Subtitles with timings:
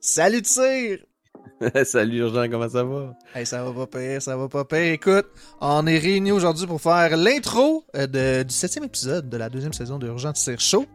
[0.00, 0.98] Salut Tire!
[1.84, 3.14] Salut Urgent, comment ça va?
[3.34, 4.92] Hey, ça va pas pire, ça va pas pire.
[4.92, 5.26] Écoute,
[5.60, 9.72] on est réunis aujourd'hui pour faire l'intro euh, de- du septième épisode de la deuxième
[9.74, 10.86] saison de Urgent Tire Show.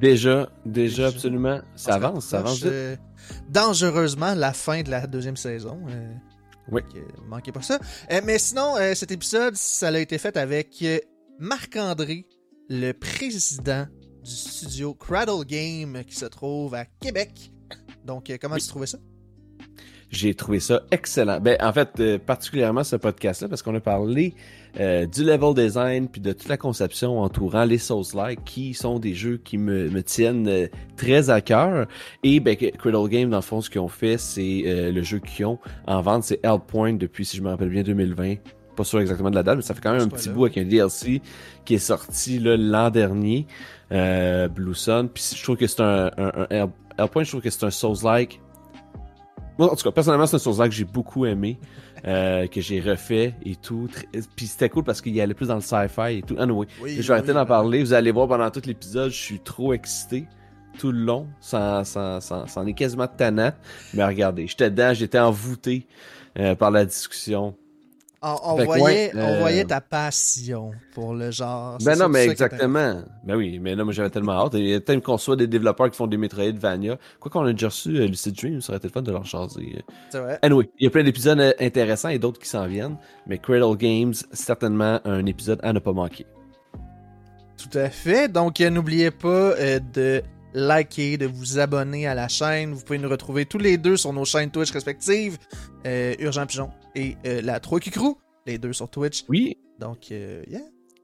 [0.00, 1.06] Déjà, déjà, Déjà.
[1.08, 1.60] absolument.
[1.76, 2.96] Ça avance, ça avance euh,
[3.50, 5.78] dangereusement la fin de la deuxième saison.
[5.90, 6.14] euh,
[6.72, 6.80] Oui.
[6.94, 7.78] donc, manquez pas ça.
[8.10, 10.82] Euh, mais sinon, cet épisode, ça a été fait avec
[11.38, 12.26] Marc-André,
[12.70, 13.86] le président
[14.24, 17.50] du studio Cradle Game qui se trouve à Québec.
[18.04, 18.60] Donc, euh, comment Oui.
[18.60, 18.98] tu trouvais ça?
[20.10, 21.40] J'ai trouvé ça excellent.
[21.40, 24.34] Ben, en fait, euh, particulièrement ce podcast-là, parce qu'on a parlé
[24.78, 29.14] euh, du level design puis de toute la conception entourant les Souls-like, qui sont des
[29.14, 31.88] jeux qui me, me tiennent euh, très à cœur.
[32.22, 35.46] Et ben, Cradle Game, dans le fond, ce qu'ils ont fait, c'est le jeu qu'ils
[35.46, 38.36] ont en vente, c'est Hellpoint depuis, si je me rappelle bien, 2020.
[38.76, 40.58] Pas sûr exactement de la date, mais ça fait quand même un petit bout avec
[40.58, 41.22] un DLC
[41.64, 43.46] qui est sorti l'an dernier,
[43.92, 45.08] euh, Blue Sun.
[45.08, 47.70] Puis je trouve que c'est un, un, un Hell- Hellpoint, je trouve que c'est un
[47.70, 48.40] Souls-like
[49.56, 51.60] moi, en tout cas, personnellement, c'est un Souls-like que j'ai beaucoup aimé,
[52.06, 53.88] euh, que j'ai refait et tout.
[54.34, 56.34] Puis c'était cool parce qu'il y allait plus dans le sci-fi et tout.
[56.40, 57.46] Anyway, Oui, je vais arrêter oui, d'en oui.
[57.46, 57.80] parler.
[57.84, 60.26] Vous allez voir pendant tout l'épisode, je suis trop excité
[60.80, 61.28] tout le long.
[61.40, 63.52] Ça, ça, ça, ça en est quasiment tannant.
[63.92, 65.86] Mais regardez, j'étais dedans, j'étais envoûté
[66.36, 67.54] euh, par la discussion.
[68.26, 71.76] On, on Fait que, voyait, ouais, on euh, voyait ta passion pour le genre.
[71.84, 73.02] Ben non, mais exactement.
[73.22, 74.54] Ben oui, mais non, mais j'avais tellement hâte.
[74.54, 76.96] Il y a peut-être qu'on soit des développeurs qui font des Metroidvania.
[77.20, 79.26] Quoi qu'on a déjà reçu euh, Lucid Dream, ça aurait été le fun de leur
[79.26, 79.84] chaser.
[80.08, 80.38] C'est vrai.
[80.40, 83.76] Anyway, il y a plein d'épisodes euh, intéressants et d'autres qui s'en viennent, mais Cradle
[83.76, 86.24] Games, certainement un épisode à ne pas manquer.
[87.58, 88.28] Tout à fait.
[88.28, 90.22] Donc, n'oubliez pas euh, de
[90.54, 92.72] liker, de vous abonner à la chaîne.
[92.72, 95.36] Vous pouvez nous retrouver tous les deux sur nos chaînes Twitch respectives.
[95.86, 98.16] Euh, Urgent Pigeon et euh, la Trois Crew.
[98.46, 99.24] Les deux sur Twitch.
[99.28, 100.60] Oui, Donc, euh, yeah,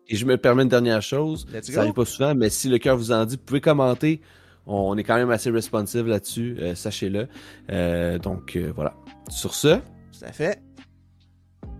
[0.08, 1.46] et je me permets une dernière chose.
[1.52, 1.78] let's Ça go.
[1.80, 4.20] arrive pas souvent, mais si le cœur vous en dit, vous pouvez commenter.
[4.66, 7.28] On est quand même assez responsive là-dessus, euh, sachez-le.
[7.70, 8.94] Euh, donc euh, voilà.
[9.28, 10.62] Sur ce, Tout à fait.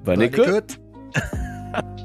[0.05, 0.49] bonne, Bonne écoute.
[0.49, 0.81] écoute.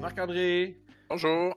[0.00, 0.76] Marc-André.
[1.08, 1.54] Bonjour.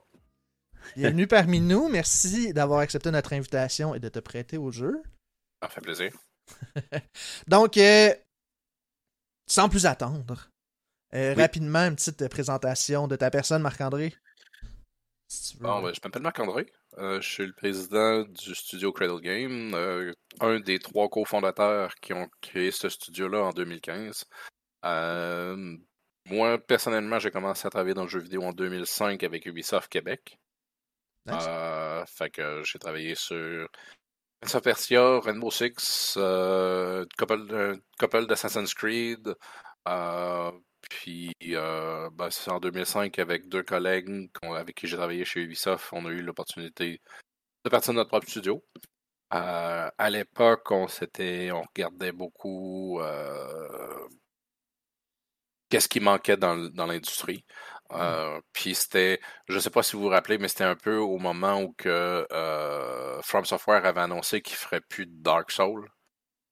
[0.94, 1.88] Bienvenue parmi nous.
[1.88, 5.02] Merci d'avoir accepté notre invitation et de te prêter au jeu.
[5.62, 6.12] Ça fait plaisir.
[7.48, 8.14] Donc, euh,
[9.46, 10.50] sans plus attendre,
[11.14, 11.42] euh, Oui.
[11.42, 14.14] rapidement, une petite présentation de ta personne, Marc-André.
[15.28, 15.56] Si.
[15.58, 16.66] Bon, ben, je m'appelle Marc-André.
[16.98, 22.12] Euh, je suis le président du studio Cradle Game, euh, un des trois cofondateurs qui
[22.12, 24.24] ont créé ce studio-là en 2015.
[24.84, 25.76] Euh,
[26.30, 30.38] moi, personnellement, j'ai commencé à travailler dans le jeu vidéo en 2005 avec Ubisoft Québec.
[31.28, 33.68] Euh, fait que j'ai travaillé sur
[34.40, 34.88] Prince
[35.24, 39.34] Rainbow Six, euh, couple, d'Assassin's Creed.
[39.88, 40.52] euh,
[40.88, 46.06] puis, ben, c'est en 2005, avec deux collègues avec qui j'ai travaillé chez Ubisoft, on
[46.06, 47.00] a eu l'opportunité
[47.64, 48.64] de partir de notre propre studio.
[49.30, 53.00] À l'époque, on on regardait beaucoup
[55.68, 57.44] qu'est-ce qui manquait dans l'industrie.
[57.92, 61.18] Euh, Puis c'était, je sais pas si vous vous rappelez, mais c'était un peu au
[61.18, 65.88] moment où que euh, From Software avait annoncé qu'il ferait plus de Dark Souls.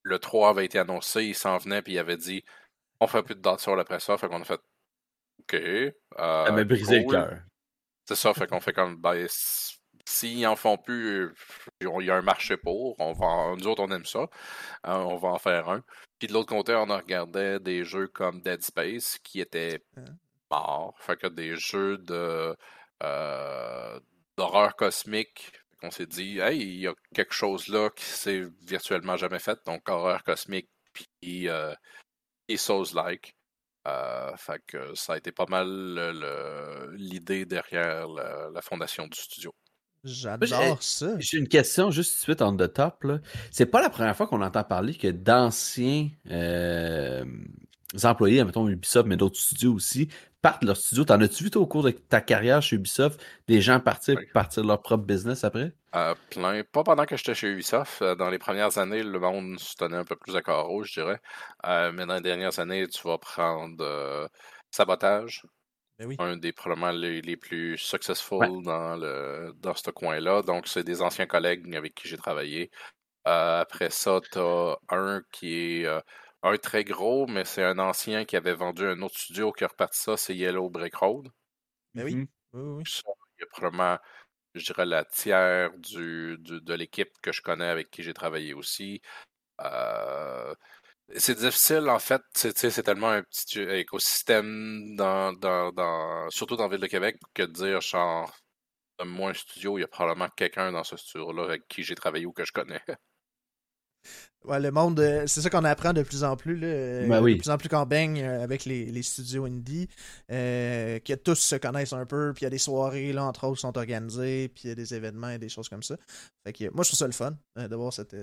[0.03, 2.45] Le 3 avait été annoncé, il s'en venait puis il avait dit
[3.01, 4.61] on fait plus de Dark Souls après ça, fait qu'on a fait
[5.41, 5.55] OK.
[5.55, 7.17] euh, Ça m'a brisé cool.
[7.17, 7.39] le cœur.
[8.07, 9.27] C'est ça, fait qu'on fait comme ben,
[10.07, 11.35] s'ils en font plus, euh,
[11.81, 12.95] il y a un marché pour.
[13.01, 14.21] On va, en- nous autres, on aime ça.
[14.21, 15.83] euh, on va en faire un.
[16.19, 20.05] Puis de l'autre côté, on regardait des jeux comme Dead Space qui étaient Hein?
[20.55, 20.95] Morts.
[21.01, 22.57] Fait que des jeux de
[23.03, 24.01] euh,
[24.37, 25.53] d'horreur cosmique.
[25.83, 29.59] On s'est dit, hey, il y a quelque chose là qui s'est virtuellement jamais fait.
[29.67, 31.75] Donc horreur cosmique puis euh,
[32.49, 33.35] et Souls-like.
[33.87, 39.07] Euh, fait que ça a été pas mal le- le- l'idée derrière la, la fondation
[39.07, 39.53] du studio.
[40.05, 41.19] J'adore ça.
[41.19, 43.05] J'ai une question juste tout de suite on the top.
[43.05, 43.19] là.
[43.51, 47.25] C'est pas la première fois qu'on entend parler que d'anciens euh,
[48.05, 50.09] employés, mettons Ubisoft, mais d'autres studios aussi,
[50.45, 51.05] partent leur studio.
[51.05, 53.19] T'en as-tu vu toi, au cours de ta carrière chez Ubisoft
[53.49, 54.27] des gens partir Oui.
[54.35, 55.73] partir de leur propre business après?
[55.95, 56.63] Euh, plein.
[56.65, 58.03] Pas pendant que j'étais chez Ubisoft.
[58.03, 60.93] Euh, Dans les premières années, le monde se tenait un peu plus à carreau, je
[61.01, 61.21] dirais.
[61.67, 64.27] Euh, mais dans les dernières années, tu vas prendre euh,
[64.73, 65.43] Sabotage,
[65.99, 66.17] Ben oui.
[66.19, 68.49] un des probablement les, les plus successful Ouais.
[68.65, 70.43] dans, le, dans ce coin-là.
[70.43, 72.71] Donc, c'est des anciens collègues avec qui j'ai travaillé.
[73.29, 76.01] Euh, après ça, tu as un qui est euh,
[76.45, 79.69] un très gros, mais c'est un ancien qui avait vendu un autre studio qui a
[79.69, 81.31] reparti ça, c'est Yellow Brick Road.
[81.95, 82.15] Ben oui.
[82.17, 82.29] Mhm.
[82.53, 82.85] Oui, oui, oui.
[82.87, 83.03] Ça,
[83.39, 83.99] il y a probablement,
[84.55, 88.55] je dirais, la tiers du, du- de l'équipe que je connais avec qui j'ai travaillé
[88.55, 89.01] aussi.
[89.63, 90.55] Euh,
[91.17, 92.23] c'est difficile, en fait.
[92.35, 96.81] C'est tu sais, c'est tellement un petit écosystème, dans, dans, dans- surtout dans la ville
[96.83, 98.35] de Québec, que de dire, genre,
[99.05, 102.27] moi un studio, il y a probablement quelqu'un dans ce studio-là avec qui j'ai travaillé
[102.27, 102.83] ou que je connais.
[104.45, 106.57] Ouais, le monde, euh, c'est ça qu'on apprend de plus en plus.
[106.57, 107.37] Là, euh, Ben oui.
[107.37, 109.89] De plus en plus qu'on baigne euh, avec les, les studios indie,
[110.29, 113.57] que tous se connaissent un peu, puis il y a des soirées, là, entre autres,
[113.57, 115.97] qui sont organisées, puis il y a des événements et des choses comme ça.
[116.47, 118.15] Fait que moi, je trouve ça le fun euh, de voir cette,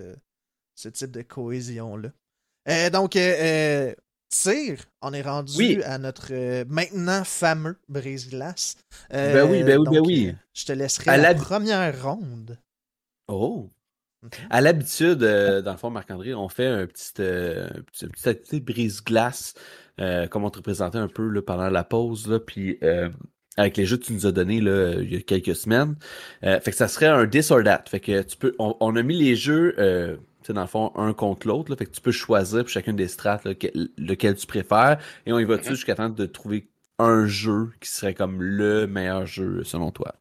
[0.75, 2.09] ce type de cohésion-là.
[2.91, 3.17] Donc,
[4.33, 5.83] Cyr, on est rendu Oui.
[5.83, 6.31] à notre
[6.65, 8.75] maintenant fameux brise-glace.
[9.09, 10.35] Ben oui, ben oui, ben oui.
[10.53, 12.57] Je te laisserai À la la- première ronde.
[13.27, 13.69] Oh!
[14.51, 18.12] À l'habitude, euh, dans le fond, Marc-André, on fait un petit, euh, un petit- une
[18.12, 19.56] petite activité brise-glace,
[20.00, 23.09] euh, comme on te représentait un peu là, pendant la pause, là, puis euh,
[23.57, 25.95] avec les jeux que tu nous as donnés là, il y a quelques semaines.
[26.44, 27.85] Euh, fait que ça serait un this or that.
[27.89, 30.67] Fait que tu peux, on, on a mis les jeux, euh, tu sais, dans le
[30.67, 31.75] fond, un contre l'autre.
[31.75, 33.67] Fait que tu peux choisir pour chacune des strates là, que-
[33.97, 35.00] lequel tu préfères.
[35.25, 35.75] Et on y va dessus Mhm.
[35.75, 36.69] jusqu'à temps de trouver
[37.00, 40.13] un jeu qui serait comme le meilleur jeu selon toi?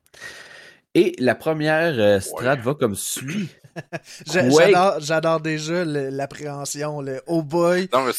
[0.94, 2.60] Et la première euh, strat Ouais.
[2.60, 3.48] va comme suit.
[4.26, 7.88] J'adore j'adore déjà l'appréhension, le oh boy.
[7.92, 8.12] Non, mais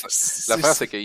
[0.47, 0.97] l'affaire, c'est que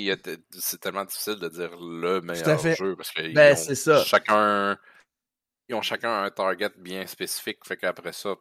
[0.59, 2.77] c'est tellement difficile de dire le meilleur fait.
[2.77, 4.05] jeu parce que Ben, ils ont c'est ça.
[4.05, 4.79] chacun
[5.69, 8.37] ils ont chacun un target bien spécifique, fait qu'après ça,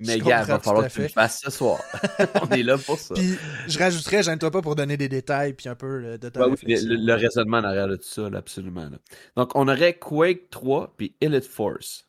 [0.00, 1.80] Mais gars, comprends va falloir que tu le fasses ce soir.
[2.42, 3.14] On est là pour ça.
[3.14, 3.36] Puis
[3.66, 6.46] je rajouterais, gêne-toi pas pour donner des détails puis un peu euh, de ta Ouais,
[6.46, 6.88] oui, réflexion.
[6.90, 8.88] le, le raisonnement en arrière de tout ça, là, absolument.
[8.88, 8.98] là.
[9.36, 12.08] Donc, on aurait Quake 3 puis Elite Force.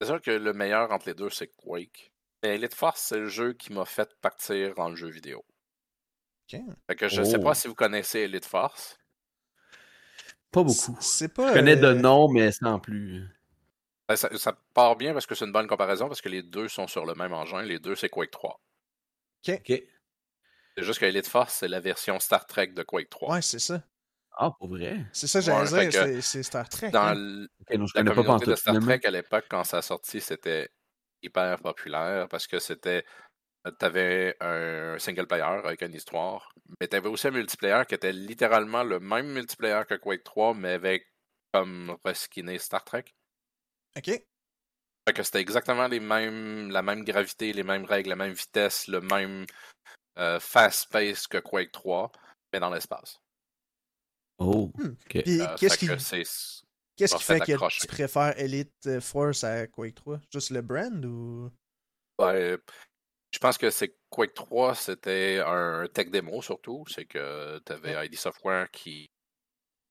[0.00, 2.12] c'est sûr que le meilleur entre les deux, c'est Quake.
[2.42, 5.44] Mais Elite Force, c'est le jeu qui m'a fait partir dans le jeu vidéo.
[6.52, 6.60] Ok.
[6.88, 7.42] Fait que je sais Oh.
[7.42, 8.98] pas si vous connaissez Elite Force.
[10.50, 10.96] Pas beaucoup.
[11.00, 11.48] C'est pas.
[11.48, 13.28] Je connais de euh, nom, mais sans plus.
[14.10, 16.66] Ben, ça, ça part bien parce que c'est une bonne comparaison parce que les deux
[16.66, 17.62] sont sur le même engin.
[17.62, 18.60] Les deux, c'est Quake 3.
[19.48, 19.54] OK.
[19.56, 23.34] C'est juste que Elite Force, c'est la version Star Trek de Quake 3.
[23.34, 23.84] Ouais, c'est ça.
[24.32, 25.04] Ah, pour vrai?
[25.12, 26.02] C'est ça, j'allais Ouais, dire.
[26.02, 26.90] que c'est- C'est Star Trek.
[26.90, 27.12] Dans hein.
[27.12, 28.98] l- Ok, non, je la connais pas communauté de Star finalement.
[28.98, 30.70] Trek à l'époque, quand ça a sorti, c'était
[31.22, 33.04] hyper populaire parce que c'était.
[33.78, 38.82] T'avais un single player avec une histoire, mais t'avais aussi un multiplayer qui était littéralement
[38.82, 41.06] le même multiplayer que Quake 3, mais avec
[41.52, 43.04] comme reskiné Star Trek.
[43.96, 44.06] Ok.
[45.08, 48.86] Fait que c'était exactement les mêmes, la même gravité, les mêmes règles, la même vitesse,
[48.86, 49.46] le même
[50.18, 52.12] euh, fast pace que Quake 3,
[52.52, 53.20] mais dans l'espace.
[54.38, 54.92] Oh, Hmm.
[55.06, 55.16] ok.
[55.16, 56.62] Euh, qu'est-ce qui, que c'est-
[56.96, 57.80] qu'est-ce m'a qui fait que accrocher.
[57.80, 61.50] tu préfères Elite euh, Force à Quake 3 Juste le brand ou?
[62.18, 62.56] Ouais,
[63.32, 66.84] je pense que c'est Quake 3, c'était un tech démo surtout.
[66.88, 69.10] C'est que tu avais ID Software qui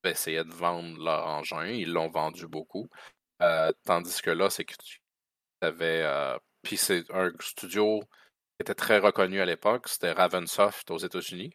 [0.04, 1.66] essayait de vendre leur engin.
[1.68, 2.88] Ils l'ont vendu beaucoup.
[3.41, 5.00] Euh, tandis que là, c'est que tu
[5.62, 6.06] avais.
[6.62, 9.88] Puis c'est un studio qui était très reconnu à l'époque.
[9.88, 11.53] C'était Ravensoft aux États-Unis.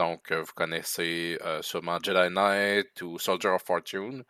[0.00, 4.24] Donc, euh, vous connaissez euh, sûrement Jedi Knight ou Soldier of Fortune.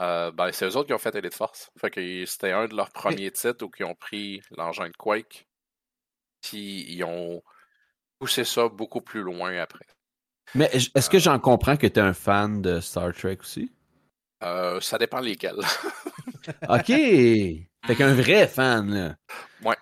[0.00, 1.70] Euh, ben, c'est eux autres qui ont fait Elite Force.
[1.78, 5.46] Fait que c'était un de leurs premiers titres où ils ont pris l'engin de Quake.
[6.42, 7.44] Puis ils ont
[8.18, 9.86] poussé ça beaucoup plus loin après.
[10.56, 13.70] Mais est-ce que j'en comprends que tu es un fan de Star Trek aussi?
[14.42, 15.56] Euh, ça dépend lesquels.
[16.68, 16.86] OK!
[16.86, 19.16] Fait qu'un vrai fan, là.
[19.62, 19.76] Ouais.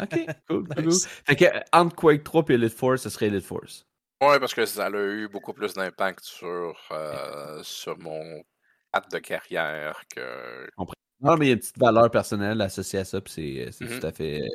[0.00, 0.86] OK, cool, cool.
[0.86, 1.06] Nice.
[1.26, 3.86] Fait que euh, entre Quake 3 et Elite Force, ce serait Elite Force.
[4.22, 8.42] ouais, parce que ça a eu beaucoup plus d'impact sur, euh, sur mon
[8.90, 10.68] patte de carrière que.
[11.20, 13.84] Non, mais il y a une petite valeur personnelle associée à ça, puis c'est, c'est
[13.84, 14.00] Mhm.
[14.00, 14.48] tout à fait euh,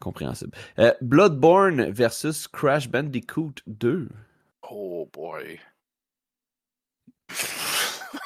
[0.00, 0.56] compréhensible.
[0.78, 4.08] Euh, Bloodborne versus Crash Bandicoot 2.
[4.70, 5.60] Oh boy.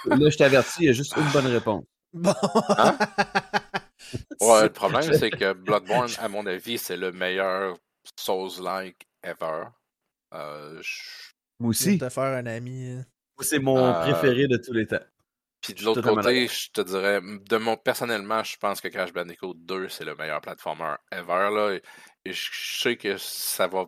[0.06, 1.84] Là, je t'avertis, il y a juste une bonne réponse.
[2.12, 2.32] Bon.
[2.76, 2.98] Hein?
[4.40, 7.76] Ouais, le problème, c'est que Bloodborne, à mon avis, c'est le meilleur
[8.18, 9.64] Souls-like ever.
[10.32, 11.98] Euh, je- Moi aussi.
[11.98, 12.90] te faire un ami.
[12.92, 13.02] euh.
[13.40, 15.00] C'est mon Euh, préféré de tous les temps.
[15.60, 19.54] Puis de l'autre côté, je te dirais, de mon personnellement, je pense que Crash Bandicoot
[19.54, 21.50] 2, c'est le meilleur platformer ever.
[21.52, 21.82] Là, et,
[22.24, 22.48] et je
[22.80, 23.86] sais que ça va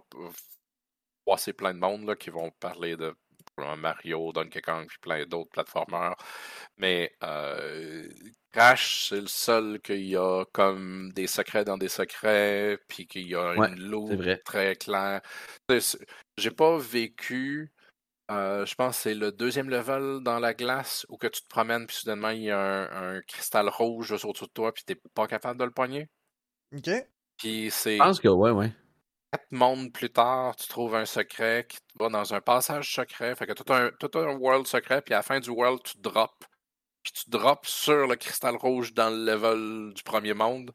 [1.25, 3.14] passer plein de monde là, qui vont parler de
[3.61, 6.14] probablement Mario, Donkey Kong, puis plein d'autres platformers.
[6.76, 8.09] Mais euh,
[8.52, 13.29] Crash, c'est le seul qu'il y a comme des secrets dans des secrets, puis qu'il
[13.29, 15.21] y a Ouais, une loupe très claire.
[16.37, 17.73] J'ai pas vécu
[18.31, 21.49] euh, je pense que c'est le deuxième level dans la glace où que tu te
[21.49, 24.85] promènes, puis soudainement, il y a un, un cristal rouge juste au-dessus de toi, puis
[24.85, 26.09] t'es pas capable de le pogner.
[26.76, 26.90] Ok.
[27.38, 28.73] Puis c'est Je pense que, ouais, ouais.
[29.33, 33.35] Quatre mondes plus tard, tu trouves un secret qui te va dans un passage secret.
[33.37, 35.99] Fait que tout un, tout un world secret, puis à la fin du world, tu
[35.99, 36.35] drops.
[37.03, 40.73] Puis tu drops sur le cristal rouge dans le level du premier monde.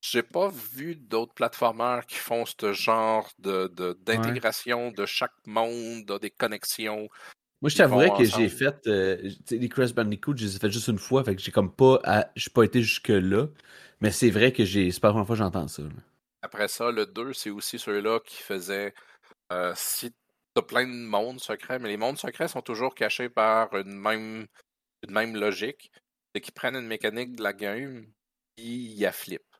[0.00, 6.04] J'ai pas vu d'autres plateformeurs qui font ce genre de, de- d'intégration de chaque monde,
[6.04, 7.08] de- des connexions.
[7.62, 10.88] Moi, je t'avouerais que j'ai fait euh, les Crash Bandicoot, je les ai fait juste
[10.88, 11.98] une fois, fait que j'ai comme pas
[12.36, 13.46] j'ai pas été jusque là.
[14.00, 15.82] Mais c'est vrai que j'ai c'est pas la première fois que j'entends ça.
[15.82, 15.88] là.
[16.44, 18.94] Après ça, le 2, c'est aussi ceux-là qui faisaient.
[19.52, 20.14] euh, si
[20.54, 24.46] t'as plein de mondes secrets, mais les mondes secrets sont toujours cachés par une même,
[25.02, 25.90] une même logique.
[26.34, 28.06] C'est qu'ils prennent une mécanique de la game
[28.56, 29.56] ils la flippent.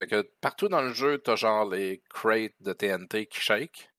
[0.00, 3.90] Fait que partout dans le jeu, t'as genre les crates de TNT qui shake.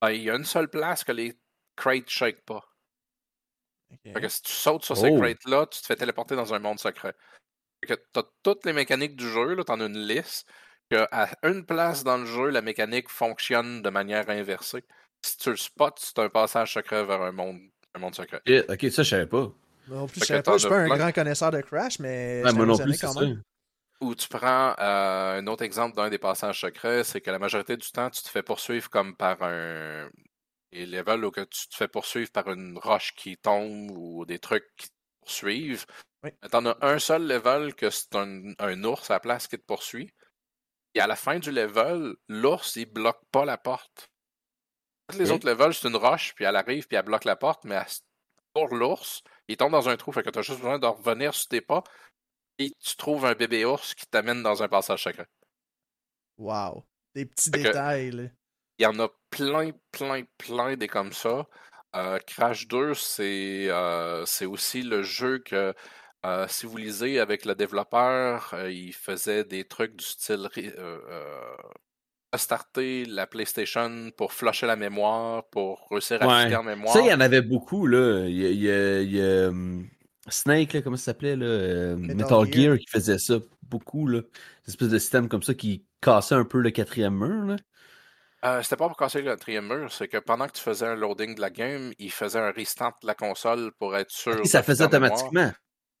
[0.00, 1.38] Ben, il y a une seule place que les
[1.76, 2.64] crates shake pas.
[4.14, 5.18] Fait que si tu sautes sur ces Oh.
[5.18, 7.14] crates-là, tu te fais téléporter dans un monde secret.
[7.80, 10.48] Fait que t'as toutes les mécaniques du jeu, là, t'en as une liste,
[10.90, 14.84] que à une place dans le jeu, la mécanique fonctionne de manière inversée.
[15.22, 17.60] Si tu le spots, c'est un passage secret vers un monde,
[17.94, 18.40] un monde secret.
[18.46, 19.52] Eh, ok, ça, je savais pas.
[19.88, 20.98] Non plus, je savais pas, je suis pas as un plein.
[20.98, 23.20] grand connaisseur de Crash, mais Ouais, moi non plus, c'est quand ça.
[23.20, 23.42] même.
[24.00, 27.76] Ou tu prends euh, un autre exemple d'un des passages secrets, c'est que la majorité
[27.76, 30.10] du temps, tu te fais poursuivre comme par un.
[30.72, 34.38] Les levels où que tu te fais poursuivre par une roche qui tombe ou des
[34.38, 35.86] trucs qui te poursuivent.
[36.22, 36.30] Oui.
[36.42, 39.56] Mais T'en as un seul level que c'est un, un ours à la place qui
[39.58, 40.10] te poursuit.
[40.96, 44.10] Et à la fin du level, l'ours, il bloque pas la porte.
[45.08, 47.64] Tous les autres levels, c'est une roche, puis elle arrive, puis elle bloque la porte,
[47.64, 47.78] mais
[48.54, 51.48] pour l'ours, il tombe dans un trou, fait que t'as juste besoin de revenir sur
[51.48, 51.84] tes pas,
[52.58, 55.26] et tu trouves un bébé ours qui t'amène dans un passage secret.
[56.38, 56.86] Wow.
[57.14, 58.22] Des petits Fait détails, là.
[58.78, 61.46] Il y en a plein, plein, plein des comme ça.
[61.94, 65.74] Euh, Crash 2, c'est euh, c'est aussi le jeu que,
[66.26, 70.70] euh, si vous lisez avec le développeur, euh, il faisait des trucs du style euh,
[71.08, 71.56] euh,
[72.32, 76.54] restarter la PlayStation pour flusher la mémoire, pour réussir à Ouais.
[76.54, 76.92] en mémoire.
[76.92, 78.26] Ça, il y en avait beaucoup, là.
[78.26, 79.88] Il y a, il y a- il y a, hum,
[80.28, 81.46] Snake, là, comment ça s'appelait, là?
[81.46, 82.64] euh, Metal Metal, Gear.
[82.64, 82.78] Gear.
[82.78, 84.18] qui faisait ça beaucoup, là.
[84.18, 84.24] Une
[84.68, 87.56] espèce de système comme ça qui cassait un peu le quatrième mur, là.
[88.44, 90.94] Euh, C'était pas pour casser le quatrième mur, c'est que pendant que tu faisais un
[90.94, 94.40] loading de la game, il faisait un restart de la console pour être sûr.
[94.40, 95.50] Et ça faisait automatiquement.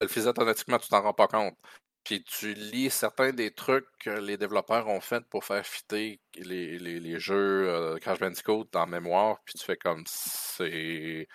[0.00, 1.56] Le faisait automatiquement, tu t'en rends pas compte.
[2.04, 6.78] Puis tu lis certains des trucs que les développeurs ont fait pour faire fitter les,
[6.78, 11.26] les, les jeux euh, Crash Bandicoot en mémoire, puis tu fais comme c'est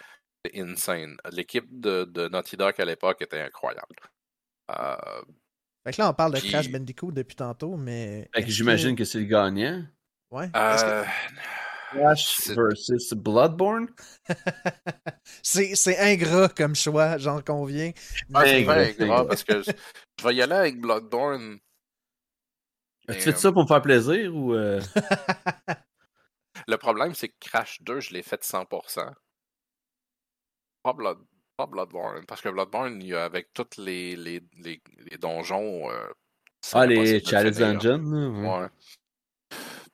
[0.55, 1.17] insane.
[1.31, 3.95] L'équipe de, de Naughty Dog à l'époque était incroyable.
[4.71, 4.95] Euh,
[5.83, 8.29] Fait que là, on parle de Puis- Crash Bandicoot depuis tantôt, mais.
[8.33, 9.83] Fait que j'imagine que c'est le gagnant.
[10.31, 10.49] Ouais.
[10.49, 11.03] Que- euh,
[11.91, 13.87] Crash versus Bloodborne?
[15.43, 17.91] C'est c'est ingrat comme choix, j'en conviens.
[18.45, 19.71] c'est gros, grave parce que je,
[20.19, 21.59] je vais y aller avec Bloodborne.
[23.07, 24.53] As-tu Mais, fait ça pour me faire plaisir ou.
[24.53, 24.81] euh,
[26.67, 29.13] Le problème, c'est que Crash 2, je l'ai fait 100%.
[30.83, 31.19] Pas, Blood,
[31.57, 35.89] pas Bloodborne, parce que Bloodborne, il y a avec tous les, les, les, les donjons.
[35.91, 36.07] euh,
[36.73, 37.51] Ah, les finir.
[37.51, 38.61] Dungeon, là, ouais.
[38.61, 38.67] Ouais.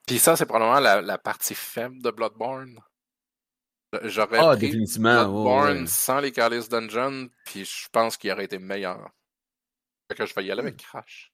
[0.08, 2.80] Puis ça, c'est probablement la, la partie faible de Bloodborne.
[4.02, 5.86] J'aurais Ah, pris Bloodborne ouais.
[5.86, 9.10] sans les Chalice Dungeon, puis je pense qu'il aurait été meilleur.
[10.10, 11.32] Fait que je vais y aller avec Crash.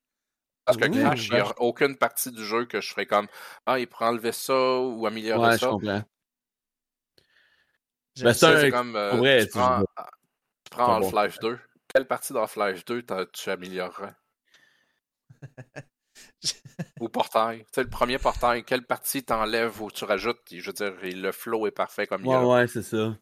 [0.64, 3.26] Parce que Crash, il n'y a aucune partie du jeu que je ferais comme
[3.66, 5.66] Ah, il pourrait enlever ça ou améliorer Ouais, je ça.
[5.68, 6.02] comprends.
[8.20, 8.34] Ben, ça.
[8.34, 11.06] c'est un- C'est comme euh, tu tu- prends, tu prends bon.
[11.16, 11.58] Half-Life 2.
[11.92, 14.14] Quelle partie d'Half-Life 2 t'as- tu améliorerais?
[17.00, 17.60] Ou Portail.
[17.60, 21.12] Tu sais, le premier Portail, quelle partie t'enlèves ou tu rajoutes Je veux dire, et
[21.12, 22.40] le flow est parfait comme il Ouais, est.
[22.40, 22.46] là.
[22.46, 23.16] ouais, c'est ça.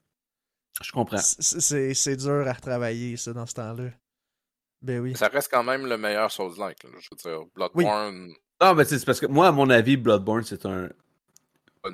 [0.82, 1.18] Je comprends.
[1.18, 3.90] C'est- C'est c'est dur à retravailler, ça, dans ce temps-là.
[4.80, 5.14] Ben oui.
[5.14, 6.78] Ça reste quand même le meilleur Souls-like.
[6.82, 10.64] Je veux dire, Bloodborne, Non, mais c'est parce que moi, à mon avis, Bloodborne, c'est
[10.66, 10.88] un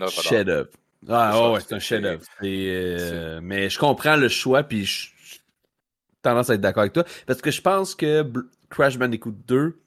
[0.08, 0.70] chef-d'œuvre.
[1.08, 2.22] Ah, ouais, ouais, c'est un chef-d'œuvre.
[2.42, 5.10] Euh, Mais je comprends le choix, puis je
[6.22, 7.04] tendance à être d'accord avec toi.
[7.26, 9.78] Parce que je pense que Bl- Crash Bandicoot 2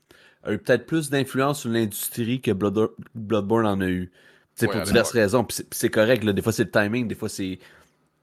[0.44, 4.12] a eu peut-être plus d'influence sur l'industrie que Blood- Bloodborne en a eu.
[4.56, 5.24] C'est Ouais, pour diverses l'époque.
[5.24, 5.44] raisons.
[5.46, 6.24] Puis c'est- correct.
[6.24, 6.34] Là.
[6.34, 7.08] Des fois, c'est le timing.
[7.08, 7.60] Des fois, c'est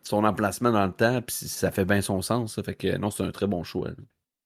[0.03, 1.23] son emplacement dans le temps.
[1.23, 2.55] Puis ça fait bien son sens.
[2.55, 2.63] ça.
[2.63, 3.89] Fait que non, c'est un très bon choix.
[3.89, 3.95] là.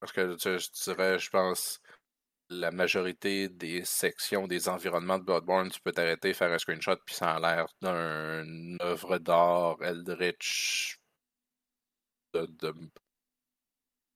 [0.00, 1.80] Parce que tu sais, je dirais, je pense,
[2.50, 7.14] la majorité des sections, des environnements de Bloodborne, tu peux t'arrêter, faire un screenshot, puis
[7.14, 10.98] ça a l'air d'une œuvre d'art Eldritch
[12.34, 12.72] de, de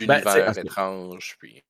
[0.00, 1.36] Ben, univers étrange.
[1.38, 1.62] Puis...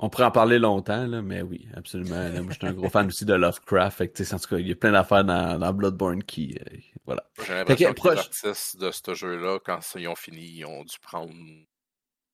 [0.00, 2.16] On pourrait en parler longtemps, là, mais oui, absolument.
[2.28, 3.96] Là, moi, je suis un gros fan aussi de Lovecraft.
[3.98, 6.58] Fait que, en tout cas, il y a plein d'affaires dans, dans Bloodborne qui.
[6.60, 7.22] euh, voilà.
[7.46, 10.82] J'ai l'impression que, proche- les artistes de ce jeu-là, quand ils ont fini, ils ont
[10.82, 11.32] dû prendre.
[11.32, 11.66] Ils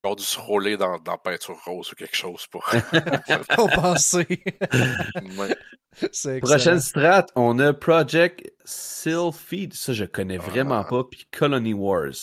[0.09, 2.65] ont dû se rouler dans, dans peinture rose ou quelque chose pour.
[3.57, 4.27] Compenser.
[5.37, 5.55] Ouais.
[6.13, 6.57] C'est excellent.
[6.57, 9.75] Prochaine strat, on a Project Sylpheed.
[9.75, 10.43] Ça, je connais Ah.
[10.47, 11.05] vraiment pas.
[11.05, 12.15] Puis Colony Wars.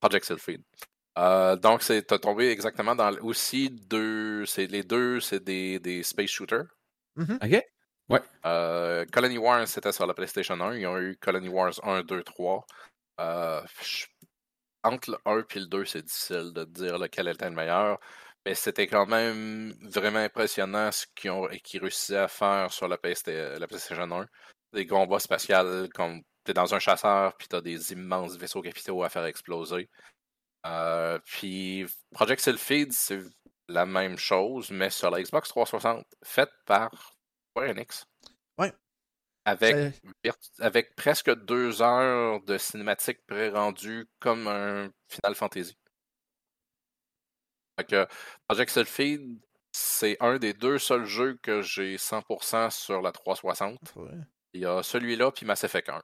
[0.00, 0.62] Project Sylphid.
[1.18, 4.46] Euh, donc, c'est t'as tombé exactement dans aussi deux.
[4.46, 6.64] C'est les deux, c'est des, des space shooters.
[7.42, 7.62] OK?
[8.46, 10.76] Euh, Colony Wars, c'était sur la PlayStation 1.
[10.76, 12.64] Ils ont eu Colony Wars 1, 2, 3.
[13.20, 14.06] Euh, je-
[14.84, 17.98] entre le 1 et le 2, c'est difficile de dire lequel était le meilleur.
[18.46, 22.88] Mais c'était quand même vraiment impressionnant ce qu'ils ont et qu'ils réussissaient à faire sur
[22.88, 24.26] la, PS- la PlayStation 1.
[24.72, 29.08] Des combats spatials, comme t'es dans un chasseur, puis t'as des immenses vaisseaux capitaux à
[29.10, 29.90] faire exploser.
[30.66, 33.20] Euh, puis Project Sylphid, c'est
[33.68, 37.16] la même chose, mais sur la Xbox 360, faite par
[37.56, 38.06] Enix.
[38.58, 38.72] Ouais.
[39.44, 39.94] Avec,
[40.58, 45.76] avec presque deux heures de cinématique pré-rendues comme un Final Fantasy.
[47.78, 48.06] Fait que
[48.46, 49.40] Project Sylphid,
[49.72, 53.78] c'est un des deux seuls jeux que j'ai 100% sur la 360.
[53.96, 54.10] Ouais.
[54.52, 56.02] Il y a celui-là puis Mass Effect 1.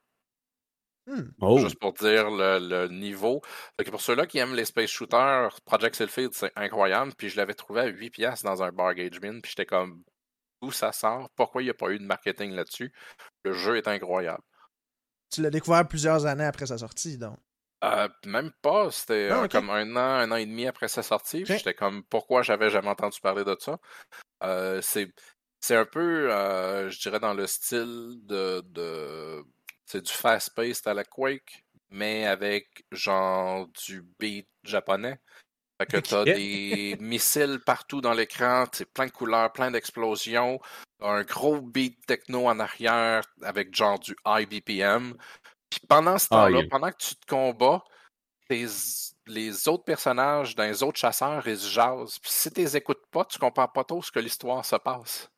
[1.06, 1.28] Hmm.
[1.40, 1.58] Oh.
[1.58, 3.42] Juste pour dire le, le niveau.
[3.76, 7.12] Fait que pour ceux-là qui aiment les space shooters, Project Sylphid, c'est incroyable.
[7.16, 9.40] Puis je l'avais trouvé à 8 piastres dans un bar gauge bin.
[9.40, 10.02] Puis j'étais comme,
[10.62, 11.28] d'où ça sort?
[11.36, 12.92] Pourquoi il n'y a pas eu de marketing là-dessus?
[13.44, 14.42] Le jeu est incroyable.
[15.30, 17.36] Tu l'as découvert plusieurs années après sa sortie, donc.
[17.82, 21.02] Euh, même pas, c'était Ah, euh, comme un an, un an et demi après sa
[21.02, 21.42] sortie.
[21.42, 21.58] puis Ok.
[21.58, 23.78] J'étais comme, pourquoi j'avais jamais entendu parler de ça?
[24.42, 25.12] Euh, c'est,
[25.60, 28.62] c'est un peu, euh, je dirais, dans le style de.
[28.68, 29.44] de
[29.86, 35.20] c'est du fast-paced à la Quake, mais avec genre du beat japonais.
[35.80, 40.60] Fait que t'as des missiles partout dans l'écran, c'est plein de couleurs, plein d'explosions,
[41.00, 45.16] un gros beat techno en arrière avec genre du high BPM.
[45.70, 47.82] Puis pendant ce Ah, temps-là, pendant que tu te combats,
[48.48, 48.66] tes-
[49.26, 52.18] les autres personnages dans les autres chasseurs, ils se jasent.
[52.20, 55.28] Puis si tu les écoutes pas, tu comprends pas trop ce que l'histoire se passe.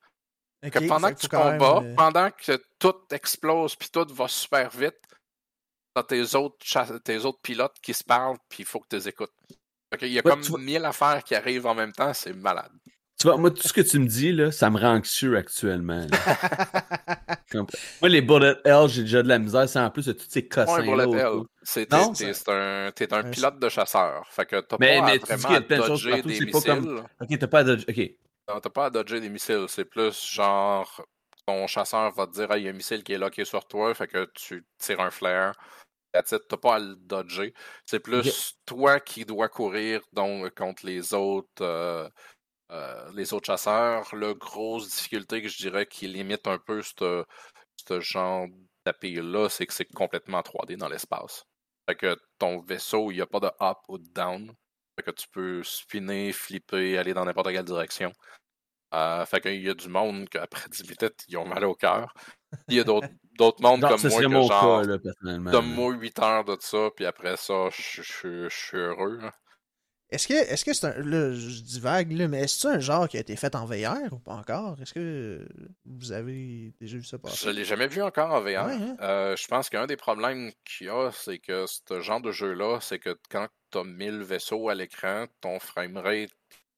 [0.70, 4.70] Que pendant que tu même, combats, euh, pendant que tout explose puis tout va super
[4.70, 4.96] vite,
[5.94, 6.56] t'as tes autres,
[7.04, 9.32] tes autres pilotes qui se parlent puis il faut que tu les écoutes.
[9.92, 12.12] Fait qu'il y a Ouais, comme tu vois- mille affaires qui arrivent en même temps,
[12.12, 12.72] c'est malade.
[13.18, 16.06] Tu vois, moi, tout ce que tu me dis, là, ça me rend anxieux actuellement.
[17.50, 17.66] Comme-
[18.02, 19.66] Moi, les bullet hell, j'ai déjà de la misère.
[19.68, 21.32] C'est en plus de tous ces cossins bullet là.
[21.62, 22.12] C'est un,
[22.92, 24.26] t'es un Ouais, pilote de chasseur.
[24.30, 25.78] Fait que t'as Mais- pas mais à tu dis vraiment qu'il y a à plein
[25.78, 27.84] de choses dodger des c'est pas comme- Ok, t'as pas de.
[27.88, 28.10] Ok.
[28.48, 29.66] Non, t'as pas à dodger des missiles.
[29.68, 31.04] C'est plus genre
[31.46, 33.66] ton chasseur va te dire Ah, il y a un missile qui est locké sur
[33.66, 35.56] toi, fait que tu tires un it.
[36.48, 37.54] T'as pas à le dodger.
[37.84, 42.08] C'est plus toi qui dois courir donc contre les autres euh,
[42.72, 44.14] euh, les autres chasseurs.
[44.14, 47.24] La grosse difficulté que je dirais qui limite un peu ce
[47.88, 48.46] ce genre
[48.84, 51.44] d'API-là, c'est que c'est complètement 3D dans l'espace.
[51.88, 54.52] Fait que ton vaisseau, il n'y a pas de up ou de down.
[54.96, 58.12] Fait que tu peux spinner, flipper, aller dans n'importe quelle direction.
[58.94, 62.14] Euh, fait qu'il y a du monde qu'après 10 minutes, ils ont mal au cœur.
[62.68, 65.50] Il y a d'autres d'autres mondes comme moi que genre, cas, là, personnellement.
[65.50, 69.18] donne-moi 8 heures de ça, puis après ça, je je- je suis heureux.
[69.20, 69.32] là.
[70.10, 71.02] Est-ce que est-ce que c'est un.
[71.02, 73.56] Là, je dis vague, là, mais est-ce que c'est un genre qui a été fait
[73.56, 74.80] en VR ou pas encore?
[74.80, 75.48] Est-ce que
[75.84, 77.52] vous avez déjà vu ça Je passer?
[77.52, 78.46] l'ai jamais vu encore en VR.
[78.66, 78.96] Ouais, hein?
[79.00, 82.78] Euh, je pense qu'un des problèmes qu'il y a, c'est que ce genre de jeu-là,
[82.80, 86.30] c'est que quand tu as 1000 vaisseaux à l'écran, ton framerate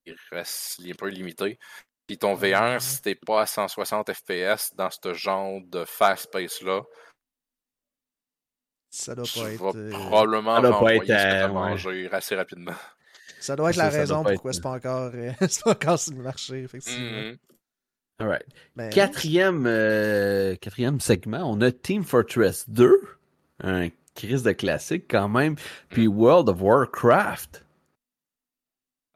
[0.07, 1.59] il reste un peu limité.
[2.07, 2.55] Puis ton Ouais.
[2.55, 6.81] VR, si t'es pas à 160 FPS dans ce genre de fast pace-là,
[8.91, 9.77] Ça doit pas être.
[9.77, 11.53] euh, probablement ça doit pas être, t'as euh, ouais.
[11.53, 12.73] mangé assez rapidement.
[13.41, 15.11] Ça doit être la Ça, raison pourquoi être- c'est pas encore.
[15.15, 17.23] euh, c'est pas encore sur le marché, effectivement.
[17.23, 17.37] Mhm.
[18.21, 18.47] Alright.
[18.75, 23.01] Mais- Quatrième, euh, quatrième segment, on a Team Fortress 2,
[23.63, 25.55] un crise de classique quand même,
[25.91, 27.65] puis World of Warcraft.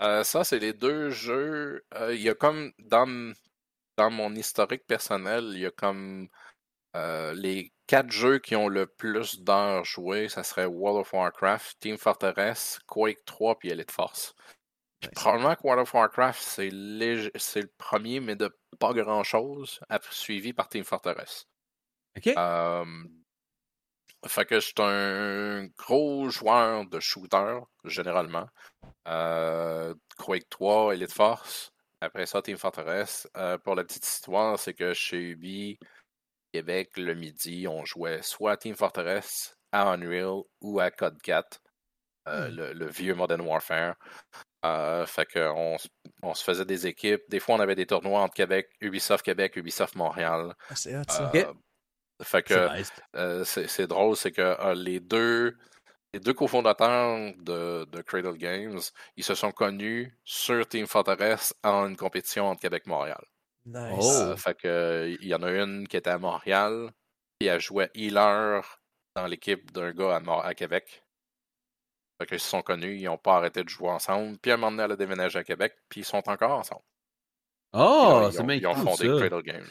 [0.00, 1.84] Euh, ça, c'est les deux jeux.
[1.94, 3.32] euh, Il y a comme dans,
[3.96, 6.28] dans mon historique personnel, il y a comme
[6.96, 10.30] euh, les quatre jeux qui ont le plus d'heures jouées.
[10.30, 14.34] Ça serait World of Warcraft, Team Fortress, Quake 3 puis Elite Force.
[14.98, 19.78] Puis probablement que World of Warcraft, c'est le premier, mais de pas grand chose,
[20.10, 21.46] suivi par Team Fortress.
[22.16, 22.28] OK?
[22.28, 22.84] Euh,
[24.26, 28.48] fait que je suis un gros joueur de shooter, généralement.
[29.06, 31.74] Euh, Quake 3, Elite Force.
[32.00, 33.28] Après ça, Team Fortress.
[33.36, 35.78] Euh, pour la petite histoire, c'est que chez Ubi,
[36.52, 41.60] Québec, le midi, on jouait soit à Team Fortress, à Unreal ou à Code 4,
[42.28, 42.54] euh, Hmm.
[42.54, 43.94] le, le vieux Modern Warfare.
[44.64, 47.22] Euh, fait que on, se faisait des équipes.
[47.28, 50.54] Des fois, on avait des tournois entre Québec, Ubisoft Québec, Ubisoft Montréal.
[50.70, 51.32] Ah, c'est hot, ça.
[51.34, 51.52] Euh,
[52.22, 52.92] Fait que C'est nice.
[53.16, 55.56] euh, c'est c'est drôle, c'est que euh, les deux
[56.14, 58.78] les deux cofondateurs de, de Cradle Games,
[59.16, 63.24] ils se sont connus sur Team Fortress en une compétition entre Québec et Montréal.
[63.64, 64.22] Nice.
[64.30, 64.36] Oh.
[64.36, 66.90] Fait que euh, il y en a une qui était à Montréal,
[67.38, 68.60] puis elle jouait healer
[69.14, 71.04] dans l'équipe d'un gars à, à Québec.
[72.20, 74.38] Fait qu'ils se sont connus, ils n'ont pas arrêté de jouer ensemble.
[74.38, 76.82] Puis à un moment donné, elle a déménagé à Québec, puis ils sont encore ensemble.
[77.72, 79.16] Oh, ils, c'est ont, bien ils ont fondé ça.
[79.18, 79.70] Cradle Games.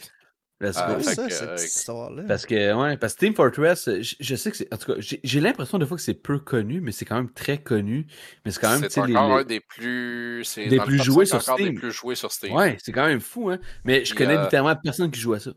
[0.62, 1.02] Let's Ah, go.
[1.02, 2.24] Ça, que, cette euh, histoire-là.
[2.28, 4.72] Parce que, ouais, parce que Team Fortress, je, je sais que c'est.
[4.74, 7.32] En tout cas, j'ai l'impression des fois que c'est peu connu, mais c'est quand même
[7.32, 8.06] très connu.
[8.46, 10.44] Mais c'est quand même, C'est les- encore les- un des plus.
[10.46, 11.74] c'est des plus joués 5 sur Steam.
[11.74, 12.54] des plus joués sur Steam.
[12.54, 13.60] Ouais, c'est quand même fou, hein.
[13.84, 15.52] Mais je connais euh, littéralement personne qui joue à ça.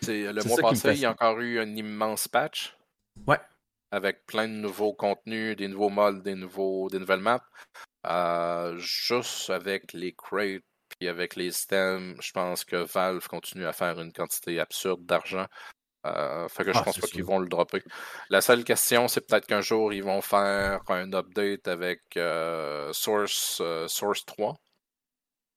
[0.00, 2.74] C'est- Le mois passé, il y a encore eu un immense patch.
[3.26, 3.38] Ouais.
[3.90, 7.42] Avec plein de nouveaux contenus, des nouveaux modes, des, nouveaux, des nouvelles maps.
[8.06, 13.72] Euh, juste avec les crates puis avec les stems, je pense que Valve continue à
[13.72, 15.46] faire une quantité absurde d'argent.
[16.06, 17.82] Euh, fait que je Ah, pense pas qu'ils vont le dropper.
[18.30, 23.58] La seule question, c'est peut-être qu'un jour, ils vont faire un update avec euh, Source,
[23.60, 24.56] euh, Source 3.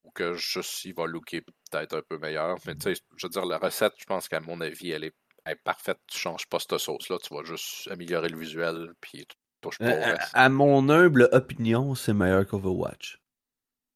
[0.03, 2.57] Ou que juste, il va looker peut-être un peu meilleur.
[2.65, 5.15] Mais tu sais, je veux dire, la recette, je pense qu'à mon avis, elle est,
[5.45, 5.99] elle est parfaite.
[6.07, 7.17] Tu changes pas cette sauce-là.
[7.19, 8.93] Tu vas juste améliorer le visuel.
[8.99, 10.31] Puis tu touches pas au Euh, reste.
[10.33, 13.19] à, à mon humble opinion, c'est meilleur qu'Overwatch.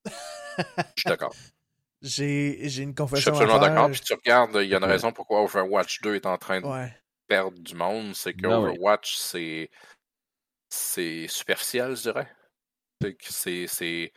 [0.96, 1.38] Je suis d'accord.
[2.02, 3.60] J'ai j'ai une Je suis confession à absolument faire.
[3.60, 3.89] d'accord.
[3.91, 4.86] Puis tu regardes, il y a une Ouais.
[4.86, 7.02] raison pourquoi Overwatch 2 est en train de Ouais.
[7.28, 8.15] perdre du monde.
[8.15, 8.48] C'est que oui.
[8.48, 9.70] Overwatch, c'est.
[10.70, 12.32] C'est superficiel, je dirais.
[13.02, 13.68] C'est que C'est.
[13.68, 14.13] c'est,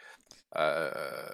[0.57, 1.31] euh,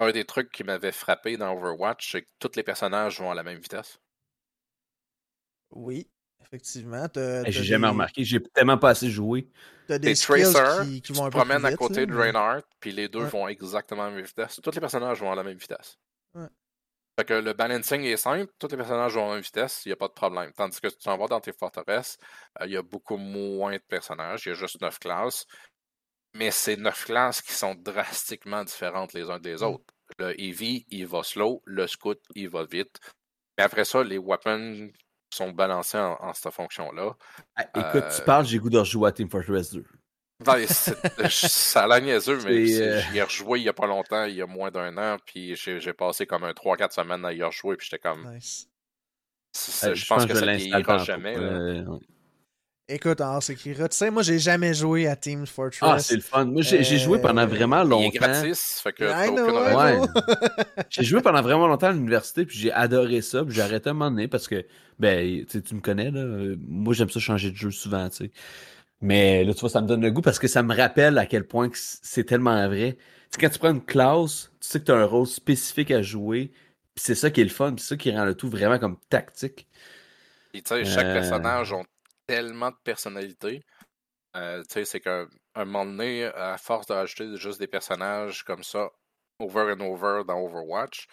[0.00, 3.36] un des trucs qui m'avait frappé dans Overwatch, c'est que tous les personnages vont à
[3.36, 4.00] la même vitesse.
[5.70, 6.10] Oui,
[6.46, 7.06] effectivement.
[7.14, 9.48] J'ai jamais des- remarqué, j'ai tellement pas assez joué.
[9.86, 12.06] T'as des Tracer, qui, qui tu vont te un peu promènes plus à côté là,
[12.06, 13.28] de mais- Reinhardt, puis les deux Ouais.
[13.28, 14.60] vont exactement à la même vitesse.
[14.62, 15.96] Tous les personnages vont à la même vitesse.
[16.34, 16.46] Ouais.
[17.18, 19.90] Fait que le balancing est simple, tous les personnages vont à la même vitesse, il
[19.90, 20.52] n'y a pas de problème.
[20.54, 22.18] Tandis que tu t'en vas dans tes forteresses,
[22.60, 25.46] euh, il y a beaucoup moins de personnages, il y a juste neuf classes.
[26.34, 29.62] Mais c'est neuf classes qui sont drastiquement différentes les uns des Mm.
[29.64, 29.84] autres.
[30.18, 32.98] Le Heavy, il va slow, le Scout, il va vite.
[33.56, 34.90] Et après ça, les weapons
[35.30, 37.16] sont balancés en, en cette fonction-là.
[37.56, 39.84] Ah, écoute, Euh, tu parles, j'ai goût de rejouer à Team Fortress 2.
[40.44, 40.94] Ben, c'est-
[41.30, 44.34] ça a l'air niaiseux, mais euh, j'y ai rejoué il y a pas longtemps, il
[44.34, 47.76] y a moins d'un an, puis j'ai passé comme un 3-4 semaines à y rejouer,
[47.76, 48.34] puis j'étais comme.
[48.34, 48.68] Nice.
[49.84, 51.04] Euh, je pense que je ça tantôt.
[51.04, 51.34] jamais.
[51.34, 51.40] là.
[51.40, 52.00] Euh, ouais.
[52.88, 55.80] Écoute, alors c'est qui Tu sais, moi, j'ai jamais joué à Team Fortress.
[55.82, 56.44] Ah, c'est le fun.
[56.44, 58.18] Moi, j'ai j'ai joué pendant Euh, vraiment Il est longtemps.
[58.20, 60.00] gratis, fait que I t'as know, aucune I raison.
[60.02, 60.08] Ouais.
[60.90, 63.90] J'ai joué pendant vraiment longtemps à l'université, puis j'ai adoré ça, puis j'ai arrêté à
[63.90, 64.64] un moment donné parce que,
[65.00, 66.54] ben, tu sais, tu me connais, là.
[66.68, 68.30] Moi, j'aime ça changer de jeu souvent, tu sais.
[69.00, 71.26] Mais là, tu vois, ça me donne le goût parce que ça me rappelle à
[71.26, 72.94] quel point que c'est tellement vrai.
[72.96, 73.00] Tu
[73.32, 76.02] sais, quand tu prends une classe, tu sais que tu as un rôle spécifique à
[76.02, 76.52] jouer,
[76.94, 78.78] puis c'est ça qui est le fun, puis c'est ça qui rend le tout vraiment
[78.78, 79.66] comme tactique.
[80.52, 81.14] Puis, tu sais, chaque Euh.
[81.14, 81.84] personnage ont
[82.26, 83.62] tellement de personnalité.
[84.36, 88.44] Euh, tu sais, c'est qu'à un moment donné, à force de rajouter juste des personnages
[88.44, 88.90] comme ça,
[89.38, 91.06] over and over dans Overwatch,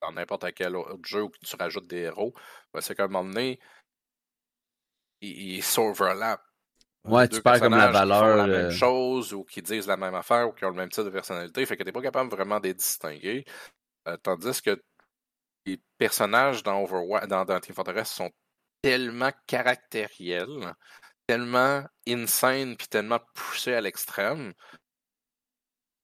[0.00, 2.32] dans n'importe quel autre jeu où tu rajoutes des héros,
[2.72, 3.60] ben, c'est qu'à un moment donné,
[5.20, 6.44] ils ils s'overlappent.
[7.04, 8.36] Ouais, Deux tu perds comme la personnages qui font valeur.
[8.36, 10.88] la euh, même chose ou qui disent la même affaire ou qui ont le même
[10.88, 11.66] type de personnalité.
[11.66, 13.44] Fait que t'es pas capable vraiment de les distinguer.
[14.08, 14.80] Euh, tandis que
[15.66, 18.30] les personnages dans Overwatch, dans, dans Team Fortress sont
[18.82, 20.74] tellement caractériels,
[21.26, 24.52] tellement insane puis tellement poussés à l'extrême.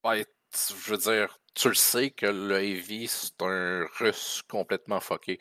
[0.05, 5.01] Ouais, tu- je veux dire, tu le sais que le Heavy, c'est un russe complètement
[5.01, 5.39] fucké.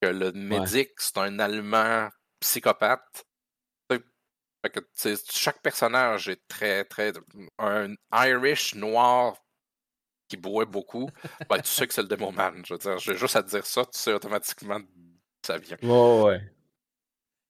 [0.00, 2.08] Que le médic, c'est un allemand
[2.40, 3.24] psychopathe.
[4.64, 4.80] Fait que,
[5.30, 7.12] chaque personnage est très, très.
[7.58, 9.36] Un Irish noir
[10.28, 11.10] qui boit beaucoup,
[11.48, 12.64] ben, tu sais que c'est le Demoman.
[12.66, 14.80] Je veux dire, j'ai juste à te dire ça, tu sais automatiquement
[15.46, 15.78] ça vient.
[15.82, 16.55] Ouais, ouais.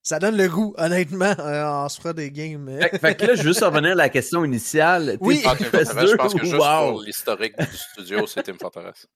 [0.09, 1.35] Ça donne le goût, honnêtement.
[1.40, 2.69] Euh, on se fera des games.
[2.69, 2.81] euh.
[2.81, 5.16] Fait, fait que là, je veux juste revenir à la question initiale.
[5.21, 5.40] Oui.
[5.42, 6.92] Team Fortress je 2, pense que juste wow?
[6.92, 9.09] pour l'historique du studio, c'est Team Fortress.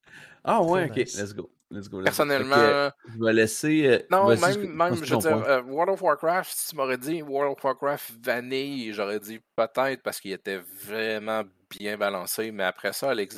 [0.42, 1.16] Ah ouais, ok, nice.
[1.16, 1.48] let's go.
[1.70, 1.98] Let's go.
[2.00, 2.04] let's.
[2.06, 3.86] Personnellement, que, je vais laisser.
[3.86, 6.98] euh, non, même, je- même je veux dire, euh, World of Warcraft, si tu m'aurais
[6.98, 11.44] dit World of Warcraft Vanille, j'aurais dit peut-être parce qu'il était vraiment
[11.78, 13.28] bien balancé, mais après ça, les,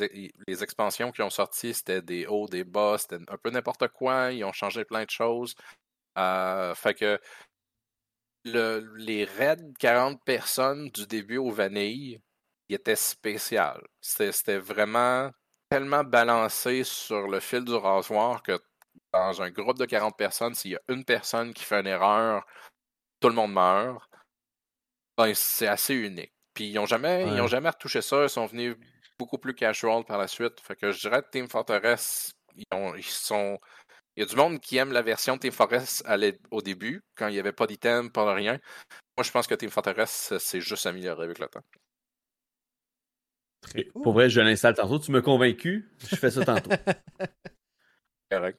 [0.48, 4.32] les expansions qui ont sorti, c'était des hauts, des bas, c'était un peu n'importe quoi,
[4.32, 5.54] ils ont changé plein de choses.
[6.18, 7.18] Euh, fait que
[8.44, 12.20] le, les raids 40 personnes du début au Vanille,
[12.68, 13.80] il était spécial.
[14.00, 15.30] C'était vraiment
[15.70, 18.58] tellement balancé sur le fil du rasoir que
[19.12, 22.44] dans un groupe de 40 personnes, s'il y a une personne qui fait une erreur,
[23.20, 24.08] tout le monde meurt.
[25.16, 26.32] Ben, c'est assez unique.
[26.54, 27.40] Puis ils n'ont jamais, ils Ouais.
[27.40, 28.22] ont jamais retouché ça.
[28.24, 28.76] Ils sont venus
[29.18, 30.60] beaucoup plus casual par la suite.
[30.60, 33.58] Fait que je dirais que Team Fortress, ils, ont- ils sont.
[34.16, 36.02] Il y a du monde qui aime la version Team Fortress
[36.50, 38.58] au début, quand il n'y avait pas d'item, pas de rien.
[39.16, 41.62] Moi, je pense que Team Fortress, c'est juste amélioré avec le temps.
[43.62, 44.02] Très cool.
[44.02, 44.98] Pour vrai, je l'installe tantôt.
[44.98, 45.88] Tu m'as convaincu.
[46.10, 46.70] Je fais ça tantôt.
[48.30, 48.58] Correct.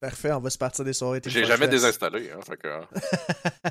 [0.00, 1.20] Parfait, on va se partir des soirées.
[1.24, 2.30] J'ai jamais désinstallé.
[2.30, 2.82] Hein, fait que, euh,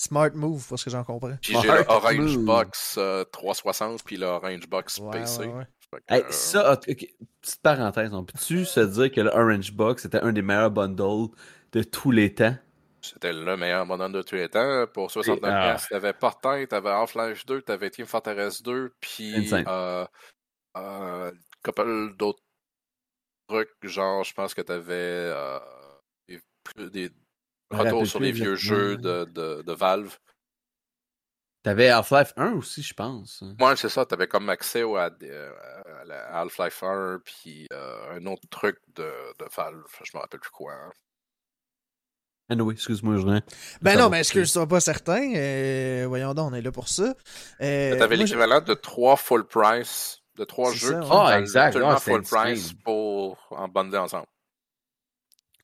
[0.00, 1.36] Smart move, pour ce que j'en comprends.
[1.42, 2.44] Puis j'ai le Orange move.
[2.44, 5.40] Box euh, 360 puis le Orange Box Ouais, PC.
[5.40, 5.66] ouais, ouais.
[6.08, 10.32] Hey, ça, ok, petite parenthèse, on peut-tu se dire que le Orange Box était un
[10.32, 11.28] des meilleurs bundles
[11.72, 12.56] de tous les temps?
[13.00, 14.86] C'était le meilleur bonhomme de tous les temps.
[14.92, 15.70] Pour 69 ah.
[15.70, 20.04] pièces, t'avais Portain, t'avais Half-Life 2, t'avais Team Fortress 2, puis euh,
[20.76, 22.42] euh, couple d'autres
[23.48, 25.58] trucs, genre je pense que t'avais euh,
[26.76, 27.10] des,
[27.70, 30.18] retours sur les vieux jeux de, de, de Valve.
[31.62, 33.42] T'avais Half-Life 1 aussi, je pense.
[33.58, 35.52] Moi, c'est ça, t'avais comme accès au- à, des- euh,
[36.10, 39.02] à Half-Life 1, puis euh, un autre truc de,
[39.38, 40.72] de Valve, je me rappelle plus quoi.
[40.72, 40.92] hein.
[42.50, 43.42] Anyway, excuse-moi, Julien.
[43.82, 45.34] Ben Ça non, mais excuse-toi pas certain?
[45.34, 47.14] euh, voyons donc, on est là pour ça.
[47.60, 51.16] Euh, T'avais je- l'équivalent de trois full price, de trois jeux ça, qui ouais.
[51.18, 51.66] Ah, valaient exact.
[51.66, 52.78] absolument Ah, full price insane.
[52.84, 54.26] pour en bundler ensemble.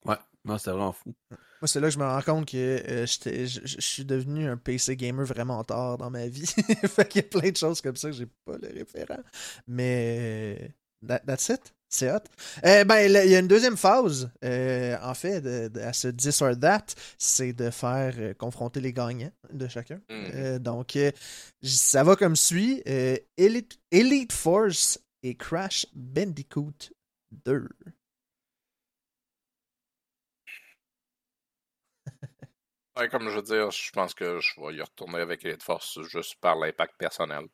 [0.04, 1.14] Ouais, non, c'était vraiment fou.
[1.30, 4.56] Moi, c'est là que je me rends compte que euh, j'étais- je suis devenu un
[4.58, 6.46] PC gamer vraiment tard dans ma vie.
[6.86, 9.22] fait qu'il y a plein de choses comme ça que j'ai pas le référent.
[9.66, 10.68] Mais euh,
[11.08, 11.72] that- that's it.
[11.88, 12.18] C'est hot.
[12.64, 16.08] Euh, ben, il y a une deuxième phase, euh, en fait, de, de- à ce
[16.08, 16.86] This or That,
[17.18, 20.00] c'est de faire euh, confronter les gagnants de chacun.
[20.34, 21.12] Euh, donc, euh,
[21.62, 22.82] ça va comme suit.
[22.88, 26.72] Euh, Elite, Elite Force et Crash Bandicoot
[27.44, 27.68] 2.
[32.96, 36.00] Ouais, comme je veux dire, je pense que je vais y retourner avec Elite Force
[36.02, 37.46] juste par l'impact personnel.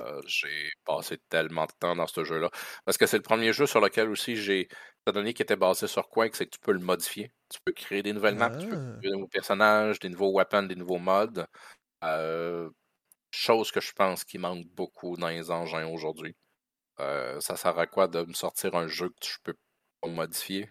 [0.00, 2.50] Euh, j'ai passé tellement de temps dans ce jeu-là.
[2.84, 4.62] Parce que c'est le premier jeu sur lequel aussi j'ai.
[5.06, 7.32] Étant donné qu'il était basé sur Quake, c'est que tu peux le modifier.
[7.50, 9.00] Tu peux créer des nouvelles maps, tu peux Ah.
[9.00, 11.44] créer des nouveaux personnages, des nouveaux weapons, des nouveaux mods.
[12.04, 12.70] Euh,
[13.32, 16.36] chose que je pense qui manque beaucoup dans les engins aujourd'hui.
[17.00, 19.54] Euh, ça sert à quoi de me sortir un jeu que je peux
[20.02, 20.70] pas modifier?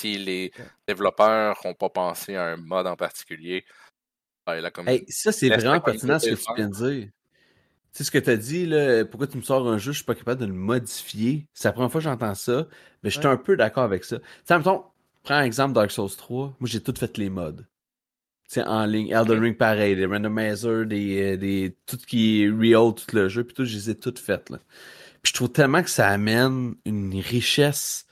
[0.00, 0.52] Si les
[0.88, 3.64] développeurs n'ont pas pensé à un mode en particulier,
[4.46, 7.08] ben, Hey, ça, c'est vraiment pertinent ce que tu viens de dire.
[7.92, 9.98] Tu sais ce que tu as dit, là, pourquoi tu me sors un jeu, je
[9.98, 11.48] suis pas capable de le modifier.
[11.54, 12.68] C'est la première fois que j'entends ça,
[13.02, 13.32] mais je suis Ouais.
[13.32, 14.18] un peu d'accord avec ça.
[14.18, 14.84] Tu sais, mettons,
[15.24, 17.52] prends un exemple Dark Souls 3, moi j'ai tout fait les mods.
[17.52, 22.42] Tu sais, en ligne, Elden Ring pareil, des randomizers, des, euh, des, tout ce qui
[22.44, 24.58] est real, tout le jeu, puis tout, je les ai toutes faites, là.
[25.22, 28.06] Puis je trouve tellement que ça amène une richesse,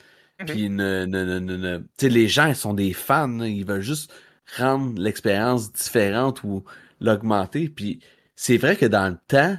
[0.47, 3.81] Puis une- une- une- une- tu sais, les gens, ils sont des fans, ils veulent
[3.83, 4.13] juste
[4.57, 6.65] rendre l'expérience différente ou
[7.01, 8.01] l'augmenter, puis
[8.37, 9.59] c'est vrai que dans le temps,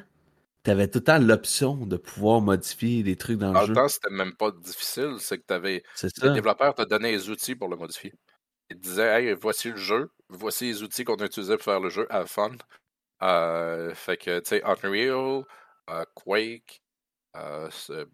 [0.63, 3.73] t'avais tout le temps l'option de pouvoir modifier des trucs dans Dans le le jeu.
[3.75, 5.83] temps, c'était même pas difficile, c'est que t'avais.
[5.95, 6.07] Ça.
[6.33, 8.13] développeurs te donnaient les outils pour le modifier.
[8.69, 11.79] Ils te disaient, hey, voici le jeu, voici les outils qu'on a utilisés pour faire
[11.79, 12.51] le jeu, have fun.
[13.21, 15.43] Euh, fait que, tu sais, Unreal,
[15.89, 16.81] euh, Quake,
[17.35, 17.69] euh,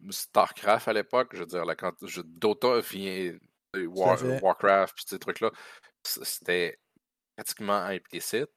[0.10, 3.38] StarCraft à l'époque, je veux dire, la je- Dota vient,
[3.76, 4.42] War-.
[4.42, 5.52] Warcraft, puis ces trucs-là,
[6.04, 6.80] c'était
[7.36, 8.52] pratiquement implicite.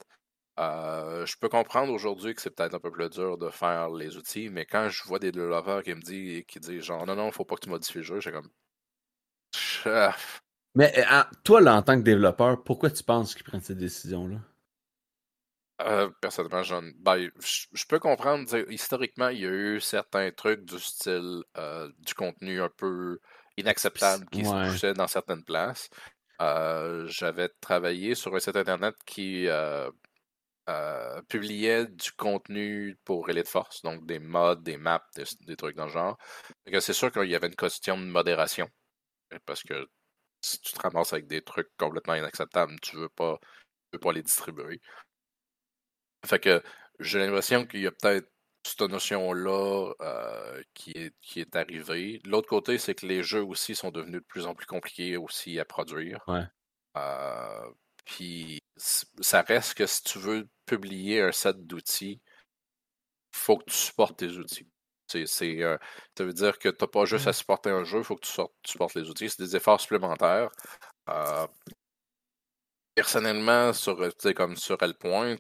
[0.61, 4.17] Euh, je peux comprendre aujourd'hui que c'est peut-être un peu plus dur de faire les
[4.17, 7.31] outils, mais quand je vois des développeurs qui me disent, qui disent genre non, non,
[7.33, 8.51] faut pas que tu modifies le jeu, j'ai comme.
[10.75, 14.39] Mais en- toi, là, en tant que développeur, pourquoi tu penses qu'ils prennent cette décision-là?
[15.81, 16.63] Euh, personnellement,
[16.97, 18.53] ben, je peux comprendre.
[18.71, 23.21] Historiquement, il y a eu certains trucs du style euh, du contenu un peu
[23.57, 24.45] inacceptable qui Ouais.
[24.45, 25.89] se poussait dans certaines places.
[26.43, 29.49] Euh, J'avais travaillé sur un site internet qui
[31.29, 35.87] publiait du contenu pour Elite Force, donc des mods, des maps, des, des trucs dans
[35.87, 36.19] le genre.
[36.81, 38.69] C'est sûr qu'il y avait une question de modération.
[39.47, 39.87] Parce que
[40.43, 44.13] si tu te ramasses avec des trucs complètement inacceptables, tu veux pas, tu veux pas
[44.13, 44.81] les distribuer.
[46.27, 46.63] Fait que
[47.01, 48.29] j'ai l'impression qu'il y a peut-être
[48.65, 52.19] cette notion-là euh, qui, est, qui est arrivée.
[52.25, 55.17] De l'autre côté, c'est que les jeux aussi sont devenus de plus en plus compliqués
[55.17, 56.23] aussi à produire.
[56.27, 56.45] Ouais.
[56.97, 57.71] Euh,
[58.05, 62.21] puis ça reste que si tu veux publier un set d'outils,
[63.33, 64.69] faut que tu supportes tes outils.
[65.11, 65.79] C'est, c'est, euh,
[66.17, 68.27] ça veut dire que tu n'as pas juste à supporter un jeu, il faut que
[68.27, 69.31] tu, sortes- tu supportes les outils.
[69.31, 70.51] C'est des efforts supplémentaires.
[72.95, 73.97] Personnellement, sur,
[74.35, 75.37] comme sur Hellpoint,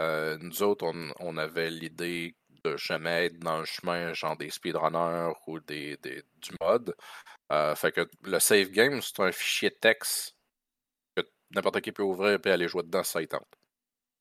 [0.00, 2.34] euh, nous autres, on, on avait l'idée
[2.64, 6.94] de jamais être dans le chemin, genre des speedrunners ou des, des- du mode.
[7.52, 10.34] Euh, fait que le save game, c'est un fichier texte
[11.16, 11.22] que
[11.54, 13.48] n'importe qui peut ouvrir et aller jouer dedans si ça y tente.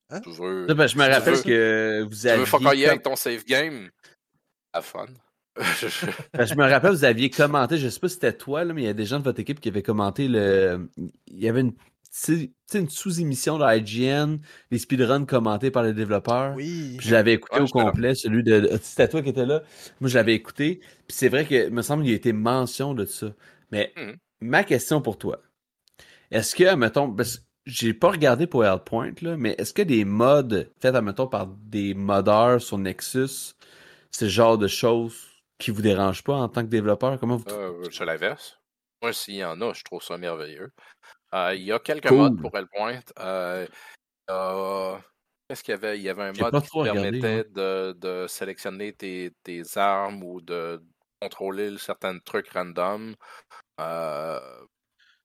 [0.10, 0.22] Hein?
[0.22, 2.46] Tu veux, Ça, ben, je me tu rappelle veux- que vous tu veux aviez.
[2.46, 3.90] focailler com- avec ton save game,
[4.74, 5.06] have fun.
[6.34, 8.84] Ben, je me rappelle, vous aviez commenté, je sais pas si c'était toi, là, mais
[8.84, 10.90] il y a des gens de votre équipe qui avaient commenté le.
[11.28, 11.74] Il y avait une,
[12.12, 14.38] tu sais, une sous-émission de IGN,
[14.72, 16.56] les speedruns commentés par les développeurs.
[16.56, 16.96] Oui.
[16.98, 18.60] Puis je l'avais écouté Ouais, au complet, celui de.
[18.62, 19.62] de- C'était toi qui étais là.
[20.00, 20.80] Moi, je l'avais écouté.
[21.08, 23.34] Puis c'est vrai que, me semble qu'il y a été mention de ça.
[23.72, 24.18] Mais Mhm.
[24.42, 25.42] ma question pour toi,
[26.32, 30.06] est-ce que, mettons, parce que j'ai pas regardé pour Hellpoint, là, mais est-ce que des
[30.06, 33.54] mods faits, admettons, par des modeurs sur Nexus,
[34.12, 35.28] c'est le genre de choses
[35.60, 37.20] qui vous dérangent pas en tant que développeur?
[37.20, 38.60] Comment vous Euh, c'est l'inverse.
[39.02, 40.72] Moi, s'il y en a, je trouve ça merveilleux.
[41.36, 42.18] Euh, il y a quelques Cool.
[42.18, 43.02] modes pour Hellpoint.
[43.20, 45.02] Euh, il y a-
[45.48, 45.98] Qu'est-ce qu'il y avait?
[45.98, 50.42] Il y avait un mode qui te permettait de, de sélectionner tes, tes armes ou
[50.42, 50.80] de
[51.20, 53.16] contrôler certains trucs random.
[53.82, 54.40] Euh,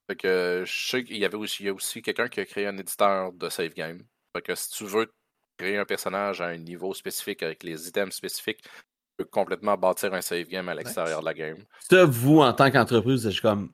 [0.09, 2.47] fait que je sais qu'il y avait aussi, il y a aussi quelqu'un qui a
[2.47, 4.03] créé un éditeur de save game.
[4.35, 5.11] Fait que si tu veux
[5.59, 8.71] créer un personnage à un niveau spécifique avec les items spécifiques, tu
[9.19, 11.59] peux complètement bâtir un save game à l'extérieur de la game.
[11.81, 13.73] Ça, vous, en tant qu'entreprise, c'est comme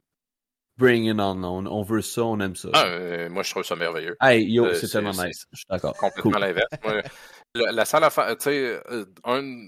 [0.81, 2.71] bring it on, on, on veut ça, on aime ça.
[2.73, 4.17] Ah, euh, moi, je trouve ça merveilleux.
[4.21, 5.47] hey, yo, euh, c'est tellement nice.
[5.53, 5.95] Je suis d'accord.
[5.97, 6.41] complètement Cool.
[6.41, 6.71] l'inverse.
[7.55, 9.67] La seule affaire, tu sais, euh, un,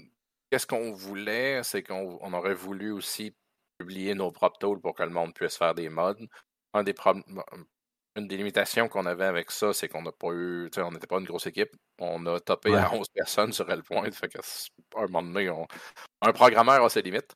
[0.49, 3.35] qu'est-ce qu'on voulait, c'est qu'on on aurait voulu aussi
[3.77, 6.15] publier nos propres tools pour que le monde puisse faire des mods.
[6.73, 7.21] Un des prob-
[8.15, 10.91] une des limitations qu'on avait avec ça, c'est qu'on n'a pas eu, tu sais, on
[10.91, 11.71] n'était pas une grosse équipe.
[11.99, 12.77] On a topé Ouais.
[12.77, 14.31] à 11 personnes sur Hellpoint, fait
[14.95, 15.67] un moment donné, on-
[16.21, 17.33] un programmeur a ses limites.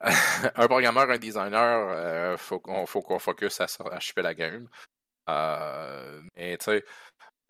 [0.56, 4.68] un programmeur, un designer, euh, faut qu'on faut qu'on focus à, à shipper la game.
[5.28, 6.84] Euh, mais tu sais,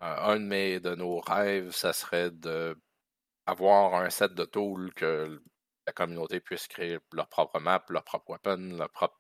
[0.03, 2.77] euh, un de, mes, de nos rêves, ça serait de
[3.47, 5.41] avoir un set de tools que
[5.87, 9.19] la communauté puisse créer leur propre map, leur propre weapon, leur propre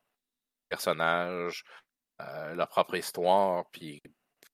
[0.68, 1.64] personnage,
[2.20, 4.02] euh, leur propre histoire, puis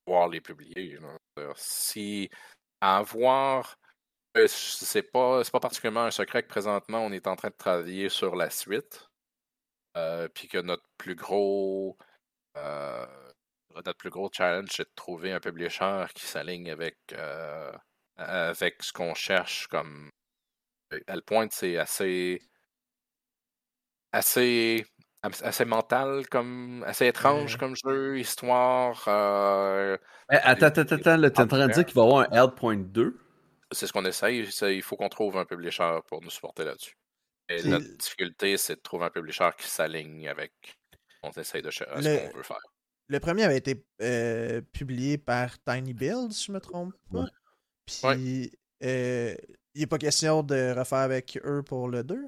[0.04, 0.98] pouvoir les publier.
[0.98, 1.16] là.
[1.36, 2.30] C'est-à-dire, Si
[2.80, 3.76] avoir,
[4.36, 8.08] euh, c'est pas, pas particulièrement un secret que présentement on est en train de travailler
[8.08, 9.08] sur la suite,
[9.96, 11.96] euh, puis que notre plus gros
[12.56, 13.06] euh,
[13.82, 17.72] notre plus gros challenge, c'est de trouver un publisher qui s'aligne avec, euh,
[18.16, 20.10] avec ce qu'on cherche comme.
[21.08, 22.40] Hellpoint, c'est assez.
[24.12, 24.86] assez.
[25.42, 26.84] Assez mental, comme.
[26.86, 29.04] assez étrange comme jeu, histoire.
[29.08, 29.96] euh,
[30.28, 32.92] attends, attends, attends, t'es en train de dire qu'il va y avoir un L.2?
[32.92, 33.20] 2?
[33.72, 34.46] c'est ce qu'on essaye.
[34.62, 36.96] Il faut qu'on trouve un publisher pour nous supporter là-dessus.
[37.48, 40.52] Et notre difficulté, c'est de trouver un publisher qui s'aligne avec
[40.92, 42.60] ce qu'on essaye de chercher, ce qu'on veut faire.
[43.08, 47.26] Le premier avait été euh, publié par Tiny Build, si je me trompe pas.
[48.02, 48.14] Ouais.
[48.16, 49.34] Puis, euh,
[49.74, 52.24] il n'est pas question de refaire avec eux pour le 2.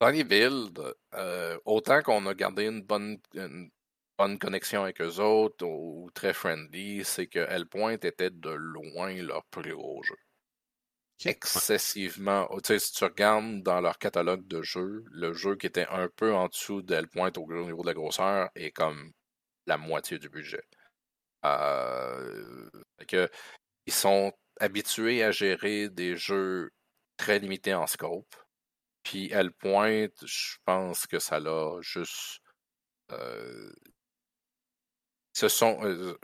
[0.00, 3.70] Dans les builds, euh, autant qu'on a gardé une bonne, une
[4.16, 9.44] bonne connexion avec eux autres ou, très friendly, c'est que Hellpoint était de loin leur
[9.46, 10.16] plus gros jeu.
[11.24, 12.48] Excessivement.
[12.58, 16.08] Tu sais, si tu regardes dans leur catalogue de jeux, le jeu qui était un
[16.08, 19.12] peu en dessous d'Hellpoint au au niveau de la grosseur est comme
[19.66, 20.62] la moitié du budget.
[21.44, 22.70] Euh,
[23.08, 23.28] que,
[23.86, 26.70] ils sont habitués à gérer des jeux
[27.16, 28.36] très limités en scope.
[29.08, 32.42] Puis Hellpoint, je pense que ça l'a juste.
[33.12, 33.72] euh,
[35.32, 35.82] ce sont.
[35.82, 36.14] euh,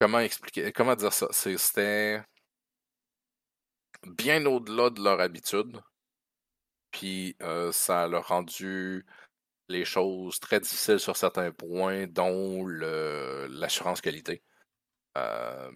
[0.00, 0.70] comment expliquer.
[0.72, 1.26] Comment dire ça?
[1.32, 2.22] C'était
[4.04, 5.80] bien au-delà de leur habitude.
[6.92, 9.04] Puis euh, ça leur rendu
[9.68, 14.40] les choses très difficiles sur certains points, dont l'assurance qualité.
[15.18, 15.72] Euh,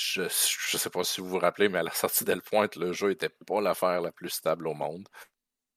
[0.00, 0.22] je,
[0.70, 3.28] je sais pas si vous vous rappelez, mais à la sortie d'Hellpoint, le jeu était
[3.46, 5.06] pas l'affaire la plus stable au monde.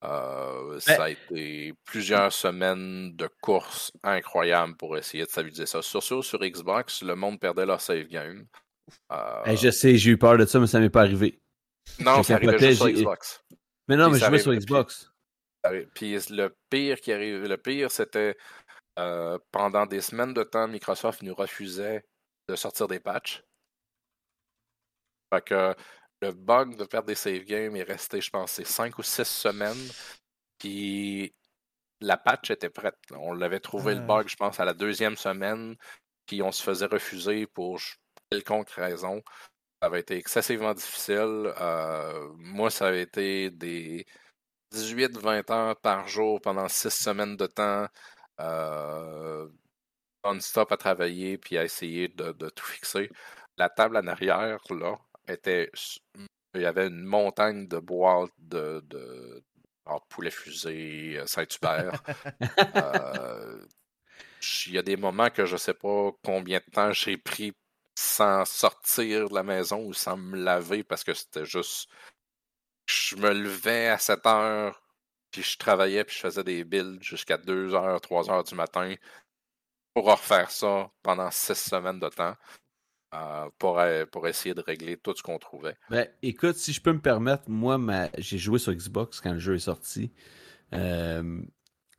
[0.04, 5.82] Euh, ça a été plusieurs semaines de courses incroyables pour essayer de stabiliser ça.
[5.82, 8.46] Surtout sur Xbox, le monde perdait leur save game.
[9.12, 11.40] Euh, je sais, j'ai eu peur de ça, mais ça m'est pas arrivé.
[12.00, 13.42] non, ça arrivait juste sur Xbox.
[13.88, 15.10] Mais non, Puis mais je jouais sur puis- Xbox.
[15.96, 18.36] Puis le pire qui arrive, le pire, c'était
[19.00, 22.04] euh, pendant des semaines de temps, Microsoft nous refusait
[22.50, 23.42] de sortir des patchs.
[25.34, 25.76] Fait que
[26.22, 29.26] le bug de perdre des save games est resté, je pense, c'est 5 ou 6
[29.28, 29.90] semaines.
[30.60, 31.34] Puis
[32.02, 32.96] la patch était prête.
[33.12, 34.06] On l'avait trouvé le Ah.
[34.06, 35.76] bug, je pense, à la deuxième semaine.
[36.28, 37.80] Puis on se faisait refuser pour
[38.30, 39.22] quelconque raison.
[39.82, 41.52] Ça avait été excessivement difficile.
[41.60, 44.06] Euh, moi, ça avait été des
[44.72, 47.88] 18-20 heures par jour pendant 6 semaines de temps.
[48.40, 49.48] Euh,
[50.26, 53.10] non-stop à travailler puis à essayer de, de tout fixer.
[53.58, 58.84] La table en arrière, là, Il y avait une montagne de boîtes de,
[60.10, 62.02] poulet fusée, euh, Saint-Hubert.
[62.76, 63.66] Euh,
[64.68, 67.54] Il y a des moments que je sais pas combien de temps j'ai pris
[67.96, 71.90] sans sortir de la maison ou sans me laver parce que c'était juste.
[72.86, 74.84] Je me levais à 7 heures,
[75.32, 78.96] puis je travaillais, puis je faisais des builds jusqu'à 2 heures, 3 heures du matin
[79.94, 82.36] pour refaire ça pendant 6 semaines de temps
[83.14, 85.78] euh, pour, euh, pour essayer de régler tout ce qu'on trouvait.
[85.90, 88.10] Ben, écoute, si je peux me permettre, moi, ma...
[88.18, 90.12] j'ai joué sur Xbox quand le jeu est sorti.
[90.74, 91.42] Euh,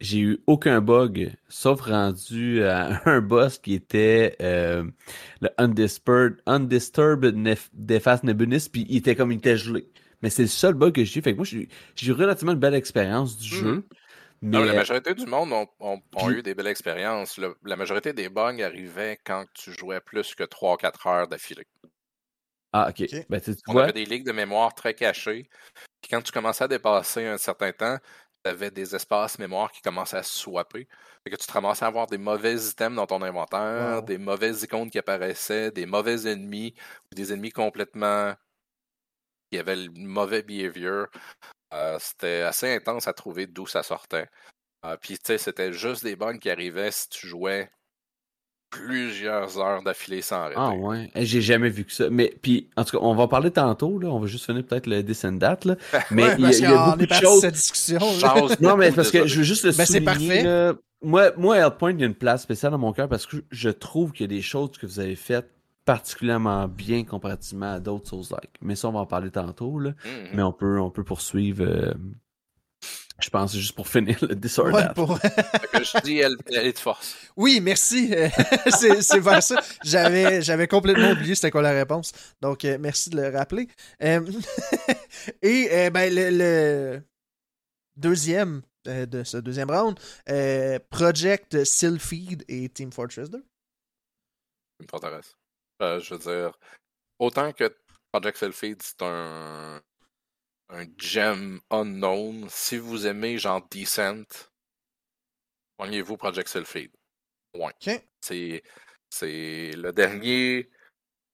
[0.01, 4.85] j'ai eu aucun bug, sauf rendu à un boss qui était euh,
[5.41, 9.89] le Undisturbed, Undisturbed Nef- Deface Nebulus, puis il était comme il était gelé.
[10.23, 11.23] Mais c'est le seul bug que j'ai eu.
[11.23, 11.69] Fait que moi, j'ai
[12.09, 13.83] eu- relativement une belle expérience du jeu.
[14.45, 17.39] Mais Non, la majorité du monde ont, ont- ont puis- eu des belles expériences.
[17.39, 21.67] Le- la majorité des bugs arrivaient quand tu jouais plus que 3-4 heures d'affilée.
[22.75, 23.27] ah, ok.
[23.31, 25.49] Ben, tu tu On vois, avait des ligues de mémoire très cachées.
[26.03, 27.97] Puis quand tu commençais à dépasser un certain temps,
[28.45, 30.87] tu avais des espaces mémoire qui commençaient à se swapper.
[31.23, 34.03] Fait que tu te ramassais à avoir des mauvais items dans ton inventaire, Wow.
[34.03, 36.75] des mauvaises icônes qui apparaissaient, des mauvais ennemis,
[37.11, 38.35] ou des ennemis complètement
[39.51, 41.07] qui avaient le mauvais behavior.
[41.75, 44.27] Euh, c'était assez intense à trouver d'où ça sortait.
[44.87, 47.71] Euh, Puis, tu sais, c'était juste des bugs qui arrivaient si tu jouais
[48.71, 50.57] plusieurs heures d'affilée sans arrêter.
[50.61, 52.11] Ah ouais, Eh, j'ai jamais vu que ça.
[52.11, 54.65] Mais puis en tout cas, on va en parler tantôt là, on va juste finir
[54.65, 55.77] peut-être le descendant là.
[56.11, 57.41] Mais Ouais, il y a, parce il y a qu'on beaucoup de choses.
[57.43, 58.01] cette discussion.
[58.61, 60.43] Non mais parce que je veux juste le Ben, c'est souligner parfait.
[60.43, 60.75] là.
[61.03, 63.69] Moi, moi, Hellpoint, il y a une place spéciale dans mon cœur parce que je
[63.71, 65.49] trouve qu'il y a des choses que vous avez faites
[65.85, 68.51] particulièrement bien comparativement à d'autres Souls-like.
[68.63, 69.91] Mais ça, on va en parler tantôt là.
[70.05, 70.29] Mhm.
[70.35, 71.65] Mais on peut, on peut poursuivre.
[71.65, 71.95] euh,
[73.21, 74.73] je pense juste pour finir le Disorder.
[74.73, 77.15] Ouais, pour- je dis, elle, elle est de force.
[77.37, 78.13] Oui, merci.
[78.77, 79.61] C'est c'est vers ça.
[79.85, 82.13] J'avais, j'avais complètement oublié c'était quoi la réponse.
[82.43, 83.69] Donc, euh, merci de le rappeler.
[84.03, 84.21] Euh,
[85.43, 87.03] et euh, ben, le, le
[87.97, 89.99] deuxième de ce deuxième round,
[90.91, 93.39] Project Sylpheed et Team Fortress 2.
[94.81, 95.37] Ça m'intéresse.
[95.83, 96.59] Euh, je veux dire,
[97.19, 97.75] autant que
[98.13, 99.81] Project Selfie, c'est un,
[100.71, 102.47] un gem unknown.
[102.49, 104.25] Si vous aimez genre Decent,
[105.79, 106.91] pognez-vous Project Selfie.
[107.55, 107.73] Ouais.
[108.21, 108.63] C'est,
[109.11, 110.71] c'est le dernier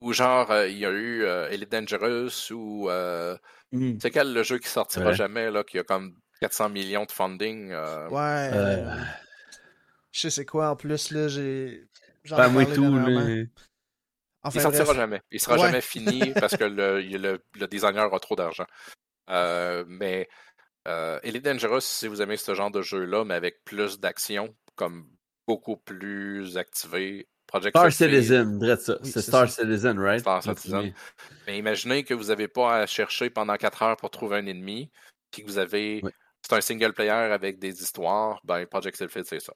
[0.01, 3.37] où genre euh, il y a eu euh, Elite Dangerous ou euh,
[3.73, 4.01] Hmm.
[4.03, 5.15] c'est quel le jeu qui sortira Ouais.
[5.15, 7.71] jamais là, qui a comme 400 millions de funding.
[7.71, 8.51] euh, Ouais.
[10.11, 11.29] Je sais c'est quoi en plus, là.
[11.29, 11.85] J'ai.
[12.25, 13.51] j'en ai Pas moi Ben, parlé tout.
[14.43, 14.97] Enfin, il sortira bref.
[14.97, 15.23] jamais.
[15.31, 15.63] Il sera Ouais.
[15.67, 18.67] jamais fini parce que le, il- le, le designer a trop d'argent.
[19.29, 20.29] Euh, mais
[20.89, 25.09] euh, Elite Dangerous, si vous aimez ce genre de jeu-là, mais avec plus d'action, comme
[25.47, 28.97] beaucoup plus activé, Project Star Citizen, ça.
[29.03, 29.63] Oui, c'est Star ça.
[29.63, 30.21] Citizen, right?
[30.21, 30.43] Star.
[30.43, 30.95] Citizen.
[31.47, 34.91] Mais imaginez que vous n'avez pas à chercher pendant 4 heures pour trouver un ennemi,
[35.31, 36.01] puis que vous avez.
[36.43, 39.53] C'est un single player avec des histoires, ben Project Selfie, c'est ça.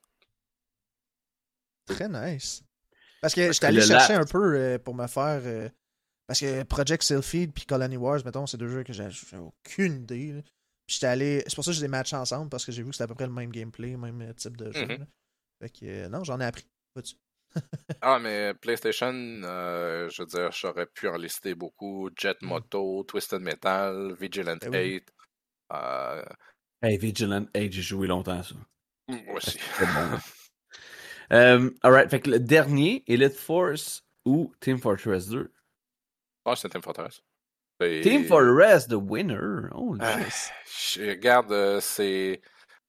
[1.86, 2.62] Très nice.
[3.24, 5.40] Parce que j'étais allé chercher un peu euh, pour me faire.
[5.44, 5.68] euh,
[6.26, 9.08] parce que Project Sylpheed puis Colony Wars, mettons, c'est deux jeux que j'ai
[9.38, 10.32] aucune idée.
[10.32, 10.42] là.
[10.86, 11.42] Puis j'étais allé.
[11.46, 13.08] C'est pour ça que je les matché ensemble parce que j'ai vu que c'était à
[13.08, 14.86] peu près le même gameplay, même euh, type de jeu.
[14.86, 15.06] Mhm.
[15.62, 16.66] Fait que euh, non, j'en ai appris.
[16.94, 17.14] Vois-tu?
[18.02, 22.10] Ah, mais PlayStation, euh, je veux dire, j'aurais pu en lister beaucoup.
[22.18, 22.46] Jet Mm.
[22.48, 24.94] Moto, Twisted Metal, Vigilant Ben oui.
[24.94, 25.12] 8.
[25.72, 26.24] Euh,
[26.82, 28.54] Hey, Vigilant Age, j'ai joué longtemps à ça.
[29.08, 29.58] moi aussi.
[29.80, 30.18] Bon.
[31.32, 35.52] euh, alright, fait que le dernier, Elite Force ou Team Fortress 2.
[36.44, 37.22] Ah, c'est Team Fortress.
[37.80, 39.68] Team Fortress, the winner.
[39.74, 40.18] Oh, Ah,
[40.66, 42.40] je regarde, euh, c'est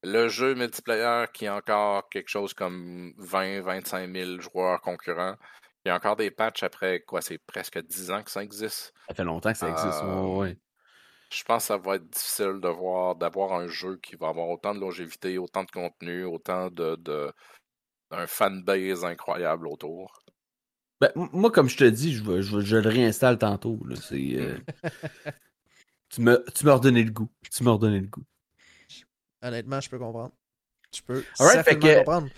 [0.03, 5.36] le jeu multiplayer qui a encore quelque chose comme 20-25 000 joueurs concurrents.
[5.83, 8.93] Il y a encore des patchs après, quoi, c'est presque 10 ans que ça existe.
[9.07, 10.03] Ça fait longtemps que ça existe.
[10.03, 10.57] Euh, ouais, ouais.
[11.31, 14.47] Je pense que ça va être difficile de voir, d'avoir un jeu qui va avoir
[14.49, 17.31] autant de longévité, autant de contenu, autant de, de
[18.11, 20.21] un fanbase incroyable autour.
[21.01, 23.79] Ben, moi, comme je te dis, je, je, le réinstalle tantôt.
[23.85, 23.95] là.
[24.13, 24.57] Euh,
[26.09, 27.29] tu m'as tu redonné le goût.
[27.53, 28.23] Tu m'as redonné le goût.
[29.41, 30.31] Honnêtement, je peux comprendre.
[30.95, 32.29] Je peux fait certainement que- comprendre.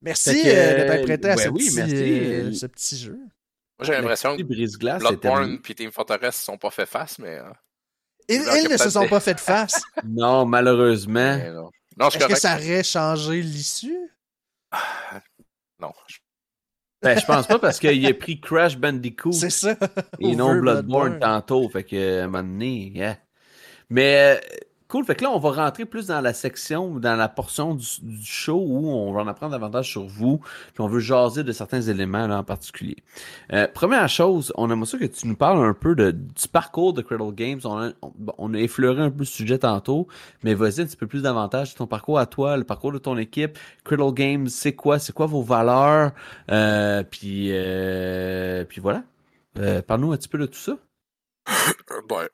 [0.00, 1.94] Merci fait que, euh, de t'être prêté à ben ce, oui, petit, merci.
[1.94, 3.18] euh, ce petit jeu.
[3.78, 4.42] Moi, j'ai l'impression que.
[4.98, 7.38] Bloodborne et Team Fortress sont pas fait face, mais.
[7.38, 7.50] euh,
[8.28, 9.82] Ils, ils ne se sont pas fait de face.
[10.04, 11.36] Non, malheureusement.
[12.00, 13.98] Est-ce que ça aurait changé l'issue?
[15.80, 15.92] Non.
[16.08, 16.18] je-
[17.02, 19.76] Ben, je pense pas parce qu'il a pris Crash Bandicoot C'est ça.
[20.18, 21.68] et non Bloodborne, tantôt.
[21.68, 23.18] Fait que, à un moment donné, yeah.
[23.88, 24.56] Mais, euh,
[24.88, 25.04] cool.
[25.04, 27.84] Fait que là, on va rentrer plus dans la section, dans la portion du,
[28.22, 30.38] show où on va en apprendre davantage sur vous.
[30.38, 32.96] Puis on veut jaser de certains éléments là, en particulier.
[33.52, 36.92] Euh, première chose, on aimerait ça que tu nous parles un peu de, du parcours
[36.92, 37.60] de Cradle Games.
[37.64, 37.90] On a,
[38.38, 40.08] on, effleuré un peu le sujet tantôt,
[40.42, 42.98] mais vas-y un petit peu plus davantage de ton parcours à toi, le parcours de
[42.98, 43.58] ton équipe.
[43.84, 44.98] Cradle Games, c'est quoi?
[44.98, 46.12] C'est quoi vos valeurs?
[46.50, 49.04] Euh, puis, euh, puis voilà.
[49.86, 50.76] Parle-nous un petit peu de tout ça.
[52.08, 52.28] Ben,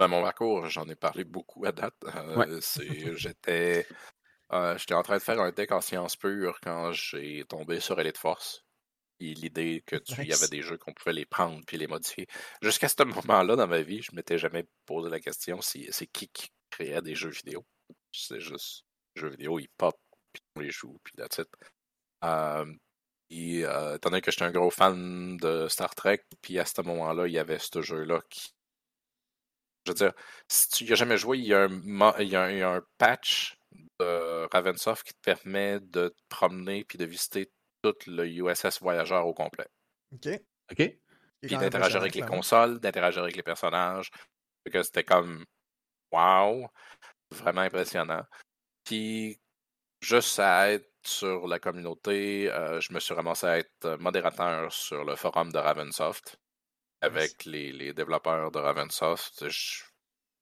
[0.00, 1.94] ben, mon parcours, j'en ai parlé beaucoup à date.
[2.04, 2.46] Euh, Ouais.
[2.60, 3.86] c'est, j'étais,
[4.52, 8.00] euh, j'étais en train de faire un deck en sciences pures quand j'ai tombé sur
[8.00, 8.64] Elite Force.
[9.20, 12.26] Et l'idée que tu, y avait des jeux qu'on pouvait les prendre puis les modifier.
[12.62, 16.28] Jusqu'à ce moment-là dans ma vie, je m'étais jamais posé la question si c'est qui
[16.28, 17.66] qui créait des jeux vidéo.
[18.12, 18.84] C'est juste
[19.14, 19.96] jeux vidéo, ils pop
[20.32, 21.48] puis on les joue puis that's it.
[22.24, 22.64] Euh,
[23.28, 26.80] et euh, étant donné que j'étais un gros fan de Star Trek, puis à ce
[26.82, 28.54] moment-là, il y avait ce jeu-là qui
[29.86, 30.12] Je veux dire,
[30.48, 32.58] si tu n'y as jamais joué, il y, a un, il, y a un, il
[32.58, 33.56] y a un patch
[33.98, 37.50] de Ravensoft qui te permet de te promener puis de visiter
[37.82, 39.66] tout le USS Voyageur au complet.
[40.12, 40.28] OK.
[40.70, 40.98] OK.
[41.42, 44.10] Puis d'interagir avec les consoles, d'interagir avec les personnages.
[44.70, 45.44] Que c'était comme
[46.12, 46.68] wow,
[47.30, 48.22] vraiment impressionnant.
[48.84, 49.40] Puis
[50.00, 55.02] juste à être sur la communauté, euh, je me suis ramassé à être modérateur sur
[55.04, 56.38] le forum de Ravensoft
[57.00, 59.44] avec les, les développeurs de Ravensoft.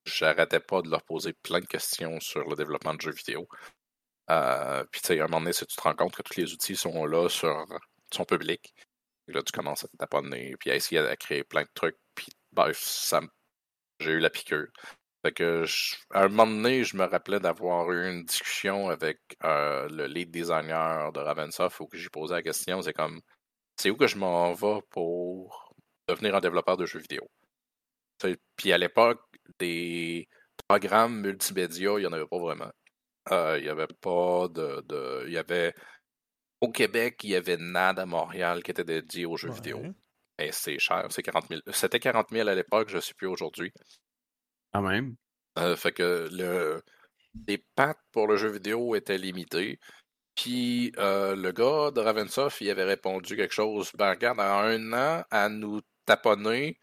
[0.04, 3.48] J'arrêtais pas de leur poser plein de questions sur le développement de jeux vidéo.
[4.30, 6.36] Euh, puis tu sais, à un moment donné, si tu te rends compte que tous
[6.36, 7.64] les outils sont là sur
[8.12, 8.74] sont publics,
[9.28, 12.28] et là tu commences à t'abonner, puis à essayer de créer plein de trucs, puis
[12.52, 13.12] bref,
[14.00, 14.68] j'ai eu la piqûre.
[15.24, 15.64] Fait que
[16.12, 20.30] à un moment donné, je me rappelais d'avoir eu une discussion avec euh, le lead
[20.30, 23.20] designer de Ravensoft où j'ai posé la question, c'est comme
[23.76, 25.67] c'est où que je m'en vais pour
[26.08, 27.28] devenir un développeur de jeux vidéo.
[28.56, 29.20] Puis à l'époque,
[29.58, 30.28] des
[30.66, 32.70] programmes multimédia, il n'y en avait pas vraiment.
[33.30, 35.74] Euh, il n'y avait pas de, de- Il y avait.
[36.60, 39.78] Au Québec, il y avait NAD à Montréal qui était dédié aux jeux vidéo.
[40.40, 41.60] Mais c'est cher, c'est 40 000.
[41.72, 43.72] C'était 40 000 à l'époque, je ne sais plus aujourd'hui.
[44.72, 45.14] Quand même.
[45.58, 46.82] Euh, fait que le,
[47.46, 49.78] les pattes pour le jeu vidéo étaient limitées.
[50.34, 53.90] Puis euh, le gars de Ravensoft, il avait répondu quelque chose.
[53.94, 56.78] Ben regarde, en un an, à nous taponner,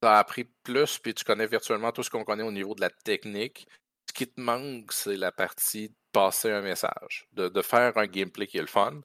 [0.00, 2.90] t'as appris plus, puis tu connais virtuellement tout ce qu'on connaît au niveau de la
[2.90, 3.66] technique.
[4.08, 8.06] Ce qui te manque, c'est la partie de passer un message, de, de faire un
[8.06, 9.00] gameplay qui est le fun.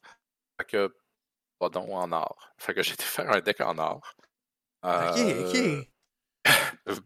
[0.59, 0.95] Fait que,
[1.59, 2.51] pas donc en or.
[2.57, 4.01] Fait que j'ai été faire un deck en or.
[4.83, 5.87] Ok, Euh, ok.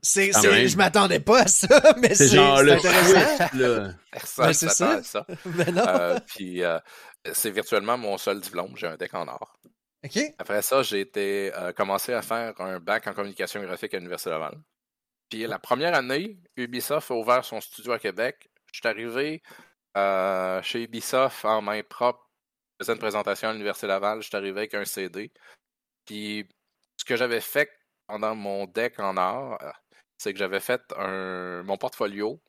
[0.02, 0.68] C'est, quand c'est- même.
[0.68, 1.68] je m'attendais pas à ça,
[2.02, 3.38] mais C'est c'est, genre c'est le intéressant.
[3.50, 3.94] twist, là.
[4.12, 5.04] Personne Ben, c'est ça.
[5.04, 5.28] ça.
[5.46, 5.84] Mais non.
[5.88, 6.80] Euh, puis euh,
[7.34, 8.76] c'est virtuellement mon seul diplôme.
[8.78, 9.58] J'ai un deck en or.
[10.38, 14.30] Après ça, j'ai été euh, commencé à faire un bac en communication graphique à l'Université
[14.30, 14.60] Laval.
[15.30, 18.50] Puis la première année, Ubisoft a ouvert son studio à Québec.
[18.72, 19.42] Je suis arrivé
[19.98, 22.30] euh, chez Ubisoft en main propre.
[22.80, 24.22] Je faisais une présentation à l'Université Laval.
[24.22, 25.32] Je suis arrivé avec un CD.
[26.06, 26.48] Puis
[26.98, 27.72] ce que j'avais fait
[28.08, 29.72] pendant mon deck en or, euh,
[30.18, 32.40] c'est que j'avais fait un, mon portfolio.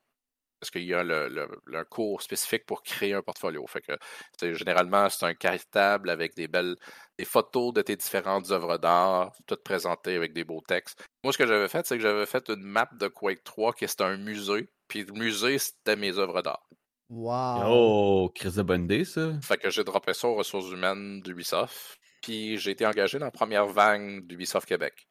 [0.66, 3.64] Parce qu'il y a le, le- le cours spécifique pour créer un portfolio.
[3.68, 3.92] Fait que
[4.38, 6.76] c'est- généralement, c'est un cartable avec des belles
[7.18, 11.02] des photos de tes différentes œuvres d'art, toutes présentées avec des beaux textes.
[11.24, 13.84] Moi, ce que j'avais fait, c'est que j'avais fait une map de Quake 3 qui
[13.84, 14.68] était un musée.
[14.88, 16.68] Puis le musée, c'était mes œuvres d'art.
[17.08, 17.62] Wow.
[17.66, 19.30] Oh, Chris de bonne idée, ça.
[19.42, 21.96] Fait que j'ai droppé ça aux ressources humaines d'Ubisoft.
[22.20, 25.06] Puis j'ai été engagé dans la première vague d'Ubisoft Québec.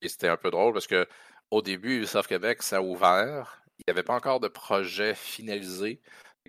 [0.00, 1.06] Et c'était un peu drôle parce que
[1.50, 3.60] au début, Ubisoft Québec, ça a ouvert.
[3.78, 6.00] Il n'y avait pas encore de projet finalisé.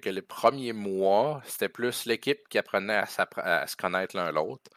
[0.01, 3.01] Que les premiers mois, c'était plus l'équipe qui apprenait
[3.37, 4.69] à, se connaître l'un l'autre.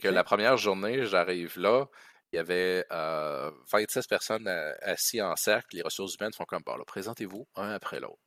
[0.00, 1.86] Que la première journée, j'arrive là,
[2.32, 5.76] il y avait euh, 26 personnes euh, assis en cercle.
[5.76, 8.20] Les ressources humaines font comme, bon, là, présentez-vous un après l'autre.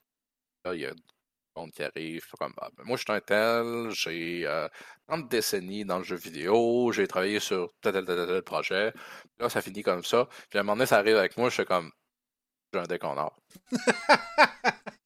[0.65, 1.01] Là, il y a du
[1.55, 4.67] monde qui arrive, comme, Ah, ben, moi, je suis un tel, j'ai euh,
[5.07, 8.93] 30 décennies dans le jeu vidéo, j'ai travaillé sur tel, tel, tel, tel, tel projet.
[9.39, 10.27] Là, ça finit comme ça.
[10.49, 11.91] Puis à un moment donné, ça arrive avec moi, je suis comme,
[12.73, 13.39] j'ai un deck en or.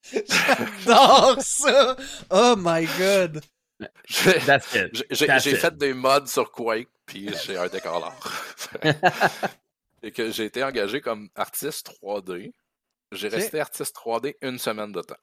[0.02, 1.96] J'adore ça.
[2.30, 3.40] Oh my god.
[4.06, 8.32] J'ai- fait des mods sur Quake, puis j'ai un deck en or.
[10.02, 12.52] Et que j'ai été engagé comme artiste 3D.
[13.12, 15.16] J'ai resté artiste 3D une semaine de temps.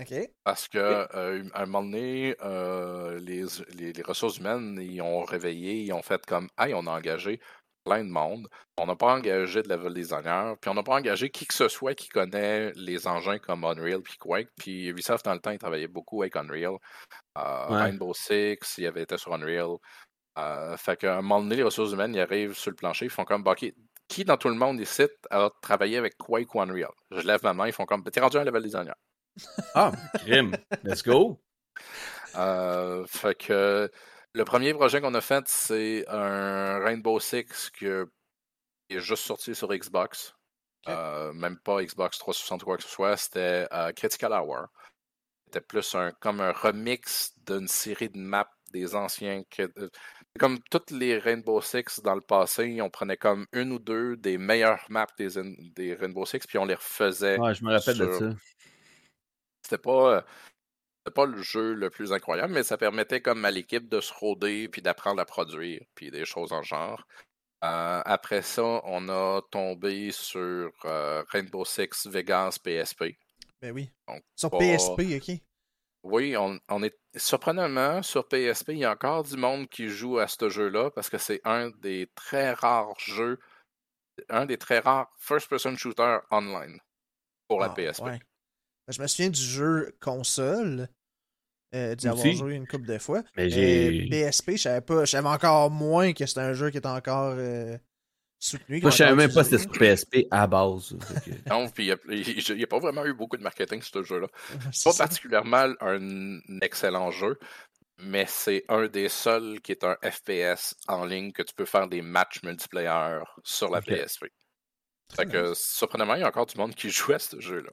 [0.00, 0.12] Ok.
[0.42, 3.44] Parce que euh, à un moment donné, euh, les,
[3.76, 7.38] les- les ressources humaines, ils ont réveillé, ils ont fait comme Hey, on a engagé
[7.84, 8.48] plein de monde.
[8.76, 11.68] On n'a pas engagé de level designer, puis on n'a pas engagé qui que ce
[11.68, 14.48] soit qui connaît les engins comme Unreal puis Quake.
[14.58, 16.74] Puis Ubisoft, dans le temps, ils travaillaient beaucoup avec Unreal.
[17.38, 17.82] Euh, Ouais.
[17.82, 19.76] Rainbow Six, il avait été sur Unreal.
[20.38, 23.10] Euh, fait qu'à un moment donné, les ressources humaines, ils arrivent sur le plancher, ils
[23.10, 23.72] font comme, Bah, OK,
[24.08, 26.90] qui dans tout le monde ici a travaillé avec Quake ou Unreal?
[27.10, 28.94] Je lève ma main, ils font comme, t'es rendu un level designer.
[29.74, 30.52] Ah, crime.
[30.82, 31.40] Let's go.
[32.36, 33.88] Euh, fait que
[34.34, 38.04] le premier projet qu'on a fait, c'est un Rainbow Six qui est
[39.00, 40.34] juste sorti sur Xbox.
[40.88, 43.16] Euh, même pas Xbox 360 ou quoi que ce soit.
[43.16, 44.66] C'était euh, Critical Hour.
[45.46, 49.42] C'était plus un, comme un remix d'une série de maps des anciens.
[49.60, 49.88] euh,
[50.38, 54.36] Comme toutes les Rainbow Six dans le passé, on prenait comme une ou deux des
[54.36, 55.28] meilleures maps des,
[55.74, 58.30] des Rainbow Six, puis on les refaisait Ouais, je me rappelle de ça.
[59.62, 60.24] c'était pas,
[61.10, 64.68] pas le jeu le plus incroyable, mais ça permettait comme à l'équipe de se roder
[64.68, 67.06] puis d'apprendre à produire puis des choses en genre.
[67.64, 73.16] Euh, après ça, on a tombé sur euh, Rainbow Six Vegas PSP.
[73.62, 73.90] Ben oui.
[74.08, 75.36] Donc, Sur pas- PSP, ok.
[76.02, 80.18] Oui, on, on est surprenamment sur PSP, il y a encore du monde qui joue
[80.18, 83.38] à ce jeu-là parce que c'est un des très rares jeux
[84.28, 86.78] un des très rares first-person shooters online
[87.48, 88.02] pour la Ah, PSP.
[88.04, 88.20] ouais.
[88.86, 90.88] Ben, Je me souviens du jeu console,
[91.74, 93.22] euh, d'y avoir joué une couple de fois.
[93.36, 94.08] Mais Euh, j'ai.
[94.10, 97.34] PSP, je savais pas, je savais encore moins que c'était un jeu qui était encore
[97.36, 97.76] euh,
[98.38, 98.80] soutenu.
[98.80, 100.96] Moi, je savais même pas si c'était sur PSP à base.
[101.24, 104.28] Que- Non, puis il n'y a, pas vraiment eu beaucoup de marketing sur ce jeu-là.
[104.72, 105.04] C'est Pas ça.
[105.04, 107.38] particulièrement un excellent jeu,
[107.98, 111.88] mais c'est un des seuls qui est un FPS en ligne que tu peux faire
[111.88, 113.86] des matchs multiplayer sur la Ok.
[113.86, 114.26] PSP.
[115.14, 117.70] Fait que, surprenamment, il y a encore du monde qui joue à ce jeu-là.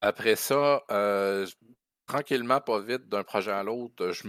[0.00, 1.46] Après ça, euh,
[2.06, 4.28] tranquillement, pas vite, d'un projet à l'autre, je,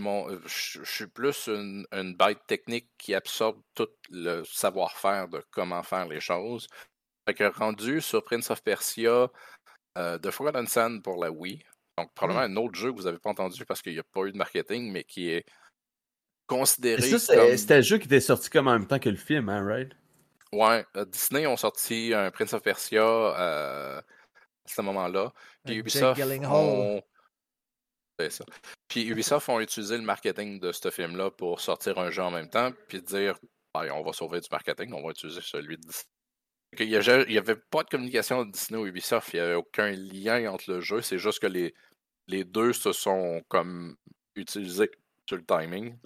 [0.84, 6.08] je suis plus une, une bête technique qui absorbe tout le savoir-faire de comment faire
[6.08, 6.68] les choses.
[7.28, 9.30] Fait que rendu sur Prince of Persia,
[9.98, 11.64] euh, The Forgotten Sand pour la Wii,
[11.98, 14.26] donc probablement un autre jeu que vous n'avez pas entendu parce qu'il n'y a pas
[14.26, 15.46] eu de marketing, mais qui est
[16.48, 17.58] considéré c'est- comme...
[17.58, 19.92] c'était le jeu qui était sorti comme en même temps que le film, hein, right?
[20.52, 24.04] Ouais, euh, Disney ont sorti un Prince of Persia euh, à
[24.66, 25.32] ce moment-là.
[25.66, 27.02] Puis Ubisoft ont...
[28.20, 28.46] C'est ça.
[28.88, 32.50] Puis Ubisoft ont utilisé le marketing de ce film-là pour sortir un jeu en même
[32.50, 33.40] temps, puis dire
[33.74, 36.06] Ben, on va sauver du marketing, on va utiliser celui de Disney.
[36.80, 40.52] Il n'y avait pas de communication de Disney ou Ubisoft, il n'y avait aucun lien
[40.52, 41.74] entre le jeu, c'est juste que les,
[42.28, 43.98] les deux se sont comme
[44.36, 44.90] utilisés
[45.28, 45.98] sur le timing.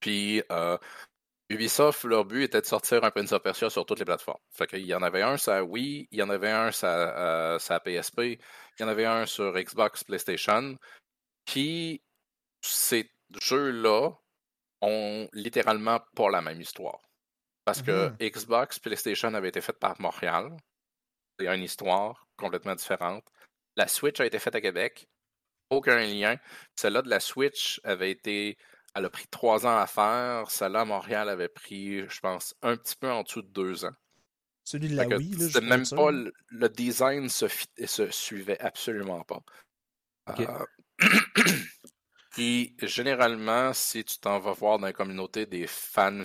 [0.00, 0.78] Puis euh,
[1.50, 4.38] Ubisoft, leur but était de sortir un Prince of Persia sur toutes les plateformes.
[4.52, 7.58] Fait qu'il y en avait un sur Wii, il y en avait un sur, euh,
[7.58, 8.38] sur PSP, il
[8.78, 10.78] y en avait un sur Xbox, PlayStation.
[11.44, 12.02] Puis
[12.60, 13.10] ces
[13.42, 14.12] jeux-là
[14.80, 17.00] ont littéralement pas la même histoire.
[17.64, 20.56] Parce que Xbox, PlayStation avait été fait par Montréal.
[21.38, 23.24] C'est une histoire complètement différente.
[23.76, 25.08] La Switch a été faite à Québec.
[25.68, 26.36] Aucun lien.
[26.76, 28.56] Celle-là de la Switch avait été
[28.94, 30.50] elle a pris trois ans à faire.
[30.50, 33.94] Celle-là à Montréal avait pris, je pense, un petit peu en dessous de deux ans.
[34.64, 38.60] Celui de la Wii, là, je même pas le, le design se, fit- se suivait
[38.60, 39.40] absolument pas.
[40.28, 40.40] Ok.
[40.40, 40.66] Euh,
[42.82, 46.22] généralement, si tu t'en vas voir dans la communauté des fans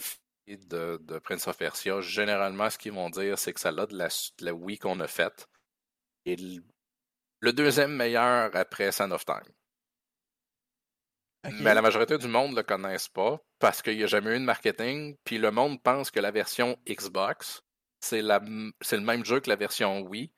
[0.47, 4.07] de, de Prince of Persia, généralement ce qu'ils vont dire, c'est que celle-là de la,
[4.07, 5.47] de la Wii qu'on a faite
[6.25, 6.61] est le,
[7.39, 9.41] le deuxième meilleur après Sand of Time.
[11.53, 14.39] Mais la majorité du monde ne le connaissent pas parce qu'il n'y a jamais eu
[14.39, 15.15] de marketing.
[15.23, 17.61] Puis le monde pense que la version Xbox,
[18.01, 20.31] c'est le même jeu que la version Wii.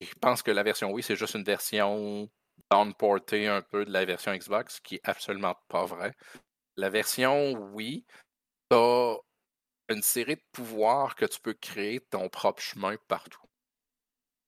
[0.00, 2.30] Ils pensent que la version Wii, c'est juste une version
[2.70, 6.14] downportée un peu de la version Xbox, ce qui est absolument pas vrai.
[6.76, 8.04] La version Wii,
[8.70, 9.16] tu as
[9.88, 13.42] une série de pouvoirs que tu peux créer ton propre chemin partout.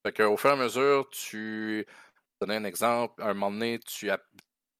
[0.07, 1.87] Fait qu'au fur et à mesure, tu.
[2.41, 4.21] Donner un exemple, à un moment donné, tu as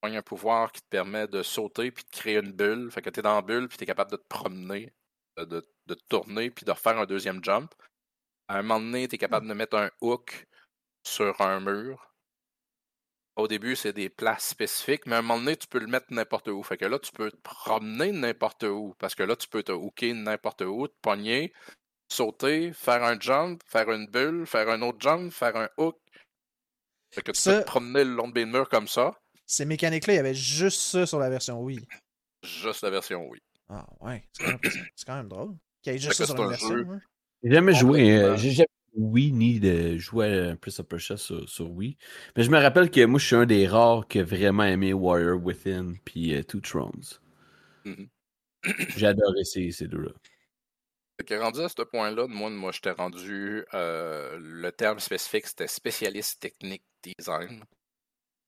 [0.03, 2.91] un pouvoir qui te permet de sauter puis de créer une bulle.
[2.91, 4.93] Fait que tu es dans la bulle puis tu es capable de te promener,
[5.39, 7.73] de, de, te tourner puis de refaire un deuxième jump.
[8.49, 10.47] À un moment donné, tu es capable de mettre un hook
[11.07, 12.15] sur un mur.
[13.37, 16.07] Au début, c'est des places spécifiques, mais à un moment donné, tu peux le mettre
[16.11, 16.63] n'importe où.
[16.63, 18.95] Fait que là, tu peux te promener n'importe où.
[18.99, 21.53] Parce que là, tu peux te hooker n'importe où, te pogner,
[22.09, 25.99] sauter, faire un jump, faire une bulle, faire un autre jump, faire un hook.
[27.11, 29.22] Fait que tu Ça- peux te promener le long des murs comme ça.
[29.47, 31.87] Ces mécaniques-là, il y avait juste ça sur la version Wii.
[32.43, 33.41] Juste la version oui.
[33.69, 34.61] Ah ouais, c'est quand, même-
[34.97, 35.55] c'est quand même drôle.
[35.83, 36.69] Qu'il y ait juste ça sur un version.
[36.69, 36.87] jeu.
[36.91, 37.01] hein.
[37.43, 41.49] J'ai jamais joué, euh, j'ai jamais oui ni de jouer à Prince of Persia sur,
[41.49, 41.97] sur Wii.
[42.37, 44.93] Mais je me rappelle que moi, je suis un des rares qui a vraiment aimé
[44.93, 47.03] Warrior Within puis euh, Two Thrones.
[48.97, 50.13] J'ai adoré ces, ces deux-là.
[51.21, 53.65] Fait que rendu à ce point-là, moi, moi j'étais rendu.
[53.75, 57.65] euh, le terme spécifique, c'était spécialiste technique design.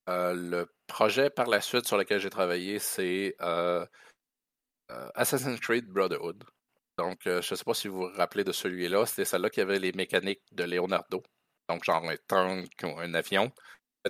[0.08, 3.86] Euh, le projet par la suite sur lequel j'ai travaillé, c'est euh,
[4.90, 6.44] euh, Assassin's Creed Brotherhood.
[6.98, 9.04] Donc, je ne sais pas si vous vous rappelez de celui-là.
[9.06, 11.22] C'était celle-là qui avait les mécaniques de Leonardo.
[11.68, 13.50] Donc, genre un tank ou un avion.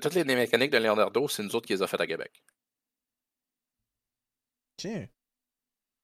[0.03, 2.43] Toutes les mécaniques de Leonardo, c'est nous autres qui les a faites à Québec.
[4.77, 5.07] Tiens.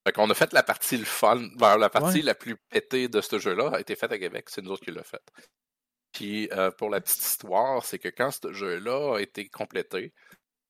[0.07, 2.23] Fait qu'on a fait la partie le fun, ben, la partie Ouais.
[2.23, 4.91] la plus pétée de ce jeu-là a été faite à Québec, c'est nous autres qui
[4.91, 5.21] l'a fait.
[6.11, 10.13] Puis euh, pour la petite histoire, c'est que quand ce jeu-là a été complété,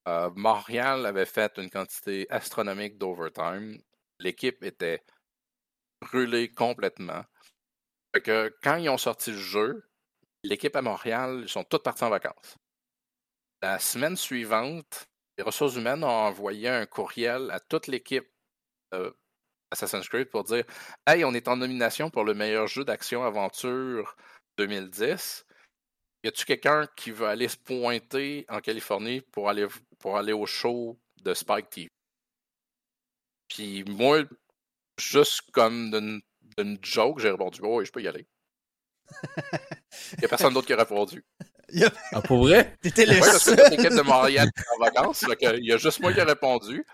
[0.08, 3.82] euh, Montréal avait fait une quantité astronomique d'overtime.
[4.20, 5.04] L'équipe était
[6.02, 7.24] brûlée complètement.
[8.24, 9.90] Que quand ils ont sorti le jeu,
[10.44, 12.58] l'équipe à Montréal, ils sont toutes partis en vacances.
[13.62, 18.28] La semaine suivante, les ressources humaines ont envoyé un courriel à toute l'équipe
[19.72, 20.66] Assassin's Creed pour dire
[21.08, 24.16] Hey, on est en nomination pour le meilleur jeu d'action-aventure
[24.66, 25.46] 2010.
[26.24, 29.68] Y a-tu quelqu'un qui veut aller se pointer en Californie pour aller,
[30.00, 31.88] pour aller au show de Spike TV?
[33.48, 34.24] Puis moi,
[35.00, 36.22] juste comme d'une
[36.58, 38.28] d'une joke, j'ai répondu Oh, oui, je peux y aller.
[40.14, 41.24] Il n'y a personne d'autre qui a répondu.
[42.12, 42.76] Ah, pour vrai?
[42.82, 45.24] T'étais le Oui, parce que l'équipe de Montréal est en vacances.
[45.24, 46.86] il y a juste moi qui ai répondu.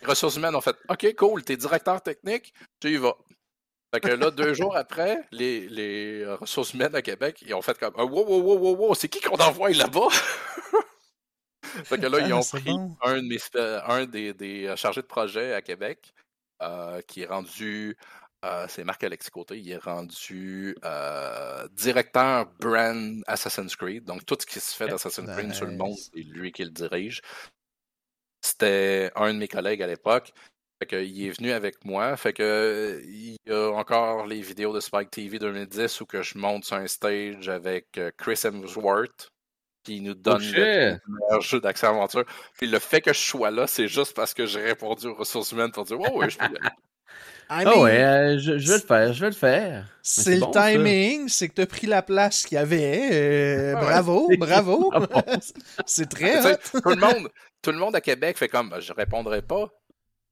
[0.00, 3.16] Les ressources humaines ont fait OK, cool, t'es directeur technique, tu y vas.
[3.94, 7.78] Fait que là, deux jours après, les, les ressources humaines à Québec, ils ont fait
[7.78, 10.08] comme Wow, wow, wow, wow, wow, c'est qui qu'on envoie là-bas?
[11.62, 12.96] fait que là, ils Ah, ont pris bon.
[13.02, 13.38] un, de mes,
[13.86, 16.12] un des, des chargés de projet à Québec,
[16.62, 17.96] euh, qui est rendu,
[18.44, 24.04] euh, c'est Marc-Alexis Côté, il est rendu euh, directeur brand Assassin's Creed.
[24.04, 26.70] Donc, tout ce qui se fait d'Assassin's Creed sur le monde, c'est lui qui le
[26.70, 27.22] dirige.
[28.42, 30.32] C'était un de mes collègues à l'époque.
[30.78, 32.16] Fait que, il est venu avec moi.
[32.16, 36.36] Fait que il y a encore les vidéos de Spike TV 2010 où que je
[36.38, 39.30] monte sur un stage avec euh, Chris Hemsworth
[39.84, 40.56] qui nous donne shit.
[40.56, 42.24] le meilleur jeu d'action aventure.
[42.58, 45.52] Puis le fait que je sois là, c'est juste parce que j'ai répondu aux ressources
[45.52, 46.70] humaines pour dire Oh oui, je peux y aller.
[47.50, 49.86] I Ah mean, ouais, euh, je, je vais le faire, je vais le faire.
[50.02, 53.08] C'est le bon, timing, c'est que t'as pris la place qu'il y avait.
[53.12, 54.02] euh, Ah ouais.
[54.02, 54.92] bravo, bravo.
[55.86, 57.28] C'est très Tu tout le monde,
[57.62, 59.68] tout le monde à Québec fait comme je répondrai pas.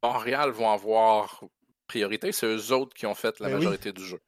[0.09, 1.42] Montréal vont avoir
[1.86, 3.59] priorité, c'est eux autres qui ont fait la Ben oui.
[3.64, 4.20] majorité du jeu.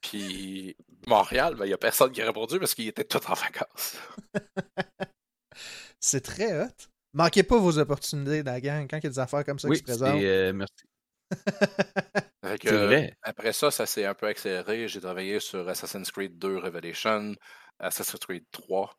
[0.00, 0.76] Puis
[1.06, 3.96] Montréal, ben, il n'y a personne qui a répondu parce qu'ils étaient tous en vacances.
[6.00, 6.68] C'est très hot.
[7.14, 9.76] Manquez pas vos opportunités, la gang, quand il y a des affaires comme ça Oui,
[9.76, 10.22] qui se présentent.
[10.22, 10.84] euh, merci.
[12.44, 13.16] Fait que, C'est vrai.
[13.22, 14.88] Après ça, ça s'est un peu accéléré.
[14.88, 17.34] J'ai travaillé sur Assassin's Creed 2 Revelation,
[17.78, 18.94] Assassin's Creed 3,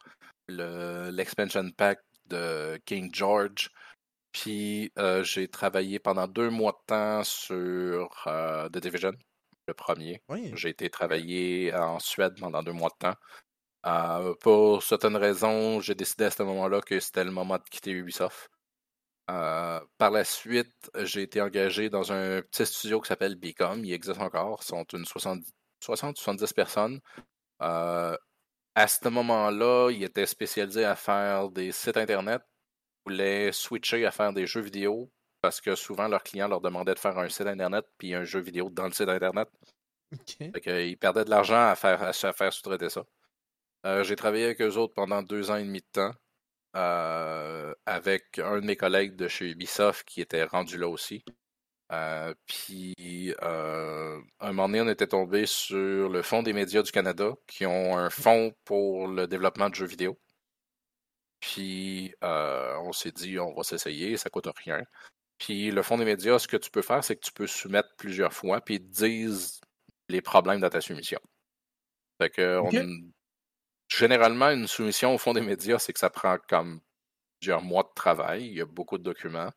[0.48, 3.70] le- l'expansion pack de King George.
[4.36, 9.14] Puis euh, j'ai travaillé pendant deux mois de temps sur euh, The Division,
[9.66, 10.22] le premier.
[10.28, 10.52] Oui.
[10.56, 13.16] J'ai été travailler en Suède pendant deux mois de temps.
[13.86, 17.92] Euh, pour certaines raisons, j'ai décidé à ce moment-là que c'était le moment de quitter
[17.92, 18.50] Ubisoft.
[19.28, 23.86] Par la suite, j'ai été engagé dans un petit studio qui s'appelle Becom.
[23.86, 24.60] Il existe encore.
[24.62, 27.00] Ils sont une 60-70 personnes.
[27.60, 28.18] À
[28.90, 32.42] ce moment-là, ils étaient spécialisés à faire des sites Internet.
[33.08, 36.94] Ils voulaient switcher à faire des jeux vidéo parce que souvent leurs clients leur demandaient
[36.96, 39.50] de faire un site Internet puis un jeu vidéo dans le site Internet.
[40.54, 43.04] Fait qu'ils perdaient de l'argent à faire, à se faire sous-traiter ça.
[43.86, 46.12] Euh, j'ai travaillé avec eux autres pendant deux ans et demi de temps.
[46.78, 51.24] euh, avec un de mes collègues de chez Ubisoft qui était rendu là aussi.
[51.92, 56.92] Euh, puis, euh, un moment donné, on était tombé sur le Fonds des médias du
[56.92, 60.20] Canada, qui ont un fonds pour le développement de jeux vidéo.
[61.46, 64.82] Puis, euh, on s'est dit, on va s'essayer, ça coûte rien.
[65.40, 67.90] Puis, le Fonds des médias, ce que tu peux faire, c'est que tu peux soumettre
[67.98, 69.62] plusieurs fois, puis ils te disent
[70.10, 71.20] les problèmes dans ta soumission.
[72.22, 72.72] Fait que, on-
[73.90, 76.82] généralement, une soumission au Fonds des médias, c'est que ça prend comme
[77.40, 79.52] plusieurs mois de travail, il y a beaucoup de documents.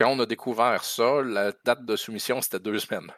[0.00, 3.12] Quand on a découvert ça, la date de soumission, c'était deux semaines.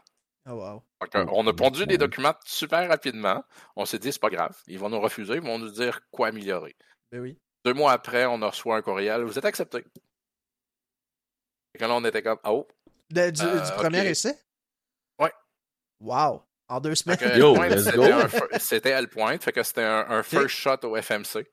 [0.47, 0.83] Oh wow.
[1.15, 3.45] Oh, on a pondu des documents super rapidement.
[3.77, 4.57] On s'est dit, c'est pas grave.
[4.67, 6.77] Ils vont nous refuser, ils vont nous dire quoi améliorer.
[7.11, 7.39] Ben oui.
[7.65, 9.23] Deux mois après, on a reçu un courriel.
[9.23, 9.85] Vous êtes accepté.
[11.75, 12.67] Et quand là, on était comme, oh.
[13.11, 14.39] De- du, Euh, du premier essai?
[15.19, 15.33] Ouais.
[16.01, 16.43] Wow.
[16.69, 17.19] En deux semaines.
[18.59, 19.39] c'était à le point.
[19.39, 21.47] Fait que c'était un, un first shot au FMC.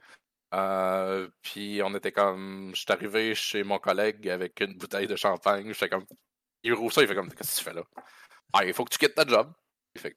[0.54, 2.72] Euh, puis on était comme.
[2.74, 5.72] Je suis arrivé chez mon collègue avec une bouteille de champagne.
[5.74, 6.06] J'étais comme.
[6.64, 7.32] Il roule ça, il fait comme.
[7.34, 7.84] Qu'est-ce que tu fais là?
[8.54, 9.52] Ah, il faut que tu quittes ta job.
[9.98, 10.16] Fait.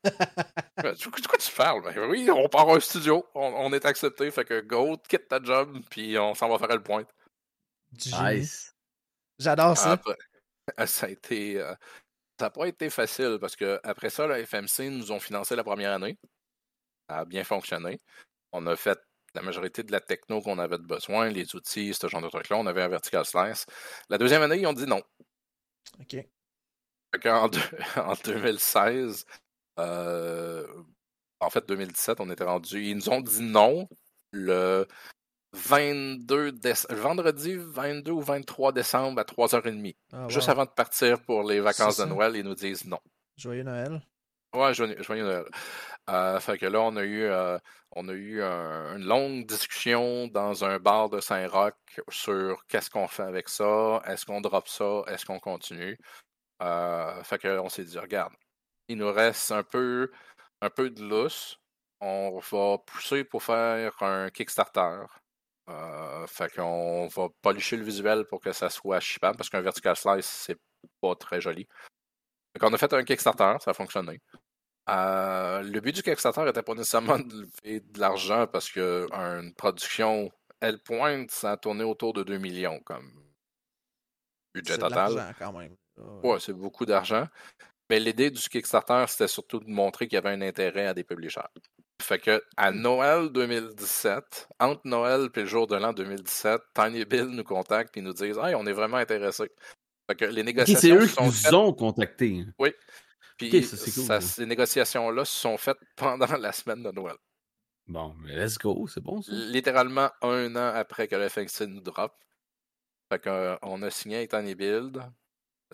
[0.84, 1.82] Euh, De quoi tu parles?
[1.82, 2.08] Ben?
[2.10, 3.26] Oui, on part au studio.
[3.34, 4.30] On, on est accepté.
[4.30, 5.78] Fait que go, quitte ta job.
[5.90, 7.04] Puis on s'en va faire le point.
[8.06, 8.74] Nice.
[9.38, 9.92] J'adore ça.
[9.92, 10.16] Après,
[10.86, 11.60] ça a été.
[11.60, 11.74] euh,
[12.38, 15.64] ça n'a pas été facile parce que après ça, la FMC nous ont financé la
[15.64, 16.18] première année.
[17.08, 18.00] Ça a bien fonctionné.
[18.52, 18.98] On a fait
[19.34, 22.56] la majorité de la techno qu'on avait de besoin, les outils, ce genre de trucs-là.
[22.58, 23.66] On avait un vertical slice.
[24.08, 25.02] La deuxième année, ils ont dit non.
[26.00, 26.16] Ok.
[27.14, 27.60] Deux-
[27.96, 29.38] en 2016, euh,
[29.76, 32.82] en fait 2017, on était rendu.
[32.84, 33.88] Ils nous ont dit non
[34.32, 34.86] le
[35.52, 39.96] 22 déce- le vendredi 22 ou 23 décembre à 3h30.
[40.12, 42.04] Ah, Juste avant de partir pour les vacances de.
[42.06, 43.00] Noël, ils nous disent non.
[43.36, 44.00] Joyeux Noël.
[44.54, 45.44] Ouais, joyeux, joyeux Noël.
[46.10, 47.58] Euh, fait que là, on a eu, euh,
[47.92, 51.74] on a eu un- une longue discussion dans un bar de Saint-Roch
[52.10, 55.98] sur qu'est-ce qu'on fait avec ça, est-ce qu'on drop ça, est-ce qu'on continue?
[56.62, 58.32] Euh, fait que on s'est dit, regarde,
[58.88, 60.10] il nous reste un peu,
[60.60, 61.58] un peu de lousse.
[62.00, 65.04] On va pousser pour faire un Kickstarter.
[65.68, 69.94] Euh, fait qu'on va policher le visuel pour que ça soit shippable parce qu'un vertical
[69.96, 70.58] slice, c'est
[71.00, 71.68] pas très joli.
[72.52, 74.20] Fait qu'on a fait un Kickstarter, ça a fonctionné.
[74.88, 79.54] Euh, le but du Kickstarter n'était pas nécessairement de lever de l'argent parce que une
[79.54, 80.30] production,
[80.60, 83.12] elle pointe, ça a tourné autour de 2 millions comme
[84.52, 85.14] budget C'est total.
[85.14, 85.76] l'argent quand même.
[86.24, 87.28] Ouais, c'est beaucoup d'argent.
[87.92, 91.04] Mais l'idée du Kickstarter, c'était surtout de montrer qu'il y avait un intérêt à des
[91.04, 91.42] publishers.
[92.00, 97.24] Fait que à Noël 2017, entre Noël et le jour de l'an 2017, Tiny Bill
[97.26, 99.50] nous contacte et nous disent Hey, on est vraiment intéressés.
[100.08, 100.80] Fait que les négociations.
[100.80, 102.46] c'est eux qui nous ont contactés.
[102.58, 102.72] Oui.
[103.36, 107.16] Puis ça, cool, ça- ces négociations-là se sont faites pendant la semaine de Noël.
[107.88, 109.30] Bon, mais let's go, c'est bon ça.
[109.34, 112.14] Littéralement un an après que le FXC nous drop.
[113.12, 115.02] Fait que, euh, on a signé avec Tiny Build.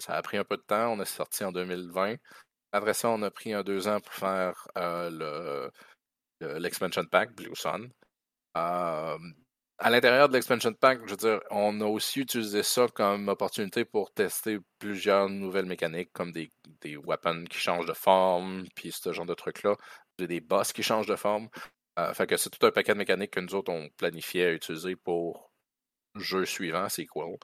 [0.01, 0.93] Ça a pris un peu de temps.
[0.93, 2.17] On est sorti en 2020.
[2.73, 5.71] Après ça, on a pris un deux ans pour faire euh, le-
[6.41, 7.91] le- l'expansion pack, Blue Sun.
[9.81, 13.85] À l'intérieur de l'expansion pack, je veux dire, on a aussi utilisé ça comme opportunité
[13.85, 19.13] pour tester plusieurs nouvelles mécaniques, comme des, des weapons qui changent de forme, puis ce
[19.13, 19.77] genre de trucs-là.
[20.19, 21.49] Des boss qui changent de forme.
[21.99, 24.97] Euh, que c'est tout un paquet de mécaniques que nous autres, on planifiait à utiliser
[24.97, 25.53] pour
[26.17, 27.37] jeu suivant, sequel.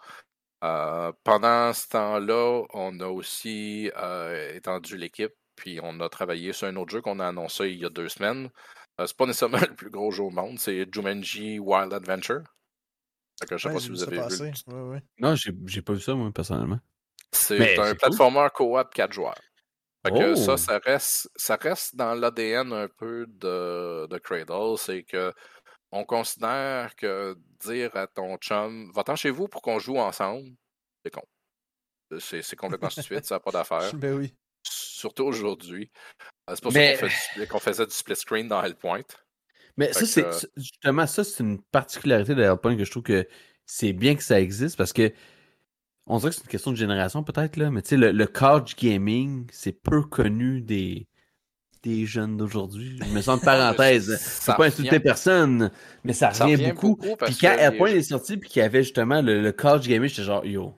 [0.64, 6.68] Euh, pendant ce temps-là, on a aussi euh, étendu l'équipe, puis on a travaillé sur
[6.68, 8.50] un autre jeu qu'on a annoncé il y a deux semaines.
[9.00, 12.42] Euh, c'est pas nécessairement le plus gros jeu au monde, c'est Jumanji Wild Adventure.
[13.48, 14.40] Que je sais Ouais, pas si vous ça avez vu.
[14.66, 15.02] Ouais, ouais.
[15.18, 16.80] Non, j'ai j'ai pas vu ça moi personnellement.
[17.32, 17.98] C'est Mais un c'est cool.
[17.98, 19.40] platformer co-op 4 joueurs.
[20.06, 20.36] Fait que Oh!
[20.36, 25.32] ça, ça reste, ça reste dans l'ADN un peu de, de Cradle, c'est que
[25.96, 30.50] on considère que dire à ton chum, va-t'en chez vous pour qu'on joue ensemble,
[31.04, 31.22] c'est con.
[32.18, 33.90] C'est c'est complètement stupide, ça n'a pas d'affaire.
[33.94, 34.34] Ben oui.
[34.66, 35.90] Surtout aujourd'hui.
[36.48, 39.02] Euh, C'est pour Mais- ça qu'on faisait du split screen dans Hellpoint.
[39.76, 42.90] Mais Fait ça, que, euh, c'est- justement ça, c'est une particularité de Hellpoint que je
[42.90, 43.28] trouve que
[43.66, 45.12] c'est bien que ça existe parce que
[46.06, 48.26] on dirait que c'est une question de génération peut-être là, mais tu sais le, le
[48.26, 51.06] couch gaming, c'est peu connu des
[51.84, 52.98] des jeunes d'aujourd'hui.
[53.00, 54.16] Je me sens de parenthèse.
[54.20, 55.70] Ça Faut pas insulter personne,
[56.02, 56.96] mais ça Ça revient revient beaucoup.
[56.96, 59.86] beaucoup parce Puis quand les- est sorti puis qu'il y avait justement le, le couch
[59.86, 60.74] gaming, j'étais genre yo,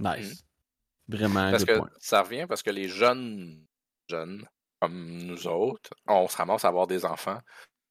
[0.00, 0.44] nice,
[1.08, 1.50] vraiment Mm.
[1.50, 1.90] Parce good que point.
[1.98, 3.66] ça revient parce que les jeunes,
[4.08, 4.46] jeunes
[4.80, 7.40] comme nous autres, on se ramasse à avoir des enfants.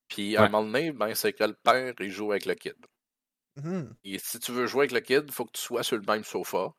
[0.07, 0.47] Puis à Ouais.
[0.47, 2.75] un moment donné, ben, c'est que le père, il joue avec le kid.
[3.57, 3.93] Mhm.
[4.05, 6.03] Et si tu veux jouer avec le kid, il faut que tu sois sur le
[6.07, 6.71] même sofa.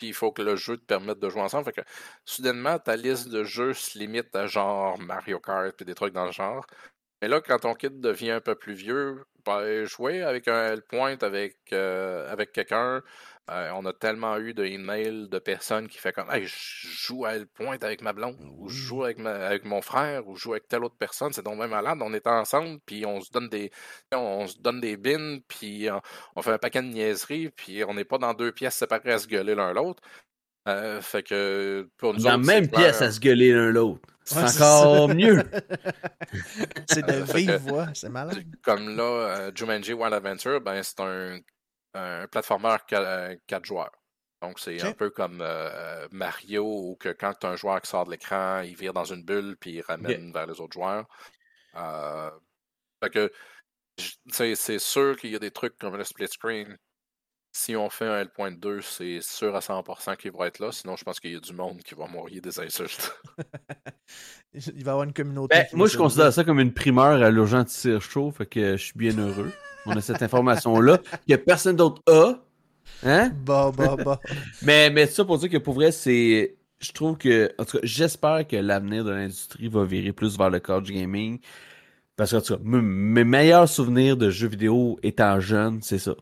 [0.00, 1.66] Puis il faut que le jeu te permette de jouer ensemble.
[1.66, 1.82] Fait que
[2.24, 6.24] soudainement, ta liste de jeux se limite à genre Mario Kart et des trucs dans
[6.26, 6.66] le genre.
[7.22, 11.18] Mais là, quand ton kid devient un peu plus vieux, ben, jouer avec un Hellpoint
[11.22, 13.02] avec, euh, avec quelqu'un,
[13.50, 17.34] euh, on a tellement eu d'emails de personnes qui fait comme Hey, je joue à
[17.34, 20.52] Hellpoint avec ma blonde, ou je joue avec, ma- avec mon frère, ou je joue
[20.52, 23.48] avec telle autre personne, c'est donc même malade, on est ensemble, puis on se donne
[23.48, 23.70] des
[24.14, 26.00] on se donne des bins, puis on,
[26.36, 29.18] on fait un paquet de niaiseries, puis on n'est pas dans deux pièces séparées à
[29.18, 30.02] se gueuler l'un l'autre.
[30.68, 33.08] Euh, fait que pour nous Dans la autres, même pièce clair.
[33.08, 34.02] à se gueuler l'un l'autre.
[34.24, 35.42] C'est Ouais, encore mieux.
[36.86, 38.44] c'est de Euh, vive voix, c'est malade.
[38.62, 41.38] Comme là, euh, Jumanji Wild Adventure, ben, c'est un,
[41.94, 43.92] un platformer 4 joueurs.
[44.42, 47.90] Donc, c'est un peu comme euh, Mario, où que quand tu as un joueur qui
[47.90, 51.06] sort de l'écran, il vire dans une bulle, puis il ramène vers les autres joueurs.
[51.76, 52.30] Euh,
[53.02, 53.32] fait que,
[53.98, 56.76] j- tu sais, c'est sûr qu'il y a des trucs comme le split screen.
[57.52, 60.70] Si on fait un L.2, c'est sûr à 100% qu'il va être là.
[60.72, 63.12] Sinon, je pense qu'il y a du monde qui va mourir des insultes.
[64.54, 65.56] Il va y avoir une communauté.
[65.56, 68.82] Ben, moi, je considère ça comme une primeur à l'urgent tire chaud, fait que je
[68.84, 69.52] suis bien heureux.
[69.86, 72.34] On a cette information-là que personne d'autre a.
[73.02, 73.30] Hein?
[73.44, 74.20] Bah, bah, bah.
[74.62, 76.56] Mais, mais ça pour dire que pour vrai, c'est.
[76.80, 77.52] Je trouve que.
[77.58, 81.40] En tout cas, j'espère que l'avenir de l'industrie va virer plus vers le couch gaming.
[82.16, 86.14] Parce que, en tout cas, mes meilleurs souvenirs de jeux vidéo étant jeune, c'est ça.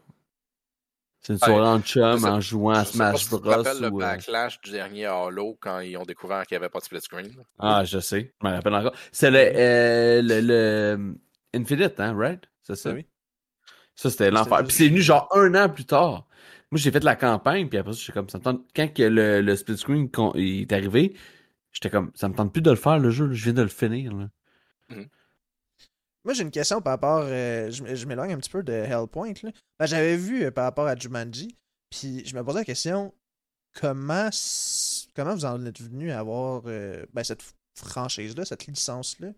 [1.20, 3.48] C'est une Ouais, soirée en chum je en jouant à Je Smash si tu te
[3.48, 3.62] Bros.
[3.62, 6.70] rappelles le ou, euh, backlash du dernier Halo quand ils ont découvert qu'il n'y avait
[6.70, 7.44] pas de split screen.
[7.58, 8.34] Ah, je sais.
[8.40, 8.94] Je me rappelle encore.
[9.12, 11.14] C'est le, euh, le, le
[11.54, 12.44] Infinite, hein, right?
[12.62, 12.92] C'est ça?
[12.92, 13.06] Oui.
[13.98, 14.62] Ça, c'était l'enfer.
[14.62, 16.28] Puis c'est venu genre un an plus tard.
[16.70, 18.64] Moi, j'ai fait la campagne, puis après ça, j'étais comme, ça me tente...
[18.76, 21.16] Quand que le, le split screen il est arrivé,
[21.72, 23.34] j'étais comme, ça me tente plus de le faire, le jeu, là.
[23.34, 24.14] je viens de le finir.
[24.14, 24.28] Là.
[26.24, 27.22] Moi, j'ai une question par rapport.
[27.24, 29.32] euh, je je m'éloigne un petit peu de Hellpoint.
[29.42, 29.50] Là.
[29.80, 31.56] Ben, J'avais vu euh, par rapport à Jumanji.
[31.90, 33.12] Puis je me posais la question
[33.72, 34.28] comment,
[35.16, 37.42] comment vous en êtes venu à avoir euh, ben, cette
[37.76, 39.28] franchise-là, cette licence-là?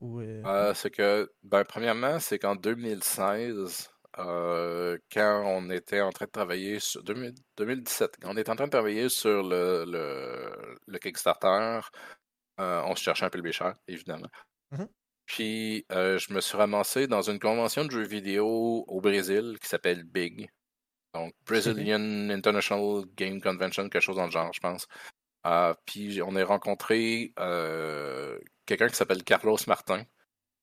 [0.00, 6.26] Ou, euh, c'est que, ben, premièrement, c'est qu'en 2016, euh, quand on était en train
[6.26, 10.76] de travailler sur 2000 2017, quand on était en train de travailler sur le, le,
[10.86, 11.80] le Kickstarter,
[12.60, 14.28] euh, on se cherchait un peu le bécheur, évidemment.
[14.70, 14.88] Mhm.
[15.26, 19.68] Puis, euh, je me suis ramassé dans une convention de jeux vidéo au Brésil qui
[19.68, 20.48] s'appelle BIG.
[21.14, 24.86] Donc, Brazilian International Game Convention, quelque chose dans le genre, je pense.
[25.86, 27.32] Puis, on a rencontré
[28.68, 30.04] quelqu'un qui s'appelle Carlos Martin,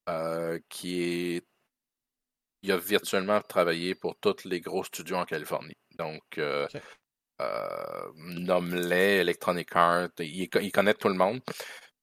[0.09, 1.45] euh, qui est.
[2.61, 5.77] Il a virtuellement travaillé pour tous les gros studios en Californie.
[5.97, 6.67] Donc, euh,
[7.41, 11.41] euh, nomme-les, Electronic Arts, il, il connaît tout le monde.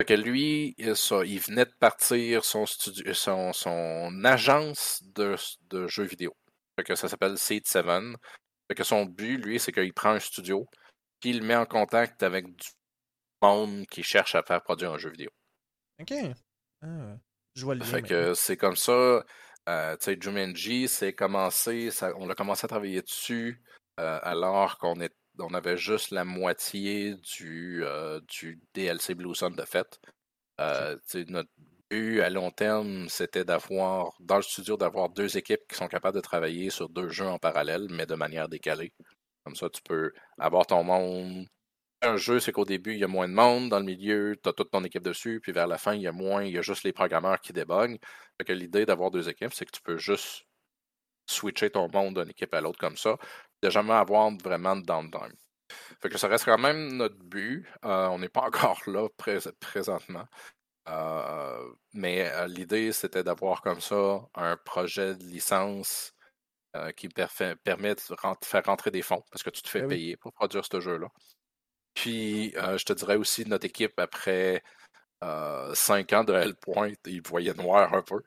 [0.01, 5.37] Fait que lui, il, ça, il venait de partir son studio, son, son agence de,
[5.71, 6.33] de jeux vidéo.
[6.79, 7.85] Fait que ça s'appelle Seed 7.
[8.69, 10.67] Fait que son but, lui, c'est qu'il prend un studio,
[11.21, 12.69] puis il le met en contact avec du
[13.43, 15.31] monde qui cherche à faire produire un jeu vidéo.
[16.01, 16.13] Ok.
[16.83, 17.17] Ah,
[17.55, 19.25] je vois le lien Fait que c'est comme ça.
[19.69, 23.63] Euh, tu sais, Jumanji, c'est commencé, ça- on a commencé à travailler dessus
[24.01, 29.55] euh, alors qu'on est, on avait juste la moitié du, euh, du DLC Blue Sun
[29.55, 30.01] de fait.
[30.61, 30.97] Euh,
[31.29, 31.51] notre
[31.91, 36.17] but à long terme, c'était d'avoir, dans le studio, d'avoir deux équipes qui sont capables
[36.17, 38.93] de travailler sur deux jeux en parallèle, mais de manière décalée.
[39.45, 41.47] Comme ça, tu peux avoir ton monde.
[42.05, 43.69] Un jeu, c'est qu'au début, il y a moins de monde.
[43.69, 45.41] Dans le milieu, tu as toute ton équipe dessus.
[45.41, 46.43] Puis vers la fin, il y a moins.
[46.45, 47.53] Il y a juste les programmeurs qui.
[47.53, 50.45] Fait que l'idée d'avoir deux équipes, c'est que tu peux juste
[51.27, 53.17] switcher ton monde d'une équipe à l'autre comme ça.
[53.63, 55.33] De jamais avoir vraiment de downtime.
[56.01, 57.67] Fait que ça reste quand même notre but.
[57.85, 60.27] Euh, on n'est pas encore là prés- présentement.
[60.89, 66.13] Euh, mais euh, l'idée, c'était d'avoir comme ça un projet de licence
[66.97, 69.95] qui permet de rent- faire rentrer des fonds parce que tu te fais Ben oui.
[69.95, 71.09] payer pour produire ce jeu-là.
[71.95, 74.63] Puis, euh, je te dirais aussi, notre équipe, après
[75.25, 78.23] euh, cinq ans de Hellpoint, ils voyaient noir un peu.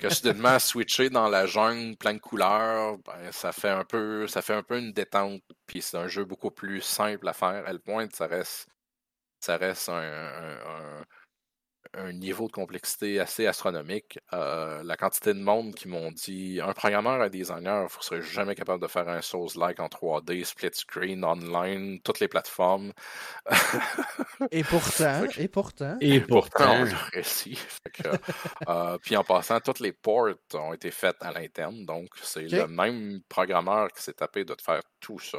[0.00, 4.42] Que soudainement, switcher dans la jungle plein de couleurs, ben, ça fait un peu ça
[4.42, 5.42] fait un peu une détente.
[5.66, 7.68] Puis c'est un jeu beaucoup plus simple à faire.
[7.68, 8.66] Hellpoint, ça reste
[9.40, 11.04] ça reste un-
[11.94, 14.18] un niveau de complexité assez astronomique.
[14.32, 18.22] Euh, la quantité de monde qui m'ont dit un programmeur, un designer, vous ne serez
[18.22, 22.92] jamais capable de faire un Souls-like en 3D, split screen, online, toutes les plateformes.
[24.50, 25.98] Et pourtant, que- et pourtant.
[26.00, 26.84] Et Pourtant,
[28.68, 31.84] euh, puis en passant, toutes les ports ont été faites à l'interne.
[31.84, 35.38] Donc, c'est le même programmeur qui s'est tapé de te faire tout ça.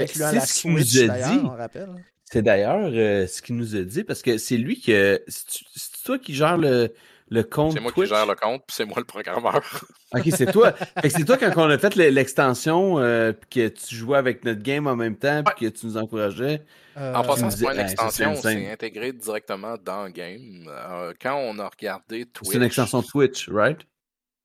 [0.00, 1.40] Incluant c'est la ce qu'il nous Switch, a d'ailleurs, dit.
[1.44, 2.04] on rappelle.
[2.30, 5.22] C'est d'ailleurs euh, ce qu'il nous a dit, parce que c'est lui que.
[5.28, 6.92] C'est toi qui gère le,
[7.30, 8.08] le compte C'est moi Twitch?
[8.08, 9.62] qui gère le compte, puis c'est moi le programmeur.
[10.14, 10.72] Ok, c'est toi.
[11.10, 14.62] C'est toi quand on a fait le- l'extension, euh, puis que tu jouais avec notre
[14.62, 16.64] game en même temps, puis que tu nous encourageais.
[16.96, 20.64] Euh, En passant, c'est pas une hey, c'est extension, c'est intégré directement dans le game.
[20.66, 23.80] Euh, quand on a regardé Twitch, C'est une extension Twitch, right?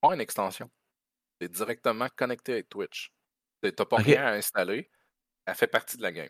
[0.02, 0.70] pas une extension.
[1.40, 3.14] C'est directement connecté avec Twitch.
[3.62, 4.90] T'as pas rien à installer.
[5.46, 6.28] Elle fait partie de la game.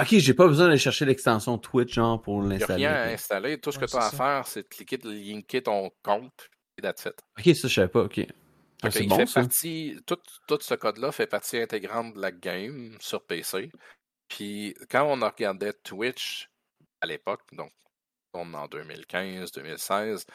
[0.00, 2.86] Ok, j'ai pas besoin d'aller chercher l'extension Twitch, genre, pour Il n'y a l'installer.
[2.86, 3.58] rien à installer.
[3.60, 6.50] Tout ce Ouais, que tu as à faire, c'est de cliquer, de linker ton compte,
[6.76, 7.14] et that's it.
[7.38, 8.20] Ok, ça, je savais pas, ok.
[8.82, 9.40] Ah, il bon, fait ça.
[9.40, 13.70] partie, tout, tout ce code-là fait partie intégrante de la game sur PC.
[14.28, 16.50] Puis quand on a regardé Twitch
[17.00, 17.70] à l'époque, donc
[18.34, 20.26] on est en 2015, 2016,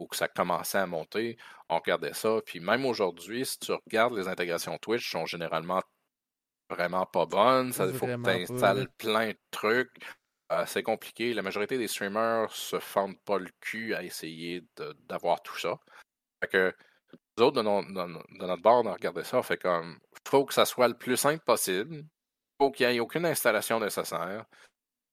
[0.00, 1.36] où que ça commençait à monter,
[1.68, 2.40] on regardait ça.
[2.44, 5.80] Puis même aujourd'hui, si tu regardes les intégrations Twitch, sont généralement
[6.70, 7.72] vraiment pas bonnes.
[7.72, 9.96] Ça, il faut que tu installes plein de trucs.
[10.52, 11.32] Euh, c'est compliqué.
[11.34, 14.64] La majorité des streamers se fendent pas le cul à essayer
[15.08, 15.78] d'avoir tout ça.
[16.42, 16.74] Fait que
[17.38, 19.42] nous autres, de, de no- de notre bord, on a regardé ça.
[19.42, 19.98] Fait comme,
[20.28, 22.04] faut que ça soit le plus simple possible.
[22.60, 24.44] Faut qu'il n'y ait aucune installation nécessaire.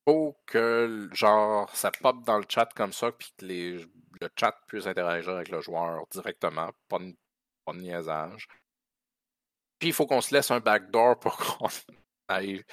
[0.07, 4.55] Faut que, genre, ça pop dans le chat comme ça, puis que les, le chat
[4.67, 6.69] puisse interagir avec le joueur directement.
[6.89, 7.15] Pas de,
[7.65, 8.47] pas de niaisage.
[9.81, 11.67] Puis il faut qu'on se laisse un backdoor pour qu'on
[12.27, 12.63] aille,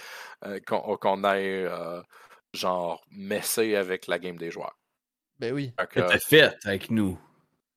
[0.45, 2.03] euh, qu'on, qu'on aille euh,
[2.53, 4.79] genre, messer avec la game des joueurs.
[5.39, 5.73] Ben oui.
[5.77, 7.19] T'as fait avec nous.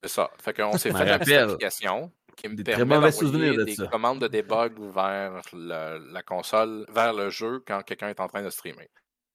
[0.03, 0.29] c'est ça.
[0.41, 3.87] Fait qu'on s'est fait la application qui me Des permet d'envoyer de des ça.
[3.87, 8.41] commandes de debug vers le- la console, vers le jeu quand quelqu'un est en train
[8.43, 8.89] de streamer.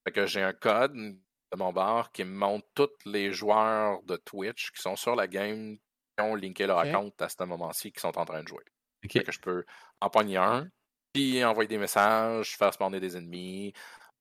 [0.04, 4.16] Fait que j'ai un code de mon bar qui me montre tous les joueurs de
[4.16, 8.00] Twitch qui sont sur la game, qui ont linké leur account à ce moment-ci, qui
[8.00, 8.64] sont en train de jouer.
[9.02, 9.64] Que je peux
[10.00, 10.68] en pogner un,
[11.12, 13.72] puis envoyer des messages, faire spawner des ennemis,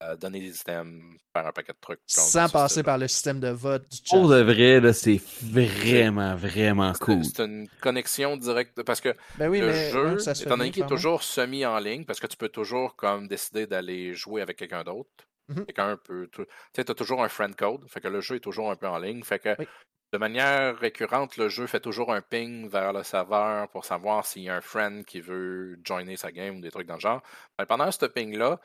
[0.03, 1.01] euh, donner des items,
[1.34, 2.01] faire un paquet de trucs.
[2.05, 4.17] Sans passer par le système de vote du chat.
[4.17, 7.23] Pour de vrai, là, c'est vraiment, vraiment cool.
[7.23, 10.57] C'est une connexion directe parce que Ben oui, le mais jeu, ouais, ça se étant
[10.57, 14.13] donné qu'il est toujours semi en ligne, parce que tu peux toujours comme décider d'aller
[14.13, 15.09] jouer avec quelqu'un d'autre.
[15.47, 15.65] Mhm.
[15.65, 16.30] Quelqu'un peut.
[16.34, 16.43] Tu
[16.76, 18.97] sais, as toujours un friend code, fait que le jeu est toujours un peu en
[18.97, 19.23] ligne.
[19.23, 19.67] Fait que Oui.
[20.16, 24.43] De manière récurrente, le jeu fait toujours un ping vers le serveur pour savoir s'il
[24.43, 27.22] y a un friend qui veut joiner sa game ou des trucs dans le genre.
[27.59, 28.61] Mais pendant ce ping-là,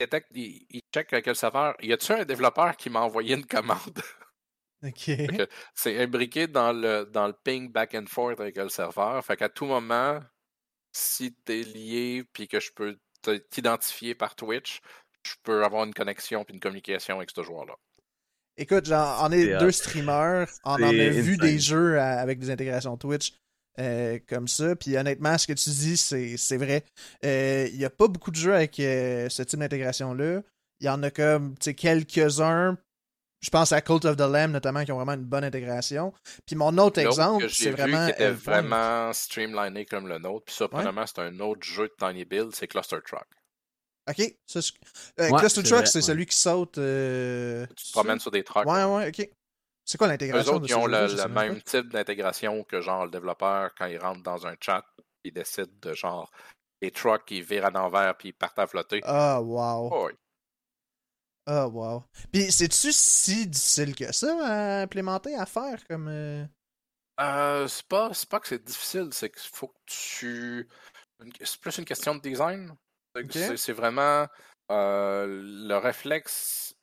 [0.00, 1.74] il, détecte- il, il check avec le serveur.
[1.80, 4.02] Y a-tu un développeur qui m'a envoyé une commande?
[4.82, 5.10] Ok.
[5.74, 9.22] c'est imbriqué dans le, dans le ping back and forth avec le serveur.
[9.24, 10.20] Fait qu'à tout moment,
[10.92, 12.98] si tu es lié puis que je peux
[13.50, 14.80] t'identifier par Twitch,
[15.26, 17.76] je peux avoir une connexion puis une communication avec ce joueur-là.
[18.56, 22.50] Écoute, genre, on est deux streamers, on en a vu des jeux à- avec des
[22.50, 23.34] intégrations Twitch
[23.78, 26.84] euh, comme ça, puis honnêtement, ce que tu dis, c'est vrai.
[27.24, 30.42] Euh, Il n'y a pas beaucoup de jeux avec euh, ce type d'intégration-là.
[30.80, 32.76] Il y en a comme, quelques-uns,
[33.42, 36.12] Je pense à Cult of the Lamb, notamment, qui ont vraiment une bonne intégration.
[36.44, 38.04] Puis mon autre exemple, c'est vraiment.
[38.06, 42.26] qui était vraiment streamliné comme le nôtre, puis surprenamment, c'est un autre jeu de Tiny
[42.26, 43.24] Build, c'est Cluster Truck.
[44.10, 44.34] Ok.
[44.46, 44.60] Ça,
[45.20, 46.02] euh, Ouais, Cluster Truck, c'est ouais.
[46.02, 46.78] celui qui saute.
[46.78, 48.66] euh, Tu te promènes sur des trucks.
[48.66, 49.28] Ouais, ouais, ok.
[49.84, 53.10] C'est quoi Eux l'intégration autres, de ils ont le, même type d'intégration que genre le
[53.10, 54.84] développeur quand il rentre dans un chat,
[55.24, 56.30] il décide de genre
[56.80, 59.00] les trucks qui virent à l'envers puis ils partent à flotter.
[59.04, 59.90] Ah, wow.
[59.92, 60.12] Oh, oui.
[61.46, 62.04] Ah, wow.
[62.32, 66.08] Puis, c'est-tu si difficile que ça à implémenter, à faire comme.
[66.08, 66.44] euh,
[67.20, 70.68] Euh, c'est pas, c'est pas que c'est difficile, c'est qu'il faut que tu.
[71.42, 72.72] C'est plus une question de design.
[73.56, 74.26] C'est vraiment
[74.70, 76.74] euh, le réflexe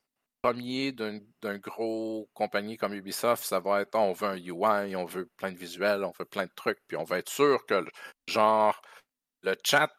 [0.41, 5.27] premier d'un gros compagnie comme Ubisoft, ça va être on veut un UI, on veut
[5.37, 7.91] plein de visuels, on veut plein de trucs, puis on va être sûr que le-
[8.27, 8.79] genre
[9.41, 9.91] le chat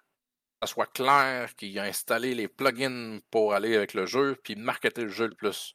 [0.63, 5.03] ça soit clair qu'il a installé les plugins pour aller avec le jeu, puis marketer
[5.03, 5.75] le jeu le plus.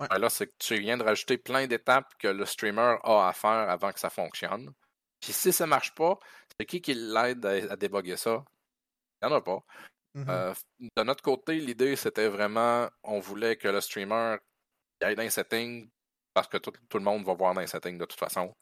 [0.00, 0.08] Ouais.
[0.08, 3.32] Ben là, c'est que tu viens de rajouter plein d'étapes que le streamer a à
[3.34, 4.72] faire avant que ça fonctionne.
[5.20, 6.18] Puis si ça marche pas,
[6.58, 8.42] c'est qui qui l'aide à, à déboguer ça?
[9.22, 9.64] Il n'y en a pas.
[10.14, 10.26] mhm.
[10.28, 10.54] Euh,
[10.96, 14.36] de notre côté, l'idée, c'était vraiment, on voulait que le streamer
[15.00, 15.88] aille dans les settings,
[16.34, 18.54] parce que tout, tout le monde va voir dans les settings de toute façon.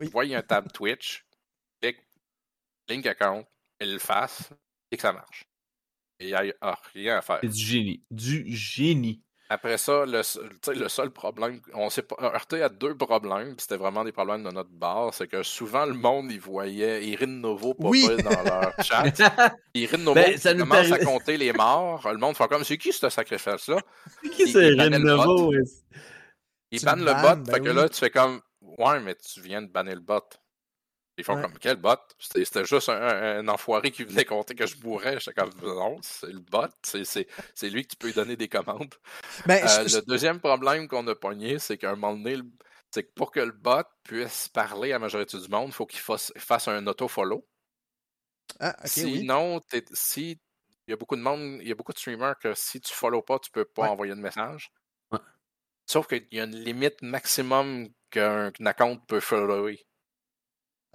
[0.00, 0.06] Oui.
[0.06, 1.24] Il voit, il y a un tab Twitch,
[1.80, 2.00] clique,
[2.88, 3.44] link account,
[3.80, 4.52] il le fasse,
[4.90, 5.44] et que ça marche.
[6.20, 7.38] Et il n'y a ah, rien à faire.
[7.42, 8.02] C'est du génie.
[8.10, 9.22] Du génie.
[9.50, 13.78] Après ça, le, seul- le problème, on s'est pas- heurté à deux problèmes, puis c'était
[13.78, 17.74] vraiment des problèmes de notre bar, c'est que souvent le monde, il voyait Irine Novo
[17.78, 18.06] Oui.
[18.22, 19.04] dans leur chat.
[19.72, 22.06] Irine Novo Ben, ça commence à compter les morts.
[22.12, 23.78] Le monde fait comme, c'est qui ce sacrifice-là?
[24.22, 24.98] C'est qui c'est bot.
[24.98, 25.50] Novo?
[25.52, 25.60] ouais.
[26.70, 27.74] Il Tu banne le bot, ben fait que oui.
[27.76, 30.20] là, tu fais comme, ouais, mais tu viens de banner le bot.
[31.18, 31.42] Ils font Ouais.
[31.42, 31.96] comme, quel bot?
[32.20, 35.18] C'était juste un, enfoiré qui venait compter que je mourrais.
[35.18, 36.68] J'étais comme, non, c'est le bot.
[36.82, 37.26] C'est-
[37.64, 38.94] lui peux lui donner des commandes.
[39.44, 42.38] Ben, Euh, je- le deuxième problème qu'on a pogné, c'est qu'à un moment donné,
[42.92, 45.86] c'est que pour que le bot puisse parler à la majorité du monde, il faut
[45.86, 46.32] qu'il fasse,
[46.68, 47.44] un auto-follow.
[48.60, 48.76] Ah.
[48.84, 49.60] Sinon,
[49.92, 50.40] si
[50.86, 52.94] il y a beaucoup de monde, il y a beaucoup de streamers que si tu
[52.94, 53.88] follow pas, tu peux pas Ouais.
[53.88, 54.70] envoyer de message.
[55.12, 55.18] Ouais.
[55.84, 59.84] Sauf qu'il y a une limite maximum qu'un qu'un account peut follower.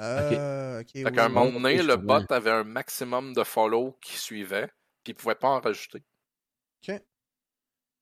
[0.02, 3.98] Euh, ok, Fait oui, qu'à un moment donné, le bot avait un maximum de follow
[4.02, 4.68] qui suivait,
[5.04, 6.04] puis il pouvait pas en rajouter.
[6.88, 7.00] Ok.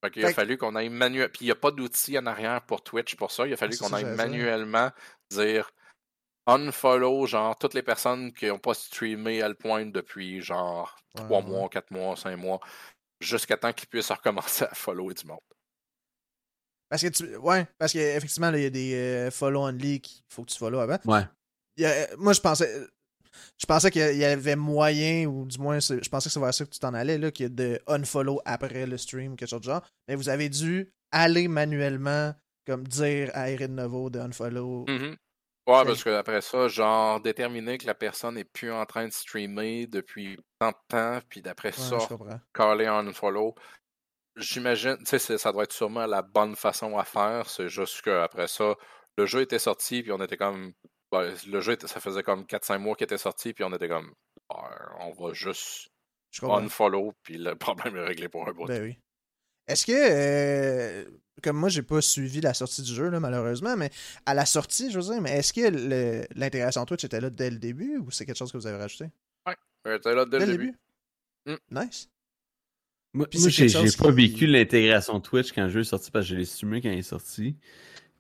[0.04, 1.30] Fait qu'il a Fait fallu qu'on aille manuellement.
[1.32, 3.46] Puis il n'y a pas d'outil en arrière pour Twitch pour ça.
[3.46, 4.90] Il a fallu Ah, qu'on aille manuellement
[5.30, 5.70] dire
[6.48, 11.46] unfollow, genre, toutes les personnes qui n'ont pas streamé Hellpoint depuis, genre, Ouais, 3 ouais.
[11.46, 12.60] mois, 4 mois, 5 mois,
[13.20, 15.40] jusqu'à temps qu'ils puissent recommencer à follower du monde.
[16.90, 17.36] Parce que tu.
[17.38, 20.58] Ouais, parce qu'effectivement, là, il y a des euh, follow only qu'il faut que tu
[20.58, 20.98] follow avant.
[21.06, 21.24] Ouais.
[21.78, 22.88] Il a- moi, je pensais.
[23.58, 26.66] Je pensais qu'il y avait moyen, ou du moins, je pensais que c'est vers ça
[26.66, 29.62] que tu t'en allais, là, qu'il y a de unfollow après le stream, quelque chose
[29.62, 29.82] de genre.
[30.08, 32.34] Mais vous avez dû aller manuellement,
[32.66, 34.86] comme dire à Erin Novo de unfollow.
[34.88, 35.16] Mhm.
[35.68, 39.86] Ouais, parce qu'après ça, genre, déterminer que la personne n'est plus en train de streamer
[39.88, 41.98] depuis tant de temps, puis d'après Ouais, ça,
[42.54, 43.56] caller un unfollow.
[44.36, 47.50] J'imagine, tu sais, ça doit être sûrement la bonne façon à faire.
[47.50, 48.76] C'est juste qu'après ça,
[49.18, 50.74] le jeu était sorti, puis on était comme.
[51.12, 53.88] Ouais, le jeu, était- ça faisait comme 4-5 mois qu'il était sorti, puis on était
[53.90, 54.14] comme.
[54.54, 54.58] Ouais,
[55.00, 55.90] on va juste
[56.44, 58.66] unfollow, puis le problème est réglé pour un bout.
[58.66, 58.98] Ben oui.
[59.68, 61.06] Est-ce que, euh,
[61.44, 63.90] comme moi, j'ai pas suivi la sortie du jeu, là, malheureusement, mais
[64.26, 67.58] à la sortie, je veux dire, mais est-ce que l'intégration Twitch était là dès le
[67.60, 69.06] début ou c'est quelque chose que vous avez rajouté?
[69.88, 70.76] Euh, T'es là dès le début.
[71.48, 71.56] Mm.
[71.72, 72.10] Nice.
[73.14, 76.36] Moi, j'ai pas qui- vécu l'intégration Twitch quand le jeu est sorti parce que je
[76.36, 77.56] l'ai streamé quand il est sorti.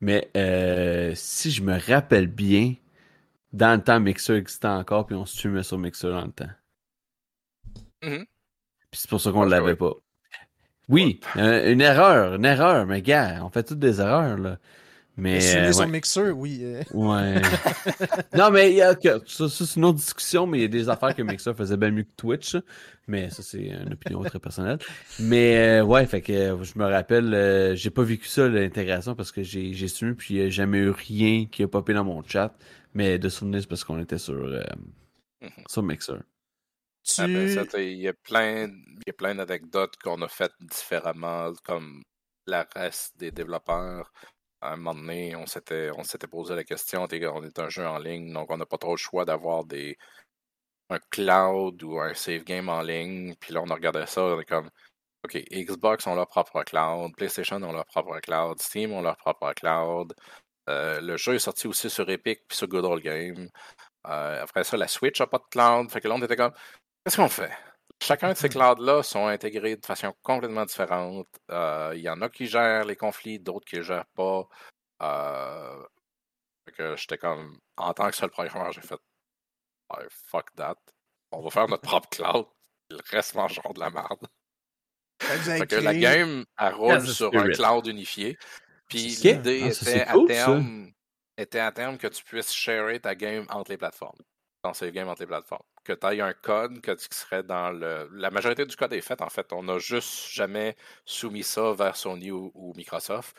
[0.02, 2.74] Mais euh, si je me rappelle bien,
[3.54, 6.50] dans le temps, Mixer existait encore, puis on streamait sur Mixer dans le temps.
[8.04, 8.26] Mhm.
[8.90, 9.94] Puis c'est pour ça qu'on Ouais, l'avait pas.
[10.90, 14.58] Oui, euh, une erreur, une erreur, mais gars, on fait toutes des erreurs, là.
[15.18, 15.40] Mais.
[15.56, 15.88] Euh, ouais.
[15.88, 16.60] mixeur, oui.
[16.64, 17.42] euh, Ouais.
[18.36, 20.66] non, mais il y a que- ça, ça, c'est une autre discussion, mais il y
[20.66, 22.56] a des affaires que Mixer faisait bien mieux que Twitch.
[23.12, 24.80] Mais ça, c'est une opinion très personnelle.
[25.20, 29.16] Mais euh, ouais, fait que euh, je me rappelle, euh, j'ai pas vécu ça, l'intégration,
[29.16, 31.94] parce que j'ai j'ai streamé, puis il y a jamais eu rien qui a popé
[31.94, 32.56] dans mon chat.
[32.94, 34.64] Mais de souvenir, c'est parce qu'on était sur, euh,
[35.42, 35.66] Mhm.
[35.68, 36.20] sur Mixer.
[37.04, 37.22] tu...
[37.22, 40.54] Après ça, t'sais, il y a plein, il y a plein d'anecdotes qu'on a faites
[40.62, 42.04] différemment, comme
[42.48, 44.12] la reste des développeurs.
[44.62, 47.86] À un moment donné, on s'était, on s'était posé la question, on est un jeu
[47.88, 49.98] en ligne, donc on n'a pas trop le choix d'avoir des
[50.92, 53.36] un cloud ou un save game en ligne.
[53.40, 54.70] Puis là, on a regardé ça, on est comme,
[55.24, 59.54] OK, Xbox ont leur propre cloud, PlayStation ont leur propre cloud, Steam ont leur propre
[59.54, 60.14] cloud.
[60.70, 63.50] Euh, le jeu est sorti aussi sur Epic puis sur Good Old Game.
[64.08, 65.92] Euh, après ça, la Switch n'a pas de cloud.
[65.92, 66.54] Fait que là, on était comme,
[67.06, 67.52] qu'est-ce qu'on fait?
[68.02, 71.28] Chacun de ces clouds-là sont intégrés de façon complètement différente.
[71.52, 74.48] Euh, il y en a qui gèrent les conflits, d'autres qui ne gèrent pas.
[76.78, 79.00] Que j'étais comme, en tant que seul programmeur, j'ai fait
[80.10, 80.78] fuck that.
[81.32, 82.46] On va faire notre propre cloud.
[82.90, 84.28] Le reste mangeront de la merde.
[85.22, 88.38] Fait que la game, elle roule sur un cloud unifié.
[88.88, 90.92] Puis l'idée ah, était, à terme,
[91.38, 94.20] était à terme que tu puisses share ta game entre les plateformes.
[94.64, 95.64] Dans ces games entre les plateformes.
[95.84, 98.10] Que tu aies un code que tu serais dans le.
[98.12, 99.52] La majorité du code est fait, en fait.
[99.54, 103.36] On n'a juste jamais soumis ça vers Sony ou, Microsoft.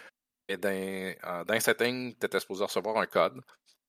[0.48, 3.40] Et dans, un setting, tu étais supposé recevoir un code.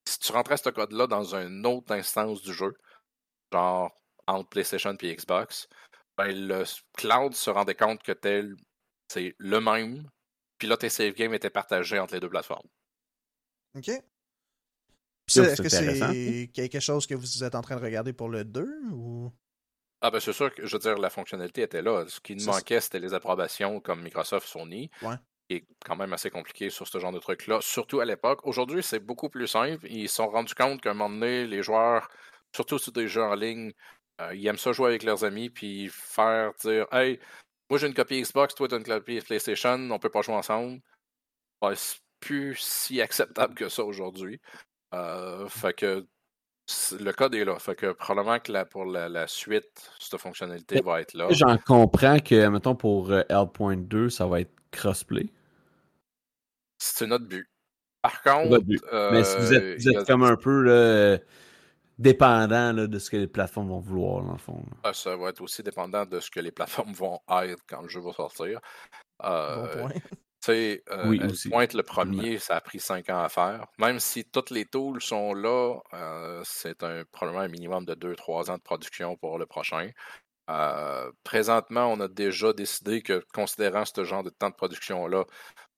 [0.05, 2.73] Si tu rentrais ce code-là dans une autre instance du jeu,
[3.51, 3.91] genre
[4.27, 5.67] entre PlayStation et Xbox,
[6.17, 6.63] ben, le
[6.93, 8.55] cloud se rendait compte que tel
[9.07, 10.09] c'est le même,
[10.57, 12.67] puis là tes save games étaient partagés entre les deux plateformes.
[13.75, 13.89] OK.
[15.27, 18.67] Est-ce que c'est quelque chose que vous êtes en train de regarder pour le 2
[18.91, 19.31] ou?
[20.01, 22.05] Ah ben c'est sûr que je veux dire la fonctionnalité était là.
[22.09, 24.91] Ce qui nous manquait, c'était les approbations comme Microsoft, Sony.
[25.01, 25.15] Ouais.
[25.49, 28.39] Est quand même assez compliqué sur ce genre de truc-là, surtout à l'époque.
[28.43, 29.85] Aujourd'hui, c'est beaucoup plus simple.
[29.89, 32.09] Ils se sont rendus compte qu'à un moment donné, les joueurs,
[32.55, 33.73] surtout sur des jeux en ligne,
[34.21, 37.19] euh, ils aiment ça jouer avec leurs amis, puis faire dire Hey,
[37.69, 40.35] moi j'ai une copie Xbox, toi tu as une copie PlayStation, on peut pas jouer
[40.35, 40.81] ensemble.
[41.75, 44.39] c'est plus si acceptable que ça aujourd'hui.
[44.93, 46.07] Euh, fait que
[46.99, 47.59] le code est là.
[47.59, 51.27] Fait que probablement que pour la, suite, cette fonctionnalité va être là.
[51.31, 55.29] J'en comprends que, mettons, pour euh, L.2, ça va être crossplay.
[56.77, 57.49] C'est notre but.
[58.01, 58.61] Par contre.
[59.11, 61.19] Mais si vous êtes, comme un peu
[61.99, 64.63] dépendant de ce que les plateformes vont vouloir, dans le fond.
[64.83, 67.87] Ah, ça va être aussi dépendant de ce que les plateformes vont être quand le
[67.89, 68.59] jeu va sortir.
[69.23, 70.01] Euh, bon point.
[70.49, 73.67] Euh, oui, le premier, ça a pris cinq ans à faire.
[73.77, 78.51] Même si toutes les tools sont là, euh, c'est un, probablement un minimum de 2-3
[78.51, 79.89] ans de production pour le prochain.
[80.49, 85.23] Euh, présentement, on a déjà décidé que, considérant ce genre de temps de production-là,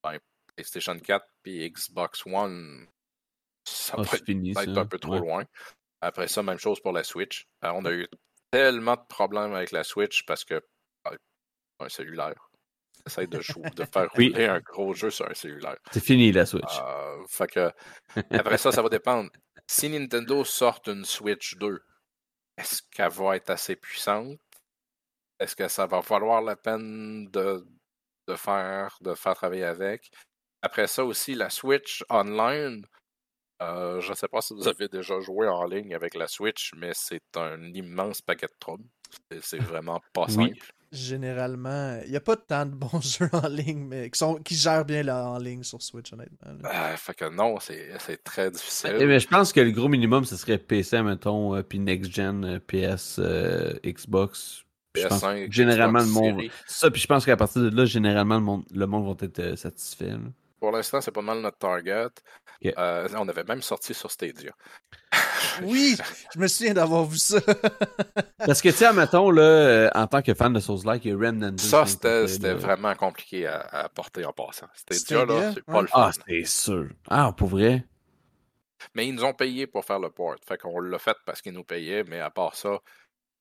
[0.04, 0.18] ben,
[0.56, 2.88] PlayStation 4 et Xbox One,
[3.68, 4.18] ça ah, va
[4.64, 5.46] être, un peu trop loin.
[6.02, 7.48] Après ça, même chose pour la Switch.
[7.64, 8.08] Euh, on a eu
[8.52, 10.62] tellement de problèmes avec la Switch parce que
[11.04, 11.18] ben,
[11.80, 12.45] un cellulaire.
[13.06, 15.78] Essaye de, de faire rouler un gros jeu sur un cellulaire.
[15.92, 16.80] C'est fini la Switch.
[16.82, 17.72] Euh, fait que,
[18.32, 19.30] après ça, ça va dépendre.
[19.68, 21.80] Si Nintendo sort une Switch 2,
[22.58, 24.40] est-ce qu'elle va être assez puissante?
[25.40, 27.66] Est-ce que ça va falloir la peine de,
[28.28, 30.10] de, faire, de faire travailler avec?
[30.62, 32.86] Après ça aussi, la Switch online,
[33.62, 36.74] euh, je ne sais pas si vous avez déjà joué en ligne avec la Switch,
[36.76, 38.88] mais c'est un immense paquet de troubles.
[39.42, 40.58] C'est vraiment pas simple.
[40.96, 44.56] Généralement, il n'y a pas tant de bons jeux en ligne, mais qui, sont, qui
[44.56, 46.38] gèrent bien la, en ligne sur Switch, honnêtement.
[46.66, 48.96] Euh, fait que non, c'est très difficile.
[49.00, 52.12] Eh, mais je pense que le gros minimum, ce serait PC, mettons, euh, puis Next
[52.12, 53.20] Gen, PS,
[53.86, 54.64] Xbox.
[54.96, 56.42] PS5, généralement, le monde.
[56.68, 59.58] Ça, puis je pense qu'à partir de là, généralement, le monde, le monde va être
[59.58, 60.14] satisfait.
[60.60, 62.10] Pour l'instant, c'est pas mal notre target.
[62.78, 64.52] Euh, on avait même sorti sur Stadia.
[65.64, 65.96] oui,
[66.34, 67.40] je me souviens d'avoir vu ça.
[68.38, 71.14] Parce que, tu sais, mettons, là, euh, en tant que fan de Souls-like, il y
[71.14, 71.58] a Remnant 2.
[71.58, 74.68] Ça, c'était vraiment compliqué à, porter en passant.
[74.74, 76.20] Stadia, là, c'est pas le ah, fun.
[76.20, 76.88] Ah, c'est sûr.
[77.10, 77.86] Ah, pour vrai?
[78.94, 80.36] Mais ils nous ont payé pour faire le port.
[80.48, 82.80] Fait qu'on l'a fait parce qu'ils nous payaient, mais à part ça,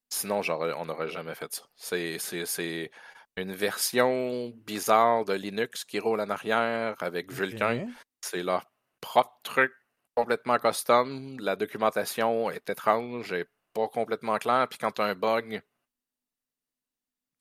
[0.08, 1.62] sinon, on n'aurait jamais fait ça.
[1.76, 2.90] C'est
[3.36, 7.88] une version bizarre de Linux qui roule en arrière avec Vulkan.
[8.20, 8.64] C'est leur
[9.00, 9.72] propre truc
[10.14, 11.38] complètement custom.
[11.40, 14.68] La documentation est étrange et pas complètement claire.
[14.68, 15.62] Puis quand tu as un bug.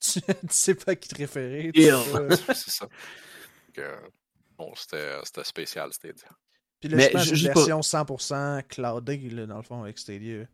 [0.00, 1.70] tu sais pas qui te référer.
[1.74, 2.88] c'est ça.
[4.58, 6.28] bon, c'était spécial, Stadia.
[6.80, 10.44] Puis là, Mais je une version 100% cloudée, là, dans le fond, avec Stadia.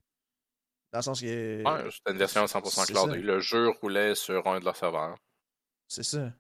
[0.92, 1.62] Dans le sens que.
[1.64, 3.22] Ouais, c'était une version 100% cloudée.
[3.22, 5.16] Le jeu roulait sur un de leurs serveurs.
[5.90, 6.32] C'est ça.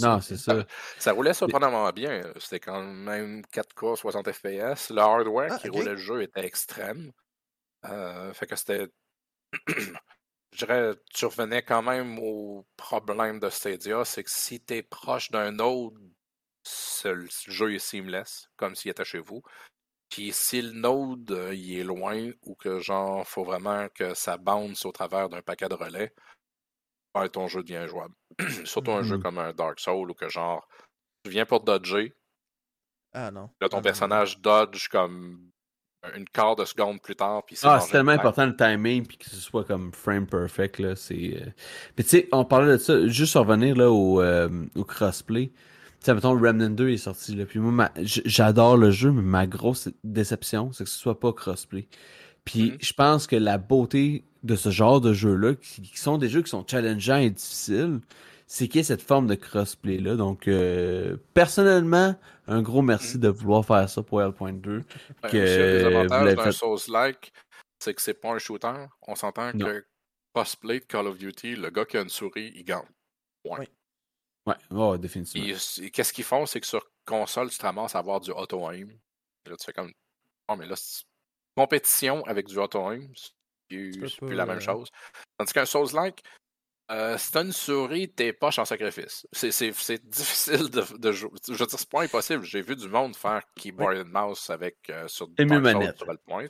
[0.00, 0.64] non, c'est ça.
[0.98, 2.22] Ça roulait surprenamment bien.
[2.40, 4.90] C'était quand même 4K 60 FPS.
[4.90, 7.12] Le hardware ah, qui roulait le jeu était extrême.
[7.84, 8.88] Euh, fait que c'était.
[10.52, 14.82] Je dirais, tu revenais quand même au problème de Stadia, c'est que si tu es
[14.82, 16.00] proche d'un autre,
[17.04, 19.42] le jeu est seamless, comme s'il était chez vous.
[20.08, 24.38] Puis si le node euh, il est loin ou que genre faut vraiment que ça
[24.38, 26.14] bounce au travers d'un paquet de relais,
[27.32, 28.14] ton jeu devient jouable.
[28.64, 29.22] Surtout un jeu mmh.
[29.22, 30.66] comme un Dark Soul ou que genre,
[31.24, 32.14] tu viens pour dodger.
[33.12, 33.50] Ah non.
[33.60, 35.50] Là, ton personnage dodge comme
[36.14, 37.44] une quart de seconde plus tard.
[37.46, 40.78] Puis ah, c'est tellement important le timing puis que ce soit comme frame perfect.
[40.78, 41.50] Là, c'est, euh,
[41.96, 45.48] tu sais, on parlait de ça, juste revenir là, au, euh, au crossplay.
[45.48, 45.54] Tu
[46.00, 47.34] sais, mettons, Remnant 2 est sorti.
[47.34, 51.32] Là, puis moi, j'adore le jeu, mais ma grosse déception, c'est que ce soit pas
[51.32, 51.88] crossplay.
[52.44, 52.78] Puis Mhm.
[52.80, 56.42] je pense que la beauté de ce genre de jeux-là, qui, qui sont des jeux
[56.42, 58.00] qui sont challengeants et difficiles,
[58.46, 60.16] c'est qu'il y ait cette forme de crossplay-là.
[60.16, 62.14] Donc, euh, personnellement,
[62.46, 63.22] un gros merci Mhm.
[63.22, 64.82] de vouloir faire ça pour L.2.
[65.22, 67.32] Ben, que aussi, un des vous avantages d'un fait- Souls-like,
[67.80, 68.86] c'est que c'est pas un shooter.
[69.02, 69.84] On s'entend que
[70.32, 72.82] cosplay de Call of Duty, le gars qui a une souris, il gagne.
[73.44, 73.68] Ouais,
[74.70, 75.44] ouais, définitivement.
[75.46, 78.30] Puis, c'est- qu'est-ce qu'ils font, c'est que sur console, tu te ramasses à avoir du
[78.30, 78.88] auto-aim.
[79.44, 79.92] Et Là, tu fais comme.
[80.48, 81.02] Oh, mais là, c'est
[81.56, 83.30] compétition avec du auto-aim, c'est
[83.68, 84.90] plus, pas, plus la même euh, chose.
[85.38, 86.22] Tandis qu'un Souls-like,
[86.90, 89.26] euh, si t'as une souris, t'es poche en sacrifice.
[89.32, 91.30] C'est, c'est, c'est difficile de, de jouer.
[91.46, 92.44] Je veux dire, c'est pas impossible.
[92.44, 95.96] J'ai vu du monde faire keyboard and mouse avec euh, sur Souls, manette.
[95.98, 96.46] sur le point.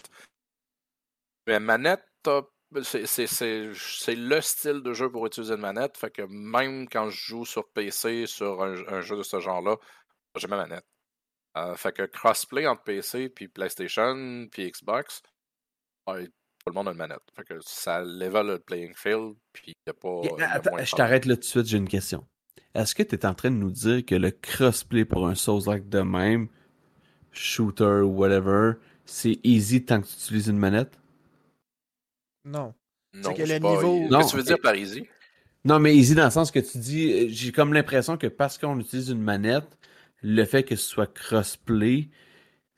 [1.47, 2.43] Mais manette, t'as-
[2.83, 5.97] c'est, c'est, c'est, c'est le style de jeu pour utiliser une manette.
[5.97, 9.77] Fait que même quand je joue sur PC, sur un, un jeu de ce genre-là,
[10.37, 10.85] j'ai ma manette.
[11.57, 15.23] Euh, fait que crossplay entre PC, puis PlayStation, puis Xbox,
[16.07, 16.13] tout
[16.67, 17.21] le monde a une manette.
[17.35, 20.21] Fait que ça level le playing field, puis il n'y a pas.
[20.25, 22.27] Et, y a attends, je t'arrête là tout de suite, j'ai une question.
[22.75, 25.89] Est-ce que tu es en train de nous dire que le crossplay pour un Souls-like
[25.89, 26.49] de même,
[27.33, 28.73] shooter ou whatever,
[29.05, 30.99] c'est easy tant que tu utilises une manette?
[32.45, 32.75] Non.
[33.15, 35.07] Non, que c'est le pas- niveau- Qu'est-ce Non, que tu veux dire par easy?
[35.65, 38.59] Non, mais easy dans le sens que tu dis, euh, j'ai comme l'impression que parce
[38.59, 39.67] qu'on utilise une manette,
[40.23, 42.09] le fait que ce soit crossplay,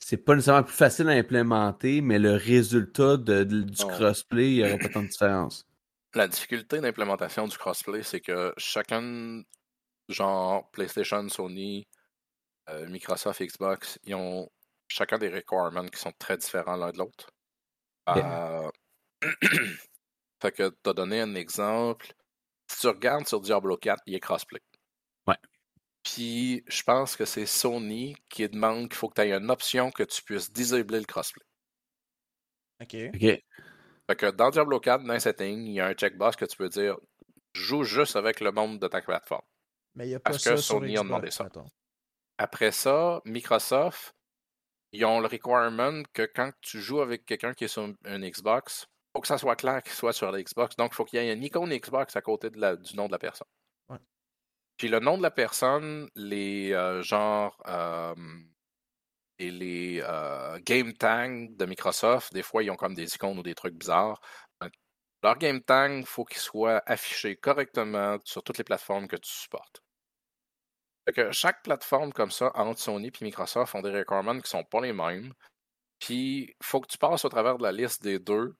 [0.08, 4.62] c'est pas nécessairement plus facile à implémenter, mais le résultat de, de- du crossplay, il
[4.62, 5.66] n'y aura pas tant de différence.
[6.14, 9.42] La difficulté d'implémentation du crossplay, c'est que chacun,
[10.08, 11.86] genre PlayStation, Sony,
[12.70, 14.48] euh, Microsoft, Xbox, ils ont
[14.88, 17.28] chacun des requirements qui sont très différents l'un de l'autre.
[18.08, 18.70] Euh,
[20.40, 22.14] fait que t'as donné un exemple.
[22.72, 24.62] Si tu regardes sur Diablo 4, il est crossplay.
[26.14, 29.90] Puis je pense que c'est Sony qui demande qu'il faut que tu aies une option
[29.90, 31.44] que tu puisses disabler le crossplay.
[32.80, 32.94] Ok.
[33.14, 33.20] OK.
[34.10, 36.56] Fait que dans Diablo 4, dans les settings, il y a un checkbox que tu
[36.56, 36.96] peux dire
[37.52, 39.44] joue juste avec le monde de ta plateforme.
[39.96, 41.44] Mais il n'y a pas Parce ça que sur Sony a Xbox, demandé ça.
[41.44, 41.66] mettons.
[42.38, 44.14] Après ça, Microsoft,
[44.92, 48.86] ils ont le requirement que quand tu joues avec quelqu'un qui est sur un Xbox,
[48.88, 50.76] il faut que ça soit clair qu'il soit sur la Xbox.
[50.76, 53.06] Donc, il faut qu'il y ait une icône Xbox à côté de la- du nom
[53.08, 53.48] de la personne.
[54.78, 57.58] Puis le nom de la personne, les euh, genres
[59.38, 63.42] et les euh, game tags de Microsoft, des fois, ils ont comme des icônes ou
[63.42, 64.20] des trucs bizarres.
[64.60, 64.70] Ben,
[65.22, 69.30] Leur game tag, il faut qu'il soit affiché correctement sur toutes les plateformes que tu
[69.30, 69.82] supportes.
[71.32, 74.92] Chaque plateforme comme ça, entre Sony et Microsoft, ont des requirements qui sont pas les
[74.92, 75.32] mêmes.
[76.00, 78.56] Puis, il faut que tu passes au travers de la liste des deux,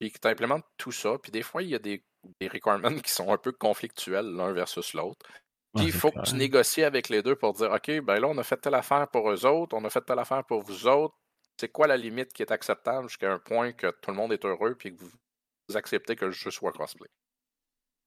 [0.00, 1.18] puis que tu implémentes tout ça.
[1.22, 2.04] Puis, des fois, il y a des,
[2.40, 5.26] des requirements qui sont un peu conflictuels l'un versus l'autre.
[5.74, 6.22] Puis, il faut clair.
[6.22, 8.74] que tu négocies avec les deux pour dire OK, ben là, on a fait telle
[8.74, 11.14] affaire pour eux autres, on a fait telle affaire pour vous autres.
[11.58, 14.44] C'est quoi la limite qui est acceptable jusqu'à un point que tout le monde est
[14.44, 15.10] heureux puis que vous,
[15.68, 17.08] vous acceptez que le jeu soit crossplay?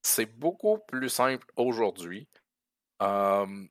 [0.01, 2.27] C'est beaucoup plus simple aujourd'hui.
[3.01, 3.67] Euh,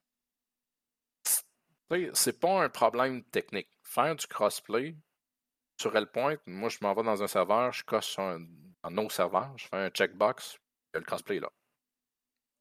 [2.12, 3.68] c'est- pas un problème technique.
[3.82, 4.96] Faire du crossplay
[5.80, 8.40] sur L-Point, moi je m'en vais dans un serveur, je coche un,
[8.82, 10.58] dans nos serveurs, je fais un checkbox, il
[10.94, 11.50] y a le crossplay là.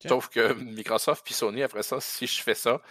[0.07, 2.82] Sauf que Microsoft puis Sony, après ça, si je fais ça,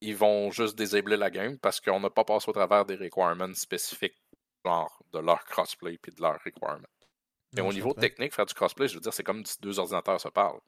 [0.00, 3.54] ils vont juste désabler la game parce qu'on n'a pas passé au travers des requirements
[3.54, 4.20] spécifiques,
[4.64, 6.88] genre de leur crossplay puis de leur requirement.
[7.56, 10.20] Non, au niveau technique, faire du crossplay, je veux dire, c'est comme si deux ordinateurs
[10.20, 10.60] se parlent.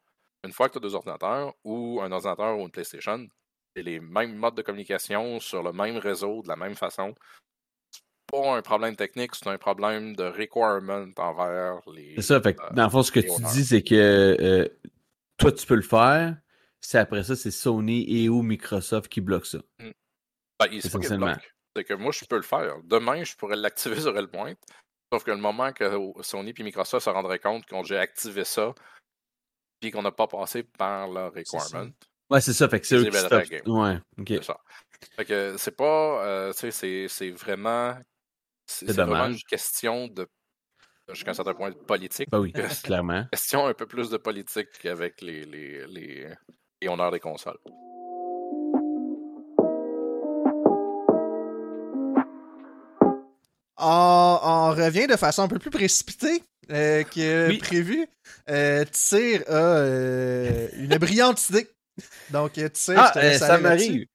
[0.44, 3.26] Une fois que tu as deux ordinateurs, ou un ordinateur ou une PlayStation,
[3.74, 7.14] c'est les mêmes modes de communication sur le même réseau, de la même façon.
[7.90, 12.14] C'est pas un problème technique, c'est un problème de requirement envers les.
[12.16, 14.68] C'est ça, fait que, euh, dans le fond, ce que tu dis, c'est que euh,
[15.38, 16.36] toi, tu peux le faire.
[16.80, 19.58] C'est après ça, c'est Sony et ou Microsoft qui bloquent ça.
[19.78, 19.92] Ben,
[20.70, 21.34] il- c'est Essentiellement.
[21.74, 22.76] que moi, je peux le faire.
[22.84, 24.54] Demain, je pourrais l'activer sur le point.
[25.12, 25.84] Sauf que le moment que
[26.22, 28.74] Sony et Microsoft se rendraient compte qu'on j'ai activé ça,
[29.80, 31.90] puis qu'on n'a pas passé par leur requirement,
[32.30, 33.66] Ouais, c'est ça, fait que c'est eux qui stoppent.
[33.66, 34.28] Ouais, ok.
[34.28, 34.58] c'est ça.
[35.16, 36.24] Fait que c'est pas.
[36.24, 37.96] euh, tu sais, c'est- vraiment.
[38.66, 40.26] C'est vraiment une question de.
[41.12, 42.30] Jusqu'à un certain point de politique.
[42.30, 42.52] Bah oui,
[42.82, 43.24] clairement.
[43.30, 46.28] Question un peu plus de politique avec les, les, les,
[46.80, 47.58] les honneurs des consoles.
[53.76, 57.58] On, on revient de façon un peu plus précipitée euh, que Oui.
[57.58, 58.06] prévu.
[58.48, 61.68] Euh, Tyr a euh, une brillante idée.
[62.30, 64.06] Donc, Tyr, Ah, je te euh, laisse ça m'arrive.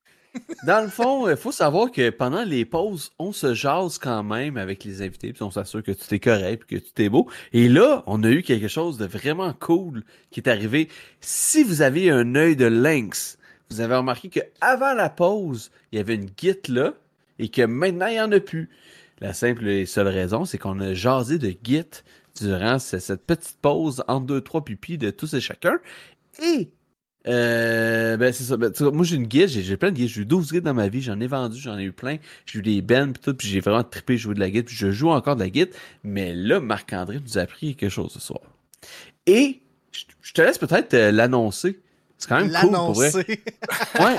[0.65, 4.57] Dans le fond, il faut savoir que pendant les pauses, on se jase quand même
[4.57, 7.29] avec les invités, puis on s'assure que tout est correct, puis que tout est beau.
[7.53, 10.89] Et là, on a eu quelque chose de vraiment cool qui est arrivé.
[11.21, 13.37] Si vous avez un œil de lynx,
[13.69, 16.93] vous avez remarqué que avant la pause, il y avait une git là,
[17.39, 18.69] et que maintenant, il n'y en a plus.
[19.21, 22.03] La simple et seule raison, c'est qu'on a jasé de Git
[22.39, 25.77] durant cette petite pause entre deux, trois pupilles de tous et chacun.
[26.41, 26.69] Et
[27.27, 28.57] euh, ben c'est ça.
[28.57, 30.09] Ben, moi j'ai une guide, j'ai plein de guides.
[30.09, 32.17] J'ai eu 12 guides dans ma vie, j'en ai vendu, j'en ai eu plein.
[32.45, 34.75] J'ai eu des bands pis tout, puis j'ai vraiment trippé jouer de la guide, puis
[34.75, 35.69] je joue encore de la guide.
[36.03, 38.41] Mais là, Marc-André nous a appris quelque chose ce soir.
[39.25, 39.59] Et
[40.21, 41.79] je te laisse peut-être euh, l'annoncer.
[42.17, 43.11] C'est quand même cool pour vrai.
[43.99, 44.15] Ouais,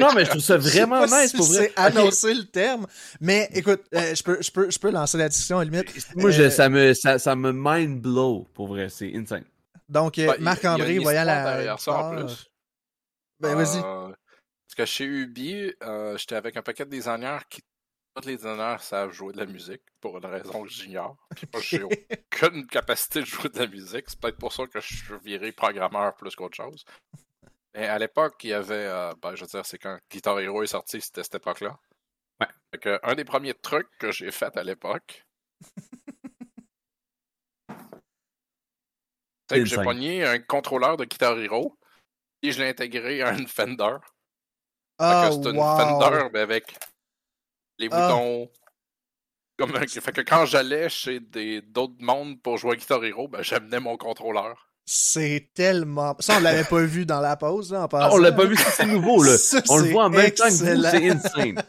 [0.00, 1.70] non, mais je trouve ça vraiment nice pour vrai.
[1.74, 2.86] C'est annoncer le terme,
[3.20, 5.86] mais écoute, euh, je, peux, je, peux, je peux lancer la discussion à limite.
[6.16, 9.44] Moi, je, ça me ça, ça me mind blow pour vrai, c'est insane.
[9.92, 11.76] Donc, euh, Marc-André, voyant la.
[11.76, 12.48] Ça en plus.
[13.40, 13.78] Ben, vas-y.
[13.84, 17.62] Euh, parce que chez Ubi, euh, j'étais avec un paquet de designers qui,
[18.14, 21.18] tous les designers savent jouer de la musique, pour une raison que j'ignore.
[21.36, 21.82] Puis moi, j'ai
[22.32, 24.04] aucune capacité de jouer de la musique.
[24.06, 26.86] C'est peut-être pour ça que je suis viré programmeur plus qu'autre chose.
[27.74, 28.88] Mais à l'époque, il y avait,
[29.20, 31.78] ben, je veux dire, c'est quand Guitar Hero est sorti, c'était cette époque-là.
[32.40, 32.48] Ouais.
[32.70, 35.26] Fait que, un des premiers trucs que j'ai fait à l'époque,
[39.58, 41.76] que j'ai pogné un contrôleur de Guitar Hero
[42.42, 43.96] et je l'ai intégré à une Fender.
[44.98, 46.74] Oh, c'est une Fender mais avec
[47.78, 48.08] les ah.
[48.08, 48.50] boutons.
[49.58, 53.80] Comme Fait que quand j'allais chez d'autres mondes pour jouer à Guitar Hero, ben, j'amenais
[53.80, 54.72] mon contrôleur.
[54.84, 56.16] C'est tellement.
[56.18, 58.16] Ça, on l'avait pas vu dans la pause, là, en passant.
[58.16, 59.36] on l'a pas vu, c'est nouveau, là.
[59.68, 61.62] on le voit en même temps que vous, c'est insane.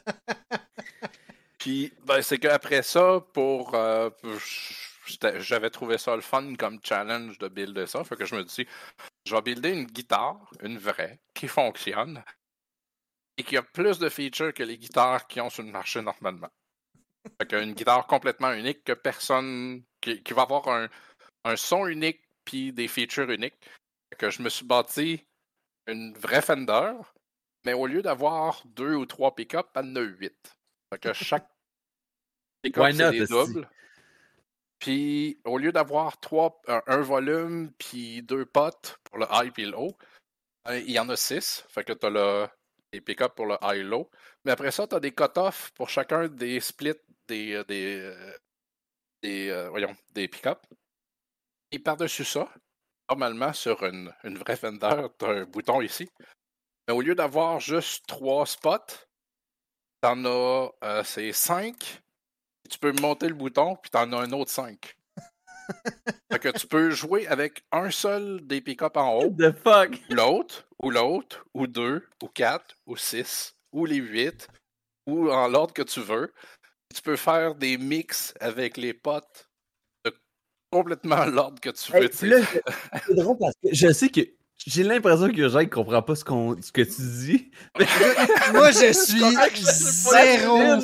[1.60, 3.76] Puis, ben, c'est qu'après ça, pour.
[3.76, 4.10] Euh,
[5.40, 8.04] j'avais trouvé ça le fun comme challenge de builder ça.
[8.04, 8.68] Fait que je me dis,
[9.26, 12.24] je vais builder une guitare, une vraie, qui fonctionne
[13.38, 16.50] et qui a plus de features que les guitares qui ont sur le marché normalement.
[17.40, 19.84] Fait qu'une guitare complètement unique que personne.
[20.02, 20.90] qui, va avoir un,
[21.46, 23.58] un son unique puis des features uniques.
[24.10, 25.26] Fait que je me suis bâti
[25.88, 26.94] une vraie Fender,
[27.66, 30.58] mais au lieu d'avoir deux ou trois pick-up, elle en a huit.
[30.92, 31.50] Fait que chaque
[32.62, 33.70] pick-up, c'est des doubles.
[34.84, 39.96] Puis au lieu d'avoir trois, un, volume puis deux potes pour le high et low,
[40.66, 41.64] ben, il y en a six.
[41.70, 42.48] Fait que tu as le,
[42.92, 44.10] les pick-up pour le high low.
[44.44, 47.00] Mais après ça, tu as des cut-off pour chacun des splits
[47.30, 48.38] des, euh, des, euh,
[49.22, 50.60] des, euh, des pick-up.
[51.72, 52.50] Et par-dessus ça,
[53.10, 56.10] normalement, sur une, une vraie Fender, tu as un bouton ici.
[56.90, 59.08] Mais au lieu d'avoir juste trois spots,
[60.02, 62.03] tu en as c'est cinq
[62.74, 64.96] tu peux monter le bouton, puis t'en as un autre 5.
[66.32, 69.36] fait que tu peux jouer avec un seul des pick-up en haut.
[69.38, 70.02] The fuck?
[70.10, 74.48] L'autre, ou l'autre, ou deux, ou quatre, ou six, ou les huit,
[75.06, 76.34] ou en l'ordre que tu veux.
[76.94, 79.50] Tu peux faire des mix avec les potes
[80.04, 80.14] de
[80.72, 82.10] complètement l'ordre que tu veux.
[82.12, 84.22] c'est drôle parce que je sais que
[84.66, 87.52] j'ai l'impression que Jacques comprend pas ce, qu'on, ce que tu dis.
[88.54, 89.20] Moi, je suis
[90.10, 90.80] zéro.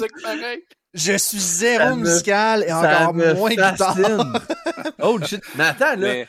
[0.94, 3.98] Je suis zéro musical et encore moins guitare.
[5.02, 5.41] oh shit.
[5.56, 6.07] Mais attends, là.
[6.07, 6.26] Euh,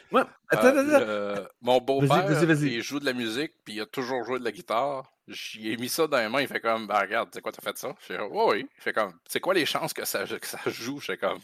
[0.49, 2.27] attends, attends, mon beau-père,
[2.63, 5.11] il joue de la musique, puis il a toujours joué de la guitare.
[5.29, 7.53] J'y ai mis ça dans les mains, il fait comme, bah regarde, tu sais quoi,
[7.53, 7.95] t'as fait ça?
[8.01, 8.67] Je fais, oh, oui.
[8.79, 10.99] Il fait comme, c'est quoi les chances que ça, que ça joue?
[10.99, 11.39] Je fais comme,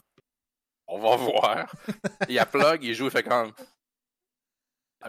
[0.88, 1.72] on va voir.
[2.28, 3.52] il a plug, il joue, il fait comme,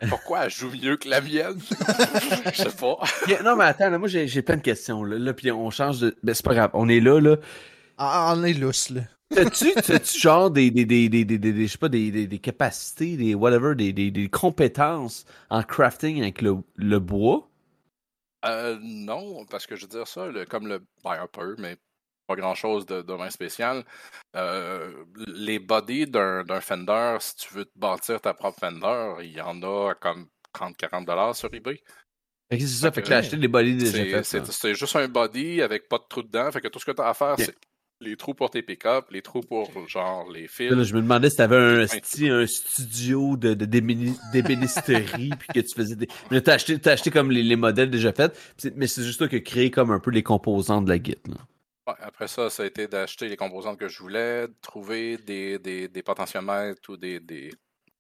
[0.10, 1.60] pourquoi elle joue mieux que la mienne?
[2.54, 2.98] Je sais pas.
[3.44, 5.04] non, mais attends, là, moi j'ai plein de questions.
[5.04, 6.16] Là, là puis on change de.
[6.24, 7.38] Ben, c'est pas grave, on est là, là.
[7.98, 9.02] On est lousse, là.
[9.30, 12.40] T'as-tu, t'as-tu genre des, des, des, des, des, des, je sais pas, des, des, des
[12.40, 17.50] capacités, des whatever, des, des, des compétences en crafting avec le, le bois?
[18.46, 21.78] Euh, non, parce que je veux dire ça, comme le, ben un peu, mais
[22.28, 23.84] pas grand-chose de, de spécial.
[24.36, 29.32] Euh, les bodies d'un, d'un Fender, si tu veux te bâtir ta propre Fender, il
[29.32, 31.82] y en a comme 30-40$ sur eBay.
[32.52, 34.24] c'est ça, fait que, acheter des bodies déjà.
[34.24, 36.92] C'est, c'est, juste un body avec pas de trou dedans, fait que tout ce que
[36.92, 37.56] tu as à faire, c'est
[38.00, 40.84] les trous pour tes pick-up, les trous pour genre les fils.
[40.84, 45.96] je me demandais si t'avais un, un studio de, de d'ébénisterie puis que tu faisais
[45.96, 46.08] des.
[46.32, 48.38] Mais t'as acheté, t'as acheté comme les, les, modèles déjà faits,
[48.76, 51.18] mais c'est juste toi qui créé comme un peu les composants de la Git.
[51.88, 55.58] Ouais, après ça, ça a été d'acheter les composantes que je voulais, de trouver des,
[55.58, 57.52] des, des potentiomètres ou des, des,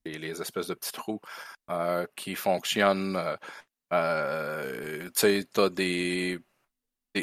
[0.06, 1.19] les espèces de petits trous
[1.69, 3.15] euh, qui fonctionnent.
[3.15, 3.36] Euh,
[3.94, 6.40] euh, tu sais, t'as des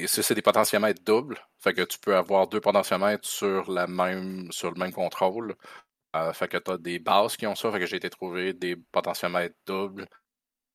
[0.07, 1.39] c'est des potentiomètres doubles.
[1.65, 5.57] Fait que tu peux avoir deux potentiomètres sur, la même, sur le même contrôle.
[6.15, 7.73] Euh, fait que tu as des bases qui ont ça.
[7.73, 10.07] Fait que j'ai été trouver des potentiomètres doubles.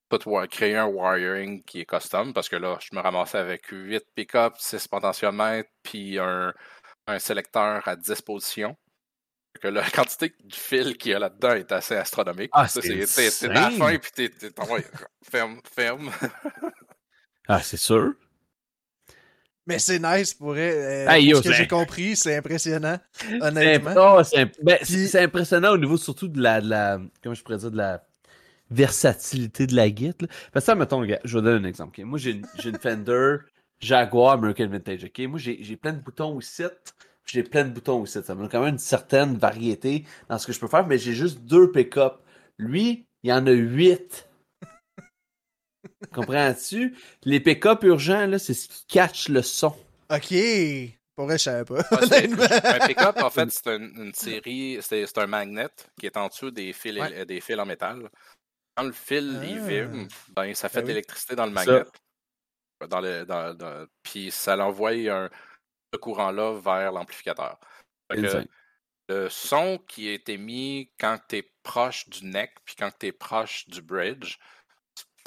[0.10, 0.18] Tout
[0.50, 4.56] créer un wiring qui est custom parce que là, je me ramassais avec 8 pick-up,
[4.58, 6.52] 6 potentiomètres, puis un,
[7.06, 8.76] un sélecteur à disposition.
[9.62, 12.50] Que la quantité de fil qu'il y a là-dedans est assez astronomique.
[12.52, 14.32] Ah, c'est T'es à la fin, puis t'es
[15.30, 16.12] ferme, ferme.
[17.48, 18.16] ah, c'est sûr.
[19.70, 22.98] Mais c'est nice pour euh, Hey, yo, ce que j'ai compris, c'est impressionnant,
[23.40, 23.94] honnêtement.
[24.18, 27.00] oh, c'est imp- ben, Puis- c'est impressionnant au niveau surtout de la, de la.
[27.24, 28.04] Comment je pourrais dire de la
[28.72, 30.16] versatilité de la guide.
[30.52, 32.04] Parce que ça, mettons, je vais donner un exemple.
[32.04, 33.38] Moi, j'ai une, une Fender
[33.80, 35.06] Jaguar American Vintage.
[35.06, 35.20] ok?
[35.28, 36.64] Moi, j'ai plein de boutons aussi.
[37.26, 38.20] J'ai plein de boutons aussi.
[38.24, 40.98] Ça me donne quand même une certaine variété dans ce que je peux faire, mais
[40.98, 42.16] j'ai juste deux pick-up.
[42.58, 44.29] Lui, il y en a huit.
[46.14, 46.96] Comprends-tu?
[47.24, 49.76] Les pick-up urgents, là, c'est ce qui catch le son.
[50.10, 50.34] Ok.
[51.16, 51.84] Pour vrai, je savais pas.
[51.92, 55.68] Ah, un pick-up, en fait, c'est une, une série, c'est c'est un magnet
[56.00, 57.26] qui est en dessous des fils, Ouais.
[57.26, 58.10] des fils en métal.
[58.76, 59.68] Quand le fil il Ah.
[59.68, 60.94] vibre, ben, ça fait Ben de oui.
[60.94, 61.66] l'électricité dans le Ça.
[61.66, 61.84] magnet.
[62.88, 65.30] Dans le, dans, dans- puis ça l'envoie un,
[65.94, 67.60] ce courant-là vers l'amplificateur.
[69.10, 73.12] Le son qui est émis quand tu es proche du neck puis quand tu es
[73.12, 74.38] proche du bridge,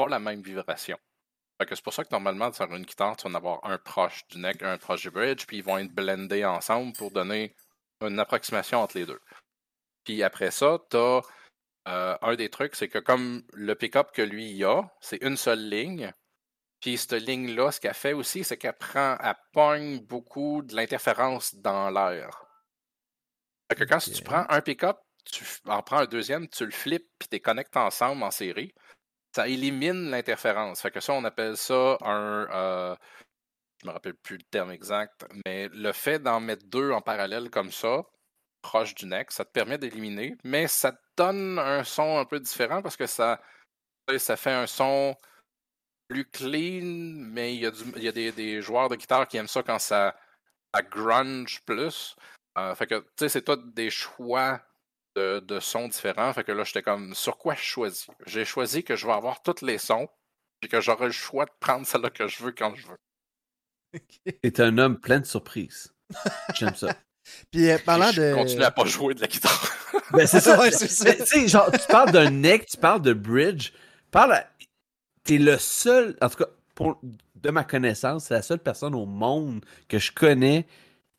[0.03, 0.99] pas la même vibration.
[1.61, 4.39] C'est pour ça que normalement, sur une guitare, tu vas en avoir un proche du
[4.39, 7.55] neck, un proche du bridge, puis ils vont être blendés ensemble pour donner
[8.01, 9.21] une approximation entre les deux.
[10.05, 11.23] Puis après ça, tu as
[12.21, 15.69] un des trucs, c'est que comme le pick-up que lui il a, c'est une seule
[15.69, 16.13] ligne.
[16.81, 21.55] Puis cette ligne-là, ce qu'elle fait aussi, c'est qu'elle prend, elle pogne beaucoup de l'interférence
[21.55, 22.45] dans l'air.
[23.71, 27.09] Fait que quand tu prends un pick-up, tu en prends un deuxième, tu le flippes,
[27.21, 28.75] puis tu les connectes ensemble en série,
[29.35, 30.81] ça élimine l'interférence.
[30.83, 32.47] Fait que ça, on appelle ça un.
[32.51, 32.97] euh,
[33.83, 37.51] je me rappelle plus le terme exact, mais le fait d'en mettre deux en parallèle
[37.51, 38.05] comme ça,
[38.63, 42.39] proche du neck, ça te permet d'éliminer, mais ça te donne un son un peu
[42.39, 43.41] différent parce que ça,
[44.19, 45.17] ça fait un son
[46.09, 49.79] plus clean, mais il y a, du- des joueurs de guitare qui aiment ça quand
[49.79, 50.17] ça,
[50.75, 52.17] ça grunge plus.
[52.59, 54.61] Euh, fait que, tu sais, c'est tout des choix
[55.15, 56.33] de, de sons différents.
[56.33, 58.07] Fait que là, j'étais comme, sur quoi je choisis?
[58.27, 60.09] J'ai choisi que je vais avoir tous les sons,
[60.61, 62.99] puis que j'aurai le choix de prendre celle-là que je veux quand je veux.
[64.43, 65.93] T'es un homme plein de surprises.
[66.55, 66.95] J'aime ça.
[67.53, 68.35] Puis euh, parlant je de.
[68.35, 69.69] continue à pas jouer de la guitare.
[70.13, 70.59] Ben, c'est ça.
[70.59, 71.05] Ouais, c'est ça.
[71.05, 73.73] Mais, Tu sais, genre, tu parles d'un neck, tu parles de bridge.
[74.11, 74.51] Parle à...
[75.25, 79.07] T'es le seul, en tout cas, pour, de ma connaissance, c'est la seule personne au
[79.07, 80.67] monde que je connais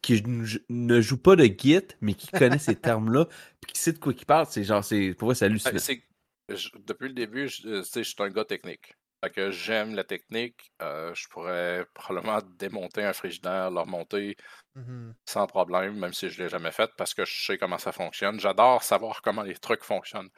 [0.04, 0.22] qui
[0.70, 3.28] ne joue pas de Git, mais qui connaît ces termes-là,
[3.64, 4.46] puis qui sait de quoi il parle.
[4.50, 5.74] C'est genre, c'est, pour moi, c'est Fait hallucinant.
[5.74, 6.04] que c'est-
[6.50, 8.94] je- depuis le début, je, euh, tu sais, je suis un gars technique.
[9.24, 10.72] Fait que j'aime la technique.
[10.82, 14.36] euh, je pourrais probablement démonter un frigidaire, le remonter
[14.76, 15.14] Mhm.
[15.30, 17.92] sans problème, même si je ne l'ai jamais fait, parce que je sais comment ça
[17.94, 18.40] fonctionne.
[18.40, 20.30] J'adore savoir comment les trucs fonctionnent.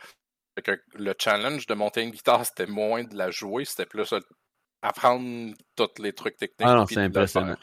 [0.56, 4.14] Fait que le challenge de monter une guitare, c'était moins de la jouer, c'était plus
[4.82, 6.68] apprendre tous les trucs techniques.
[6.68, 7.58] Ah non, c'est impressionnant.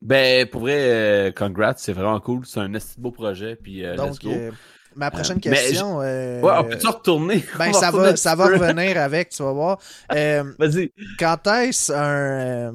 [0.00, 2.44] Ben, pour vrai, euh, congrats, c'est vraiment cool.
[2.46, 4.54] C'est un assez beau projet, puis euh, let's Donc, go.
[4.92, 6.00] Euh, ma prochaine mais question.
[6.02, 7.44] euh, ouais, retourner?
[7.58, 9.78] Ben, ça va, ça va revenir avec, tu vas voir.
[10.14, 10.92] Euh, Vas-y.
[11.18, 12.72] quand est-ce un euh,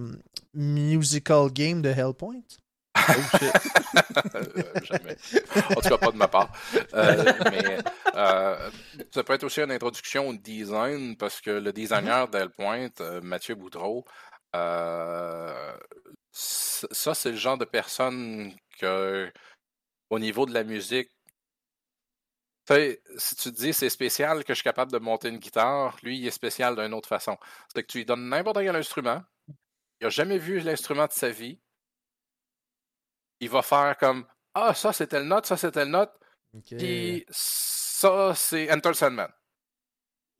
[0.54, 2.42] musical game de Hellpoint?
[2.98, 3.54] Oh, shit.
[4.36, 4.44] Euh,
[4.84, 5.16] jamais.
[5.70, 6.52] En tout cas, pas de ma part.
[6.94, 7.78] Euh, mais
[8.16, 8.70] euh,
[9.12, 13.54] ça peut être aussi une introduction au design, parce que le designer d'Hellpoint, euh, Mathieu
[13.56, 14.06] Boudreau,
[14.56, 15.76] euh,
[16.32, 19.32] ça, c'est le genre de personne que,
[20.10, 21.10] au niveau de la musique,
[23.18, 26.18] si tu te dis c'est spécial que je suis capable de monter une guitare, lui,
[26.20, 27.38] il est spécial d'une autre façon.
[27.74, 31.30] C'est que tu lui donnes n'importe quel instrument, il n'a jamais vu l'instrument de sa
[31.30, 31.60] vie,
[33.40, 36.14] il va faire comme Ah, ça c'est telle note, ça c'est telle note,
[36.54, 36.76] Ok.
[36.78, 39.32] puis ça c'est Enter Sandman.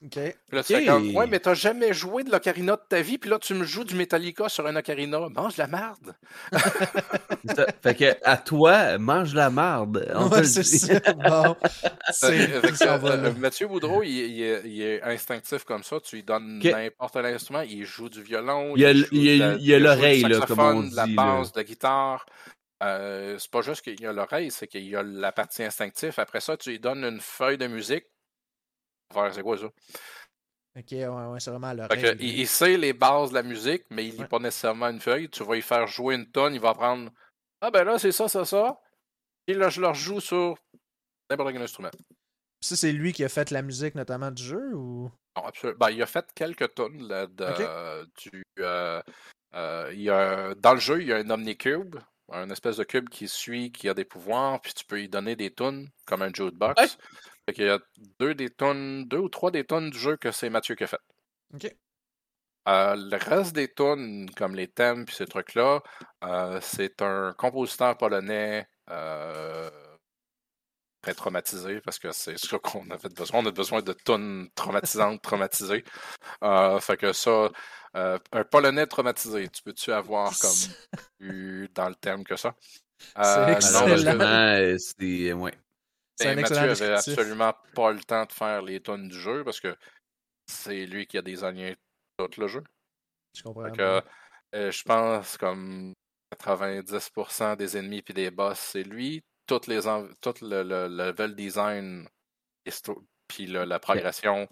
[0.04, 0.12] Ok.
[0.12, 0.22] Puis
[0.52, 0.80] là, tu Ok.
[0.80, 3.52] fais comme Ouais, mais t'as jamais joué de l'ocarina de ta vie, puis là tu
[3.54, 5.28] me joues du Metallica sur un ocarina.
[5.28, 5.94] Mange la ça.
[7.82, 10.08] Fait que, à toi, mange la marde.
[10.14, 10.78] On Ouais, le c'est dit.
[10.78, 11.00] ça.
[11.14, 11.56] Bon.
[11.62, 11.68] Euh,
[12.12, 13.32] C'est fait que, ça va, euh.
[13.34, 15.98] Mathieu Boudreau, il, il est, il est instinctif comme ça.
[16.00, 17.62] Tu lui donnes n'importe quel instrument.
[17.62, 18.74] Il joue du violon.
[18.76, 22.26] Il y a l'oreille, là, comme on saxophone, de la dit, basse, de la guitare.
[22.84, 26.14] Euh, c'est pas juste qu'il y a l'oreille, c'est qu'il y a la partie instinctive.
[26.18, 28.04] Après ça, tu lui donnes une feuille de musique.
[29.12, 29.66] Faire, c'est quoi ça?
[30.76, 33.84] Ok, ouais, ouais, c'est vraiment Fait que, il, il sait les bases de la musique,
[33.90, 34.28] mais il lit Ouais.
[34.28, 35.28] pas nécessairement une feuille.
[35.28, 37.10] Tu vas lui faire jouer une tonne, il va prendre
[37.60, 38.80] Ah ben là, c'est ça, ça, ça.
[39.46, 40.56] Et là, je leur joue sur
[41.30, 41.90] n'importe quel instrument.
[42.60, 45.10] Ça, c'est lui qui a fait la musique, notamment du jeu, ou...
[45.36, 45.78] Non, absolument.
[45.80, 48.42] Ben, il a fait quelques tonnes là, de, du.
[48.60, 49.00] euh,
[49.54, 51.96] euh, il y a, dans le jeu, il y a un Omnicube,
[52.30, 55.34] un espèce de cube qui suit, qui a des pouvoirs, puis tu peux lui donner
[55.34, 56.80] des tunes, comme un jukebox.
[56.82, 56.88] Ouais.
[57.48, 57.78] Fait qu'il y a
[58.20, 60.86] deux des tunes, deux ou trois des tunes du jeu que c'est Mathieu qui a
[60.86, 61.00] fait.
[61.54, 61.74] Ok.
[62.68, 65.80] Euh, le reste des tunes, comme les thèmes puis ces trucs-là,
[66.24, 68.68] euh, c'est un compositeur polonais.
[68.90, 69.70] euh,
[71.00, 73.40] très traumatisé parce que c'est ce qu'on avait besoin.
[73.40, 75.84] On a besoin de tonnes traumatisantes, traumatisées.
[76.44, 77.48] Euh, fait que ça,
[77.96, 80.32] euh, un Polonais traumatisé, tu peux-tu avoir
[81.18, 82.54] comme dans le terme que ça?
[83.22, 83.86] C'est excellent.
[84.78, 85.54] c'est ouais.
[86.18, 87.18] C'est Ben, un Mathieu excellent avait descriptif.
[87.18, 89.76] absolument pas le temps de faire les tonnes du jeu parce que
[90.46, 91.76] c'est lui qui a désigné
[92.18, 92.64] tout le jeu.
[93.36, 93.70] Je comprends.
[93.70, 94.02] Que,
[94.54, 95.92] euh, je pense comme
[96.44, 99.22] 90% des ennemis puis des boss, c'est lui.
[99.46, 99.80] Toutes les
[100.20, 102.06] tout le, le- le level design,
[103.28, 104.48] puis le- la progression,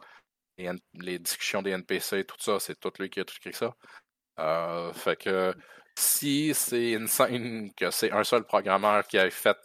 [0.59, 3.75] les, les discussions des NPC, tout ça, c'est tout lui qui a tout écrit ça.
[4.39, 5.55] Euh, fait que
[5.99, 9.57] si c'est une scène que c'est un seul programmeur qui a fait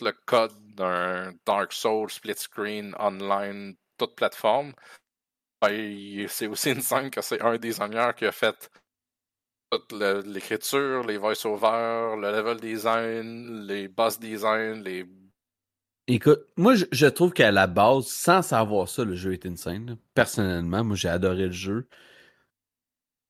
[0.00, 4.72] le code d'un Dark Souls split screen online, toute plateforme,
[5.60, 8.70] ben, c'est aussi une scène que c'est un designer qui a fait
[9.70, 9.92] toute
[10.26, 15.04] l'écriture, les voice-overs, le level design, les boss design, les.
[16.06, 19.98] Écoute, moi, je, trouve qu'à la base, sans savoir ça, le jeu est insane.
[20.14, 21.86] Personnellement, moi, j'ai adoré le jeu.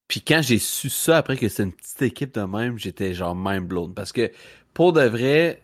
[0.07, 3.35] Puis quand j'ai su ça, après que c'est une petite équipe de même, j'étais genre
[3.35, 3.93] mind blown.
[3.93, 4.31] Parce que,
[4.73, 5.61] pour de vrai,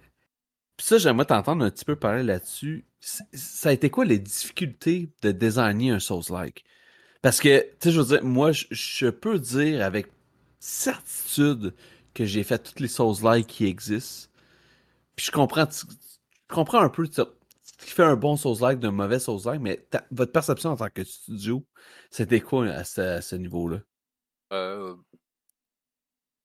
[0.77, 2.85] puis ça, j'aimerais t'entendre un petit peu parler là-dessus.
[2.99, 6.65] Ça a été quoi les difficultés de designer un Souls-like?
[7.21, 10.07] Parce que, tu sais, je veux dire, moi, je, peux dire avec
[10.59, 11.73] certitude
[12.13, 14.29] que j'ai fait toutes les Souls-like qui existent.
[15.15, 17.21] Puis je comprends, je comprends un peu ce
[17.77, 21.65] qui fait un bon Souls-like d'un mauvais Souls-like, mais votre perception en tant que studio,
[22.11, 23.79] c'était quoi à ce, à ce niveau-là?
[24.51, 24.95] euh,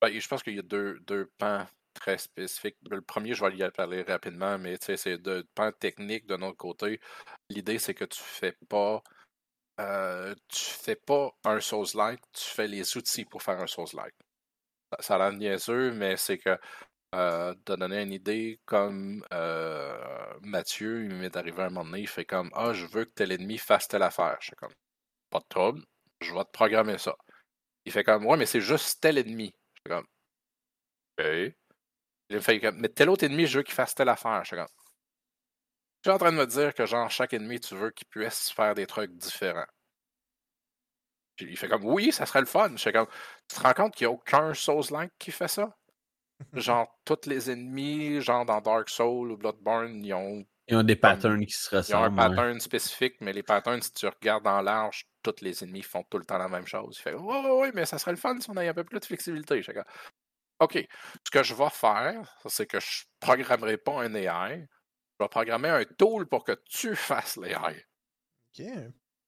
[0.00, 2.76] ben, je pense qu'il y a deux, deux pans très spécifiques.
[2.90, 7.00] Le premier, je vais y parler rapidement, mais c'est deux pans techniques de notre côté.
[7.50, 9.02] L'idée, c'est que tu fais pas.
[9.80, 14.14] euh, tu fais pas un Souls-like, tu fais les outils pour faire un Souls-like.
[14.92, 16.58] Ça, ça a l'air niaiseux, mais c'est que
[17.14, 22.08] euh, de donner une idée comme euh, Mathieu, il m'est arrivé un moment donné, il
[22.08, 24.38] fait comme Ah, je veux que tel ennemi fasse telle affaire.
[24.40, 24.74] Je fais comme
[25.30, 25.82] Pas de trouble,
[26.22, 27.16] je vais te programmer ça.
[27.86, 29.54] Il fait comme Ouais, mais c'est juste tel ennemi.
[29.74, 30.06] Je fais comme
[31.18, 31.54] OK.
[32.30, 34.42] Il me fait comme Mais tel autre ennemi, je veux qu'il fasse telle affaire.
[34.44, 34.68] Je comme
[36.02, 38.50] Tu es en train de me dire que genre chaque ennemi, tu veux qu'il puisse
[38.50, 39.66] faire des trucs différents.
[41.36, 42.76] Puis il fait comme Oui, ça serait le fun.
[42.76, 43.08] Je comme
[43.48, 45.76] Tu te rends compte qu'il n'y a aucun Souls-like qui fait ça?
[46.54, 50.96] genre, tous les ennemis, genre dans Dark Souls ou Bloodborne, ils ont, Ils ont des
[50.96, 52.20] patterns qui se ils ont un ressemblent.
[52.20, 52.36] ouais.
[52.36, 56.18] pattern spécifique, mais les patterns, si tu regardes en large, tous les ennemis font tout
[56.18, 56.96] le temps la même chose.
[56.98, 59.00] Il fait ouais, ouais, mais ça serait le fun si on avait un peu plus
[59.00, 59.60] de flexibilité.
[59.60, 59.84] Je fais comme,
[60.60, 60.86] OK,
[61.24, 64.66] ce que je vais faire, c'est que je ne programmerai pas un AI.
[65.18, 67.84] Je vais programmer un tool pour que tu fasses l'AI.
[68.58, 68.66] Ok.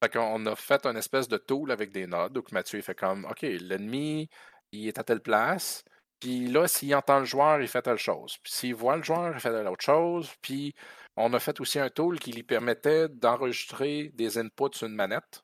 [0.02, 2.32] Fait qu'on a fait une espèce de tool avec des nodes.
[2.32, 4.28] Donc Mathieu fait comme OK, l'ennemi,
[4.72, 5.84] il est à telle place.
[6.20, 8.36] Puis là, s'il entend le joueur, il fait telle chose.
[8.42, 10.32] Puis s'il voit le joueur, il fait telle autre chose.
[10.42, 10.74] Puis
[11.16, 15.42] on a fait aussi un tool qui lui permettait d'enregistrer des inputs sur une manette,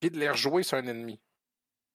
[0.00, 1.20] puis de les rejouer sur un ennemi.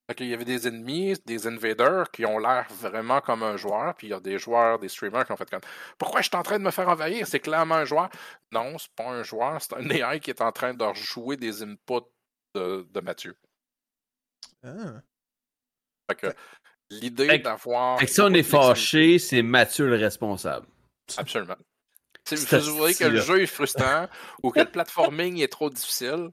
[0.07, 3.95] Fait qu'il y avait des ennemis, des invaders qui ont l'air vraiment comme un joueur,
[3.95, 5.61] puis il y a des joueurs, des streamers qui ont fait comme
[5.97, 7.25] Pourquoi je suis en train de me faire envahir?
[7.25, 8.09] C'est clairement un joueur.
[8.51, 11.63] Non, c'est pas un joueur, c'est un AI qui est en train de rejouer des
[11.63, 12.09] inputs
[12.53, 13.37] de, de Mathieu.
[14.65, 15.01] Ah.
[16.09, 16.27] Fait que
[16.89, 17.97] l'idée d'avoir.
[17.99, 20.67] Fait que si on est fâché, c'est Mathieu le responsable.
[21.17, 21.55] Absolument.
[22.25, 24.07] Si vous voyez que le jeu est frustrant
[24.41, 26.29] ou que le platforming est trop difficile,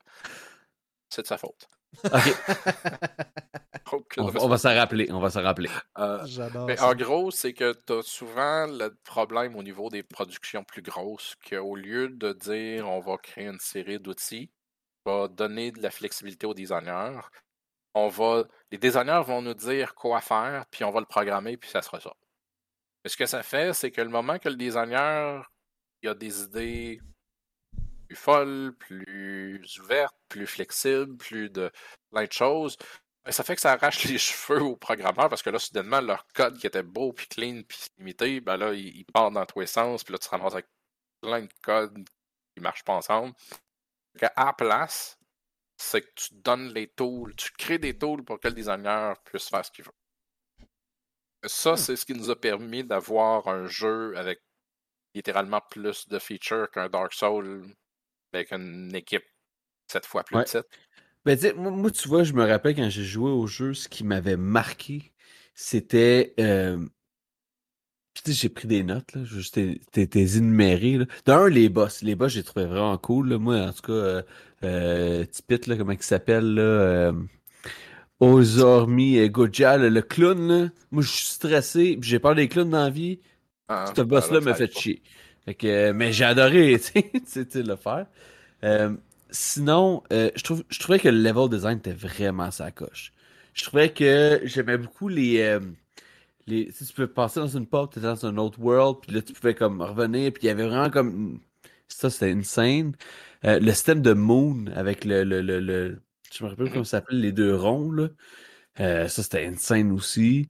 [1.08, 1.68] c'est de sa faute.
[2.04, 2.12] Ok,
[3.92, 5.68] Aucune on, on va s'en rappeler, on va s'en rappeler.
[5.98, 6.24] Euh,
[6.66, 6.88] mais ça.
[6.88, 11.34] en gros, c'est que tu as souvent le problème au niveau des productions plus grosses
[11.48, 14.50] qu'au lieu de dire on va créer une série d'outils,
[15.04, 17.20] on va donner de la flexibilité aux designers,
[17.94, 21.70] on va, les designers vont nous dire quoi faire, puis on va le programmer, puis
[21.70, 22.12] ça sera ça.
[23.02, 25.50] Mais ce que ça fait, c'est que le moment que le designer
[26.02, 27.00] il a des idées
[28.10, 31.70] plus folles, plus ouvertes, plus flexibles, plus de
[32.10, 32.76] plein de choses,
[33.24, 36.26] ben, ça fait que ça arrache les cheveux aux programmeurs parce que là, soudainement, leur
[36.34, 39.66] code qui était beau, puis clean, puis limité, ben là, il, part dans tous les
[39.68, 40.66] sens, puis là, tu te ramasses avec
[41.20, 43.32] plein de codes qui ne marchent pas ensemble.
[44.18, 45.16] Que à la place,
[45.76, 49.48] c'est que tu donnes les tools, tu crées des tools pour que le designer puisse
[49.48, 49.92] faire ce qu'il veut.
[51.46, 54.40] Ça, c'est ce qui nous a permis d'avoir un jeu avec
[55.14, 57.72] littéralement plus de features qu'un Dark Souls
[58.32, 59.24] avec une équipe
[59.88, 60.44] cette fois plus Ouais.
[60.44, 60.66] petite.
[61.24, 64.36] Ben, moi, tu vois, je me rappelle quand j'ai joué au jeu, ce qui m'avait
[64.38, 65.12] marqué,
[65.54, 66.34] c'était.
[66.40, 66.78] euh,
[68.14, 69.24] puis, tu sais, j'ai pris des notes, là.
[69.24, 69.54] Juste
[69.92, 70.98] t'es- énuméré.
[71.26, 72.02] D'un, les boss.
[72.02, 73.38] Les boss, j'ai trouvé vraiment cool, là.
[73.38, 74.22] Moi, en tout cas, euh,
[74.64, 76.62] euh, Tipit, là, comment il s'appelle, là.
[76.62, 77.12] Euh,
[78.20, 80.68] Ozormi euh, Goja, le clown, là.
[80.90, 83.20] Moi, je suis stressé, j'ai peur des clowns dans la vie.
[83.68, 85.02] Ah, Ce boss-là me fait chier.
[85.54, 86.80] Que, mais j'ai adoré
[87.32, 88.06] tu le faire.
[88.64, 88.96] Euh,
[89.30, 93.12] sinon, euh, je, trouvais que le level design était vraiment sa coche.
[93.54, 95.40] Je trouvais que j'aimais beaucoup les.
[95.40, 95.60] Euh,
[96.46, 99.22] les si tu pouvais passer dans une porte, tu dans un autre world, puis là
[99.22, 101.40] tu pouvais comme revenir, puis il y avait vraiment comme.
[101.88, 102.94] Ça, c'était insane.
[103.44, 105.24] Euh, le système de Moon avec le.
[105.24, 106.02] le, le, le...
[106.32, 108.08] Je me rappelle comment ça s'appelle, les deux ronds, là.
[108.80, 110.48] Euh, ça, c'était insane aussi.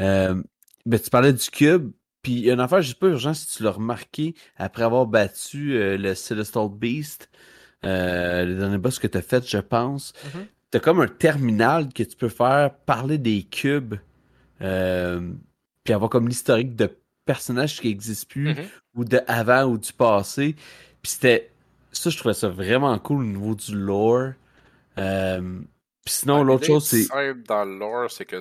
[0.00, 0.42] Euh,
[0.86, 1.92] ben, tu parlais du cube,
[2.22, 4.84] puis il y a une affaire, je sais pas urgent si tu l'as remarqué après
[4.84, 7.28] avoir battu le Celestial Beast,
[7.82, 10.12] le dernier boss que tu as fait, je pense.
[10.26, 13.94] Mm-hmm t'as comme un terminal que tu peux faire parler des cubes,
[14.62, 15.32] euh,
[15.84, 16.90] puis avoir comme l'historique de
[17.26, 18.68] personnages qui n'existent plus, mm-hmm.
[18.96, 20.56] ou de avant ou du passé.
[21.02, 21.50] Puis c'était.
[21.92, 24.32] Ça, je trouvais ça vraiment cool au niveau du lore.
[24.96, 25.60] Euh,
[26.04, 27.06] puis sinon, l'autre chose, c'est.
[27.46, 28.38] dans le lore, c'est que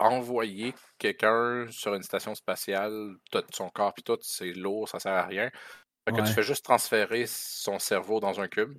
[0.00, 3.14] envoyer quelqu'un sur une station spatiale,
[3.52, 5.50] son corps, puis tout, c'est lourd, ça sert à rien.
[6.08, 8.76] Fait que tu fais juste transférer son cerveau dans un cube.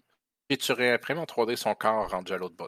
[0.49, 2.67] Et tu réimprimes en 3D son corps rendu à l'autre bout.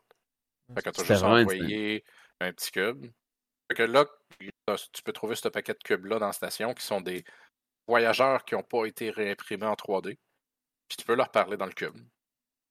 [0.73, 2.05] Fait que tu as juste envoyé
[2.39, 3.07] un petit cube.
[3.67, 4.05] Fait que là,
[4.37, 7.25] tu peux trouver ce paquet de cubes-là dans la station qui sont des
[7.87, 10.17] voyageurs qui n'ont pas été réimprimés en 3D.
[10.87, 11.97] Puis tu peux leur parler dans le cube.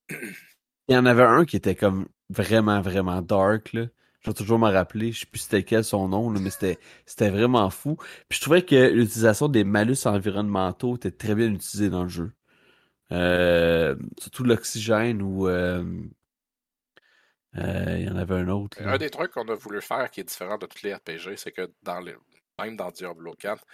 [0.09, 3.73] Il y en avait un qui était comme vraiment, vraiment dark.
[3.73, 3.87] Là.
[4.23, 7.31] Je vais toujours me rappeler, je sais plus c'était quel son nom, mais c'était, c'était
[7.31, 7.97] vraiment fou.
[8.29, 12.33] Puis je trouvais que l'utilisation des malus environnementaux était très bien utilisée dans le jeu.
[13.11, 15.85] Euh, surtout l'oxygène ou euh,
[17.57, 18.81] euh, il y en avait un autre.
[18.81, 21.53] Un des trucs qu'on a voulu faire qui est différent de tous les RPG, c'est
[21.53, 22.15] que dans les,
[22.61, 23.65] même dans Diablo 4,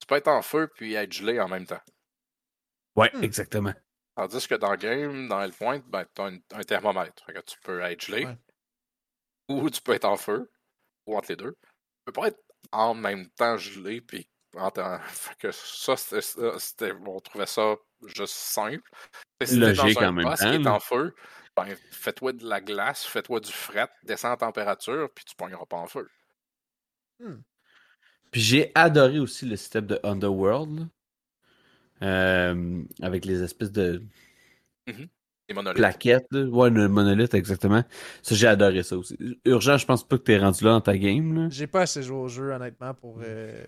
[0.00, 1.80] tu peux être en feu puis être gelé en même temps.
[2.96, 3.22] Ouais, hmm.
[3.22, 3.72] exactement.
[4.16, 7.24] Tandis que dans le game, dans Hellpoint, ben, tu as un, thermomètre.
[7.26, 8.26] que tu peux être gelé
[9.48, 10.50] ou tu peux être en feu
[11.06, 11.52] ou entre les deux.
[11.52, 12.40] Tu peux pas être
[12.70, 14.28] en même temps gelé puis
[15.38, 17.74] que ça, c'était, on trouvait ça
[18.06, 18.90] juste simple.
[19.42, 20.34] Si Logique dans un en même temps.
[20.36, 21.14] qui est en feu,
[21.56, 25.78] ben, fais-toi de la glace, fais-toi du fret, descends en température, puis tu pogneras pas
[25.78, 26.08] en feu.
[27.18, 27.40] Hmm.
[28.30, 30.88] Puis j'ai adoré aussi le système de Underworld.
[32.02, 34.02] Euh, avec les espèces de.
[34.86, 35.04] Mm
[35.74, 37.84] Plaquettes, ouais, le monolithe, exactement.
[38.22, 39.16] Ça, j'ai adoré ça aussi.
[39.44, 41.48] Urgent, je pense pas que t'es rendu là dans ta game.
[41.50, 43.64] J'ai pas assez joué au jeu, honnêtement, pour, euh,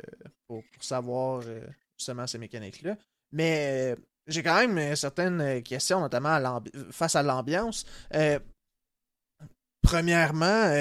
[0.46, 1.60] pour, savoir euh,
[1.98, 2.96] justement ces mécaniques-là.
[3.32, 3.96] Mais
[4.26, 7.84] j'ai quand même euh, certaines euh, questions, notamment face à l'ambiance.
[8.14, 8.38] Euh,
[9.82, 10.72] premièrement,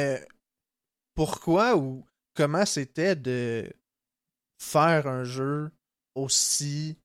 [1.13, 2.05] pourquoi ou
[2.35, 3.69] comment c'était de
[4.57, 5.71] faire un jeu
[6.15, 6.97] aussi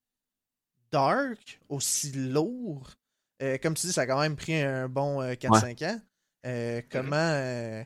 [0.92, 2.90] dark, aussi lourd?
[3.62, 6.00] Comme tu dis, ça a quand même pris un bon 4-5 ans.
[6.90, 7.84] comment,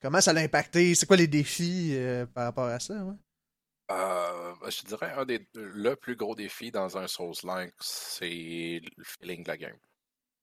[0.00, 0.94] comment ça l'a impacté?
[0.94, 1.96] C'est quoi les défis
[2.34, 2.94] par rapport à ça?
[3.92, 9.04] Euh, ben, je dirais un des le plus gros défi dans un Souls-like, c'est le
[9.04, 9.76] feeling de la game.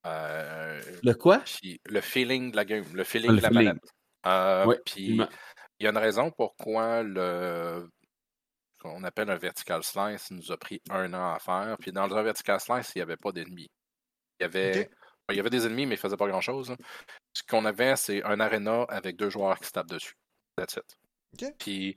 [0.05, 1.43] Euh, le quoi?
[1.85, 3.93] le feeling de la game, le feeling de la manette.
[4.25, 5.19] Euh, puis
[5.79, 7.89] il y a une raison pourquoi le
[8.81, 11.75] qu'on appelle un vertical slice nous a pris un an à faire.
[11.79, 13.69] Puis dans un vertical slice, il n'y avait pas d'ennemis.
[14.39, 14.89] Il y avait
[15.29, 16.71] il y avait des ennemis, mais ils ne faisaient pas grand chose.
[16.71, 16.77] Hein.
[17.33, 20.15] Ce qu'on avait, c'est un arena avec deux joueurs qui se tapent dessus.
[20.55, 21.53] That's it.
[21.59, 21.95] Puis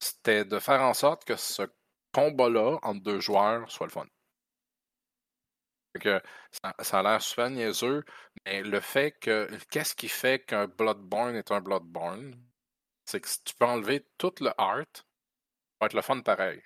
[0.00, 1.62] c'était de faire en sorte que ce
[2.12, 4.06] combat-là entre deux joueurs soit le fun.
[6.00, 6.20] Que
[6.80, 8.04] ça, a l'air super niaiseux,
[8.44, 9.48] mais le fait que.
[9.70, 12.36] Qu'est-ce qui fait qu'un Bloodborne est un Bloodborne?
[13.04, 15.02] C'est que tu peux enlever tout le art, ça
[15.80, 16.60] va être le fun pareil.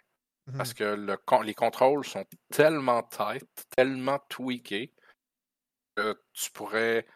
[0.57, 3.47] Parce mmh que le, les contrôles sont tellement tight,
[3.77, 4.95] tellement tweakés,
[6.33, 7.07] tu pourrais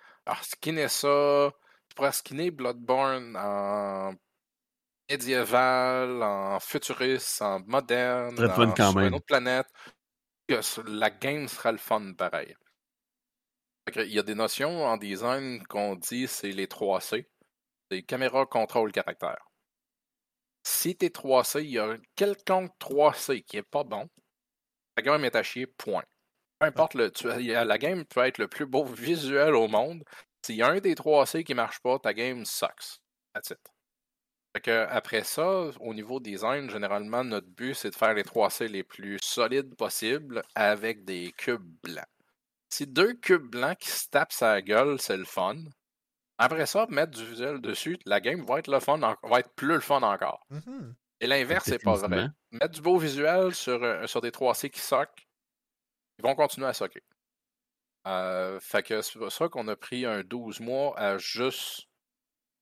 [0.42, 1.52] skinner ça.
[1.88, 4.14] Tu pourrais skinner Bloodborne en
[5.10, 9.66] médiéval, en futuriste, en moderne, en, sur une autre planète,
[10.48, 12.56] que la game sera le fun pareil.
[13.96, 17.26] Il y a des notions en design qu'on dit c'est les 3C.
[17.90, 19.44] C'est caméra, contrôle, caractère.
[20.62, 24.08] Si t'es 3C, il y a quelconque 3C qui est pas bon,
[24.96, 26.04] la game est à chier, point.
[26.62, 27.10] Peu importe, le,
[27.64, 30.04] la game peut être le plus beau visuel au monde.
[30.46, 33.00] S'il y a un des 3C qui marche pas, ta game sucks.
[33.34, 33.58] That's it
[34.54, 39.18] après ça, au niveau design, généralement, notre but, c'est de faire les 3C les plus
[39.22, 42.04] solides possibles avec des cubes blancs.
[42.68, 45.56] Si deux cubes blancs qui se tapent sa gueule, c'est le fun.
[46.38, 49.68] Après ça, mettre du visuel dessus, la game va être le fun, va être plus
[49.68, 50.44] le fun encore.
[50.50, 52.28] Mmh Et l'inverse, c'est pas vrai.
[52.50, 55.22] Mettre du beau visuel sur, euh, sur des 3C qui soquent,
[56.18, 57.02] ils vont continuer à socker.
[58.06, 61.86] Euh, fait que c'est pour ça qu'on a pris un 12 mois à juste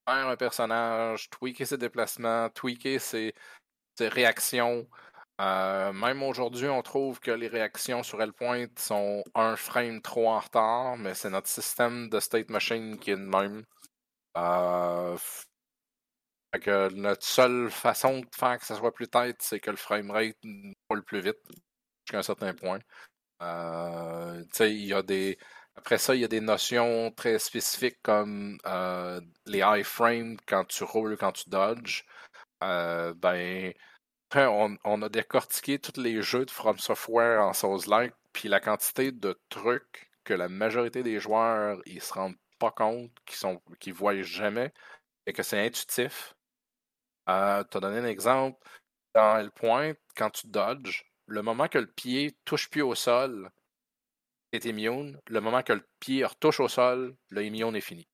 [0.06, 3.34] un personnage, tweaker ses déplacements, tweaker ses,
[4.00, 4.88] réactions,
[5.40, 10.38] Euh, même aujourd'hui, on trouve que les réactions sur L-Point sont un frame trop en
[10.40, 13.64] retard, mais c'est notre système de state machine qui est le même.
[14.36, 15.16] Euh,
[16.58, 20.36] que notre seule façon de faire que ça soit plus tête, c'est que le framerate
[20.88, 21.38] roule plus vite
[22.04, 22.80] jusqu'à un certain point.
[23.42, 25.38] Euh, il y a des.
[25.76, 30.84] Après ça, il y a des notions très spécifiques comme euh, les iframes quand tu
[30.84, 32.04] roules, quand tu dodges.
[32.62, 33.72] Euh, ben,
[34.30, 34.46] après,
[34.84, 39.40] on, a décortiqué tous les jeux de From Software en Souls-like, puis la quantité de
[39.48, 44.22] trucs que la majorité des joueurs ils se rendent pas compte, qui sont, qui voient
[44.22, 44.72] jamais,
[45.26, 46.34] et que c'est intuitif.
[47.28, 48.58] Euh, tu as donné un exemple.
[49.14, 53.50] Dans le point, quand tu dodges, le moment que le pied touche plus au sol,
[54.52, 55.20] est immune.
[55.28, 58.08] Le moment que le pied retouche au sol, le immune est fini.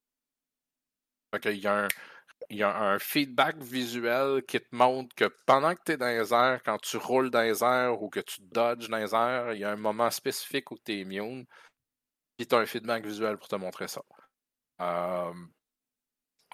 [1.44, 1.88] il, y a un,
[2.50, 6.06] il y a un feedback visuel qui te montre que pendant que tu es dans
[6.06, 9.54] les airs, quand tu roules dans les airs ou que tu dodges dans les airs,
[9.54, 11.46] il y a un moment spécifique où tu es immune.
[12.36, 14.02] Puis tu as un feedback visuel pour te montrer ça.
[14.82, 15.32] Euh,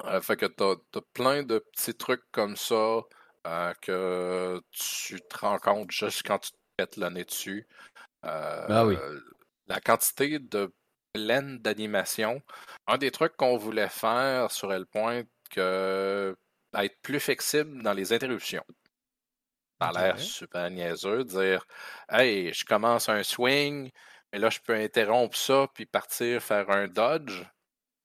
[0.05, 3.02] euh, fait tu as, plein de petits trucs comme ça
[3.47, 7.66] euh, que tu te rends compte juste quand tu te pètes le nez dessus.
[8.23, 8.97] ah oui
[9.66, 10.73] la quantité de
[11.12, 12.43] plaines d'animation.
[12.86, 16.36] Un des trucs qu'on voulait faire sur El Point, que
[16.74, 18.64] être plus flexible dans les interruptions.
[19.81, 21.66] Ça a l'air super niaiseux de dire
[22.09, 23.90] Hey, je commence un swing,
[24.32, 27.43] mais là, je peux interrompre ça puis partir faire un dodge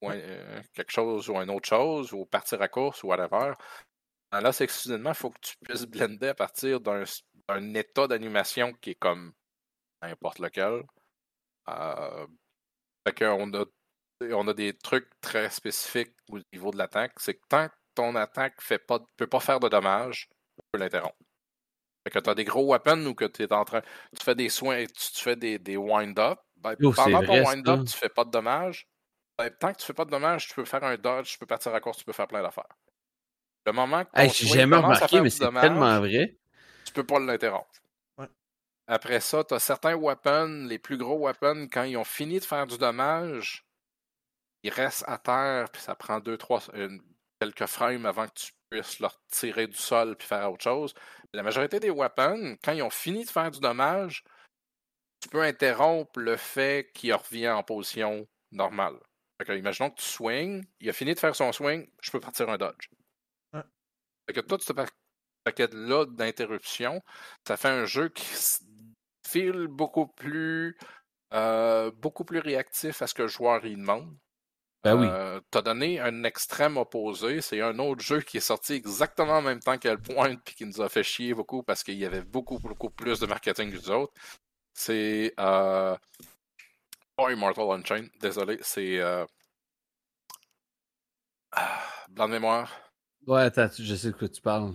[0.01, 3.53] ou euh, quelque chose ou une autre chose, ou partir à course ou whatever.
[4.31, 7.03] Là, c'est que il faut que tu puisses blender à partir d'un
[7.73, 9.33] état d'animation qui est comme
[10.01, 10.83] n'importe lequel.
[11.69, 12.27] Euh,
[13.21, 13.65] on a,
[14.21, 17.13] on a des trucs très spécifiques au niveau de l'attaque.
[17.17, 20.79] C'est que tant que ton attaque fait pas, peut pas faire de dommages, on peut
[20.79, 21.15] l'interrompre.
[22.05, 23.81] Fait que tu as des gros weapons ou que tu es en train.
[24.17, 26.39] Tu fais des soins, tu, tu fais des, des wind-up.
[26.57, 28.87] Ben, pendant ton wind-up, tu fais pas de dommages.
[29.37, 31.45] Ben, tant que tu fais pas de dommages, tu peux faire un dodge, tu peux
[31.45, 32.67] partir à course, tu peux faire plein d'affaires.
[33.68, 36.38] Le moment que hey, j'ai jamais remarqué, mais c'est tellement vrai.
[36.85, 37.69] Tu peux pas l'interrompre.
[38.88, 42.45] Après ça, tu as certains weapons, les plus gros weapons, quand ils ont fini de
[42.45, 43.65] faire du dommage,
[44.64, 46.61] ils restent à terre, puis ça prend deux, trois,
[47.41, 50.94] quelques frames avant que tu puisses leur tirer du sol puis faire autre chose.
[51.34, 54.23] La majorité des weapons, quand ils ont fini de faire du dommage,
[55.22, 58.95] tu peux interrompre le fait qu'il revient en position normale.
[59.49, 62.57] imaginons que tu swings, il a fini de faire son swing, je peux partir un
[62.57, 62.88] dodge.
[64.27, 64.73] Fait que tout ce
[65.43, 67.01] paquet-là d'interruption,
[67.47, 68.25] ça fait un jeu qui
[69.25, 70.77] feel beaucoup plus,
[71.33, 74.15] euh, beaucoup plus réactif à ce que le joueur y demande.
[74.83, 75.07] Ben oui.
[75.09, 77.41] Euh, T'as donné un extrême opposé.
[77.41, 80.65] C'est un autre jeu qui est sorti exactement en même temps qu'elle pointe puis qui
[80.65, 83.77] nous a fait chier beaucoup parce qu'il y avait beaucoup, beaucoup plus de marketing que
[83.77, 84.13] les autres.
[84.73, 85.97] C'est euh...
[87.15, 89.25] pas Immortal Unchained, désolé, c'est euh...
[91.51, 92.86] Ah, blanc de mémoire.
[93.27, 94.73] Ouais, attends, je sais de quoi tu parles.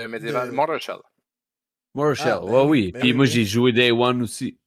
[0.00, 0.98] Le médiéval, Mortal Shell.
[1.94, 2.90] Marshall, ah, ben oui.
[2.92, 4.58] Ben Puis moi, j'ai joué Day One aussi.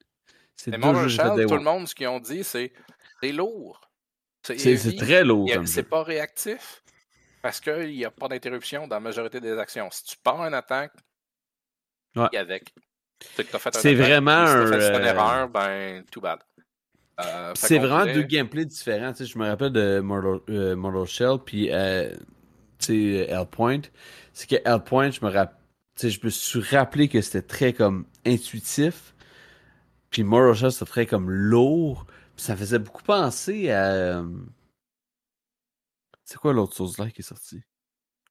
[0.56, 2.72] C'est tout le monde, ce qu'ils ont dit, c'est
[3.22, 3.82] c'est lourd.
[4.44, 5.49] C'est très lourd.
[5.66, 6.84] C'est pas réactif
[7.41, 9.90] parce qu'il n'y a pas d'interruption dans la majorité des actions.
[9.91, 10.94] Si tu pars une attaque,
[12.16, 12.38] ouais.
[12.38, 12.74] avec.
[13.28, 14.66] C'est vraiment un.
[14.66, 16.40] Si fait une erreur, ben, too bad.
[17.22, 19.12] Euh, c'est vraiment deux gameplays différents.
[19.14, 22.16] Tu sais, je me rappelle de Mortal, euh, Shell puis euh,
[23.52, 23.82] Point.
[24.34, 25.56] C'est que Hellpoint, je me rappelle
[26.02, 29.14] je me suis rappelé que c'était très comme intuitif.
[30.10, 32.06] Puis Moral c'était très comme lourd.
[32.36, 33.86] Puis ça faisait beaucoup penser à.
[33.94, 34.24] Euh,
[36.26, 37.62] c'est quoi l'autre chose là qui est sorti?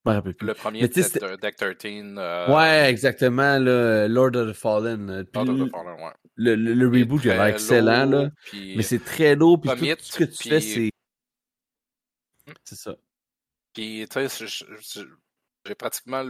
[0.04, 1.78] Le premier Deck 13.
[2.18, 3.58] Euh, ouais, exactement.
[3.58, 5.26] Le Lord of the Fallen.
[5.32, 6.12] Lord of the Fallen, ouais.
[6.36, 8.06] Le, le, reboot, il a l'air excellent.
[8.06, 8.28] Là.
[8.52, 9.60] Mais c'est très lourd.
[9.60, 10.90] Puis tout, ce que tu fais, c'est.
[12.46, 12.52] Hmm?
[12.64, 12.96] C'est ça.
[13.72, 15.06] Puis, tu sais,
[15.66, 16.24] j'ai pratiquement,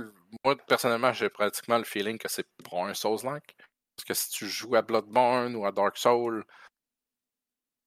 [0.44, 3.56] moi personnellement, j'ai pratiquement le feeling que c'est pour un Souls-like.
[3.96, 6.44] Parce que si tu joues à Bloodborne ou à Dark Souls,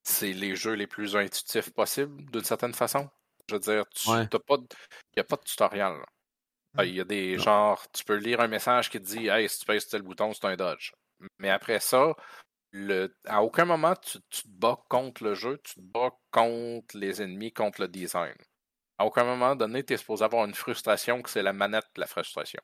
[0.04, 3.10] c'est les jeux les plus intuitifs possibles, d'une certaine façon.
[3.50, 5.94] Je veux dire, tu pas il n'y a pas de tutoriel.
[6.74, 6.82] Hmm.
[6.84, 9.60] Il y a des genres, tu peux lire un message qui te dit Hey, si
[9.60, 10.92] tu pèses tel bouton, c'est un dodge.
[11.40, 12.16] Mais après ça,
[12.72, 16.98] le, à aucun moment tu, tu, te bats contre le jeu, tu te bats contre
[16.98, 18.36] les ennemis, contre le design
[18.98, 22.08] à aucun moment donné, tu es supposé avoir une frustration que c'est la manette la
[22.08, 22.62] frustration.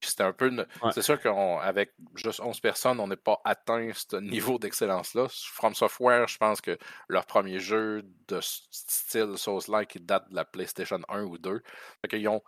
[0.00, 0.66] C'est un peu.
[0.92, 5.26] C'est sûr qu'avec juste 11 personnes, on n'est pas atteint ce niveau d'excellence-là.
[5.30, 11.00] From Software, je pense que leur premier jeu de style Souls-like date de la PlayStation
[11.08, 11.62] 1 ou 2.
[12.00, 12.42] Fait qu'ils ont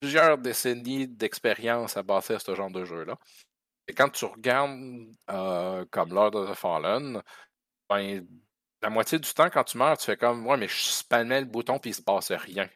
[0.00, 3.16] plusieurs décennies d'expérience à bâtir ce genre de jeu-là.
[3.88, 4.80] Et quand tu regardes
[5.30, 7.22] euh, comme Lord of the Fallen,
[7.88, 8.26] ben,
[8.82, 11.46] la moitié du temps, quand tu meurs, tu fais comme Ouais, mais je spammais le
[11.46, 12.68] bouton puis il se passait rien.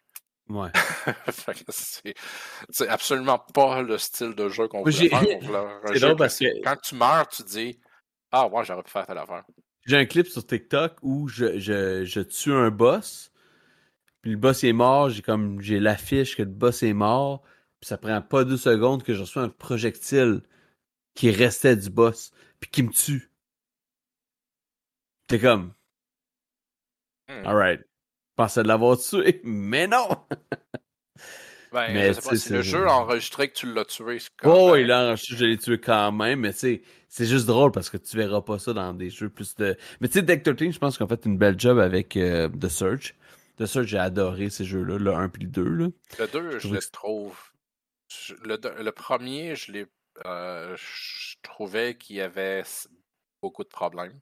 [0.48, 0.70] Ouais.
[2.70, 5.20] c'est absolument pas le style de jeu qu'on veut faire.
[5.20, 6.62] C'est drôle parce que...
[6.62, 7.78] Quand tu meurs, tu dis
[8.30, 9.44] Ah, ouais, j'aurais pu faire telle affaire.
[9.86, 13.32] J'ai un clip sur TikTok où je, je, je, tue un boss,
[14.20, 17.42] puis le boss est mort, j'ai comme j'ai l'affiche que le boss est mort,
[17.80, 20.42] puis ça prend pas deux secondes que je reçois un projectile
[21.14, 23.30] qui restait du boss, puis qui me tue.
[25.28, 25.72] T'es comme.
[27.28, 27.46] Hmm.
[27.46, 27.80] Alright.
[28.36, 30.08] Pensais de l'avoir tué, mais non!
[31.72, 34.18] Ben, mais je sais pas si le jeu a enregistré que tu l'as tué.
[34.44, 37.72] Oh, il a enregistré, je l'ai tué quand même, mais tu sais, c'est juste drôle
[37.72, 39.76] parce que tu verras pas ça dans des jeux plus de.
[40.00, 42.68] Mais tu sais, Deck 13, je pense qu'on fait une belle job avec euh, The
[42.68, 43.14] Search.
[43.58, 45.64] The Search, j'ai adoré ces jeux-là, le 1 puis le 2.
[45.64, 45.88] Là.
[46.18, 47.38] Le 2, je, le trouve.
[48.42, 49.86] Le, le, premier, je l'ai.
[50.24, 52.62] Euh, je trouvais qu'il y avait
[53.42, 54.18] beaucoup de problèmes.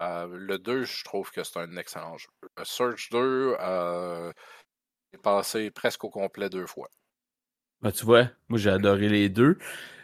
[0.00, 2.28] Euh, le 2, je trouve que c'est un excellent jeu.
[2.56, 4.32] Le Search 2, euh,
[5.12, 6.88] j'ai passé presque au complet deux fois.
[7.82, 9.58] Ben, tu vois, moi j'ai adoré les deux.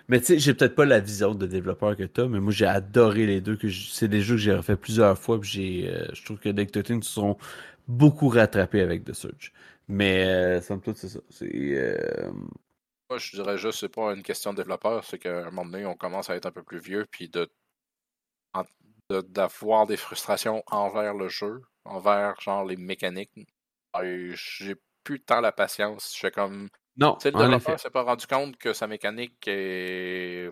[0.08, 2.52] Mais tu sais, j'ai peut-être pas la vision de développeur que tu as, mais moi
[2.52, 3.56] j'ai adoré les deux.
[3.56, 5.38] que C'est des jeux que j'ai refait plusieurs fois.
[5.42, 7.36] j'ai, euh, je trouve que Deck se sont
[7.88, 9.52] beaucoup rattrapés avec The Surge.
[9.88, 11.20] Mais euh, somme toute, c'est ça.
[11.30, 11.98] C'est.
[13.08, 15.86] Moi, je dirais juste, c'est pas une question de développeur, c'est qu'à un moment donné,
[15.86, 17.48] on commence à être un peu plus vieux, puis de
[19.10, 23.32] d'avoir des frustrations envers le jeu, envers genre les mécaniques.
[24.02, 24.74] J'ai
[25.04, 26.12] plus tant la patience.
[26.14, 26.68] Je fais comme.
[26.96, 27.16] Non.
[27.24, 30.50] le développeur s'est pas rendu compte que sa mécanique est,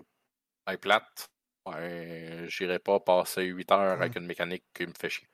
[0.81, 1.29] plate.
[1.65, 5.27] Ouais, j'irai pas passer 8 heures avec une mécanique qui me fait chier.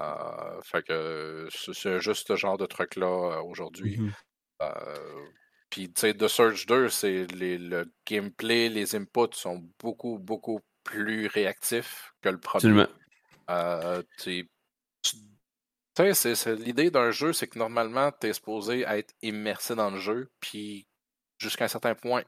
[0.00, 3.98] Euh, fait que c'est juste ce genre de truc-là euh, aujourd'hui.
[3.98, 4.12] Mm-hmm.
[4.62, 5.26] Euh,
[5.68, 10.60] puis, tu sais, The Surge 2, c'est le gameplay, les inputs sont beaucoup, beaucoup
[10.90, 12.84] plus réactif que le premier.
[13.48, 14.02] Euh,
[16.58, 20.86] l'idée d'un jeu, c'est que normalement, tu es supposé être immersé dans le jeu, puis
[21.38, 22.24] jusqu'à un certain point,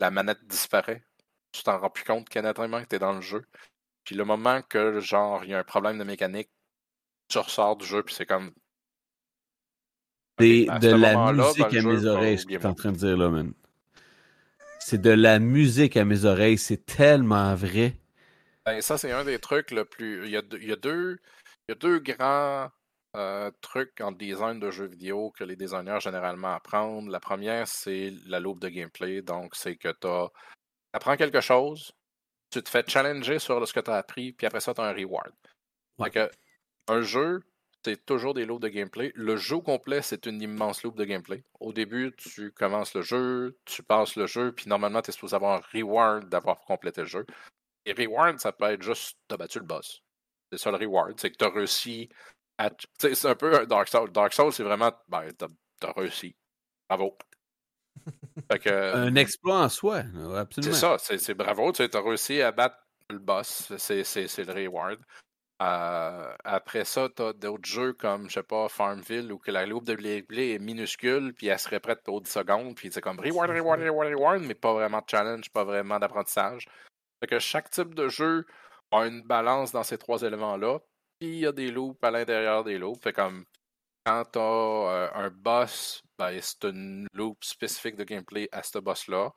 [0.00, 1.04] la manette disparaît.
[1.52, 3.44] Tu t'en rends plus compte qu'à que tu es dans le jeu.
[4.04, 6.50] Puis le moment que, genre, il y a un problème de mécanique,
[7.28, 8.52] tu ressors du jeu, puis c'est comme.
[10.38, 13.28] De la musique à mes oreilles, ce que tu es en train de dire là,
[13.28, 13.52] man.
[14.90, 16.58] C'est de la musique à mes oreilles.
[16.58, 17.92] C'est tellement vrai.
[18.66, 20.24] Ben, ça, c'est un des trucs le plus.
[20.24, 20.72] Il y a, deux, il y
[21.72, 22.68] a deux grands
[23.14, 27.08] euh, trucs en design de jeux vidéo que les designers généralement apprennent.
[27.08, 29.22] La première, c'est la loupe de gameplay.
[29.22, 30.08] Donc, c'est que tu
[30.92, 31.92] apprends quelque chose,
[32.50, 34.86] tu te fais challenger sur ce que tu as appris, puis après ça, tu as
[34.86, 35.32] un reward.
[36.88, 37.44] un jeu,
[37.84, 39.12] c'est toujours des loops de gameplay.
[39.14, 41.44] Le jeu complet, c'est une immense loop de gameplay.
[41.60, 45.36] Au début, tu commences le jeu, tu passes le jeu, puis normalement, tu es supposé
[45.36, 47.26] avoir un reward d'avoir complété le jeu.
[47.86, 50.02] Et reward, ça peut être juste t'as battu le boss.
[50.52, 52.08] C'est ça le reward, c'est que tu as réussi
[52.58, 52.70] à.
[52.98, 54.10] C'est un peu un Dark Souls.
[54.10, 54.92] Dark Souls, c'est vraiment.
[55.08, 56.36] Ben, t'as as réussi.
[56.88, 57.16] Bravo.
[58.66, 60.02] un exploit en soi,
[60.36, 60.74] absolument.
[60.74, 61.72] C'est ça, c'est bravo.
[61.72, 62.76] Tu as réussi à battre
[63.08, 63.72] le boss.
[63.78, 64.04] C'est
[64.44, 64.98] le reward.
[65.60, 69.66] Euh, après ça, tu as d'autres jeux comme, je sais pas, Farmville, où que la
[69.66, 70.24] loupe de blé
[70.54, 74.08] est minuscule, puis elle serait prête pour 10 secondes, puis c'est comme reward, reward, reward,
[74.08, 76.66] reward, mais pas vraiment de challenge, pas vraiment d'apprentissage.
[77.20, 78.46] Fait que chaque type de jeu
[78.90, 80.78] a une balance dans ces trois éléments-là,
[81.18, 83.02] puis il y a des loops à l'intérieur des loops.
[83.02, 83.44] Fait comme
[84.06, 88.78] quand tu as euh, un boss, ben, c'est une loop spécifique de gameplay à ce
[88.78, 89.30] boss-là.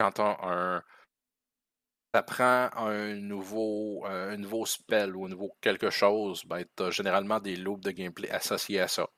[0.00, 0.82] Quand tu as un
[2.22, 6.90] prend un nouveau, euh, un nouveau spell ou un nouveau quelque chose, ben, tu as
[6.90, 9.08] généralement des loops de gameplay associés à ça.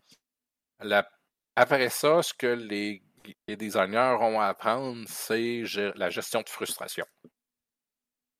[1.57, 3.03] Après ça, ce que les,
[3.49, 5.65] designers ont à apprendre, c'est
[5.97, 7.05] la gestion de frustration,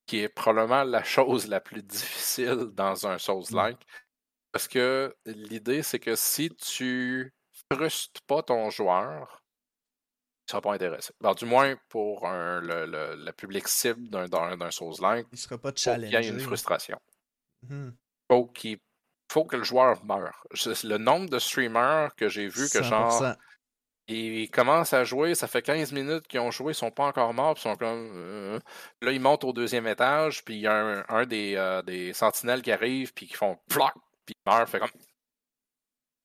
[0.07, 3.85] qui est probablement la chose la plus difficile dans un Souls-like.
[4.53, 7.35] Parce que l'idée, c'est que si tu
[7.71, 9.43] frustres pas ton joueur,
[10.49, 11.13] ne sera pas intéressé.
[11.23, 15.73] Alors, du moins, pour un, le, le, public cible d'un, d'un Souls-like, il sera pas
[15.99, 16.99] Il y a une frustration.
[17.69, 17.91] Hmm.
[18.31, 18.79] Faut qu'il
[19.31, 20.47] faut que le joueur meure.
[20.85, 23.37] Le nombre de streamers que j'ai vu que genre
[24.11, 27.35] ils commencent à jouer, ça fait 15 minutes qu'ils ont joué, ils sont pas encore
[27.35, 28.59] morts, puis sont comme euh,
[29.03, 32.63] là ils montent au deuxième étage, puis il y a un, des, euh, des sentinelles
[32.63, 33.93] qui arrivent puis qui font ploc,
[34.25, 34.89] puis ils meurent, fait comme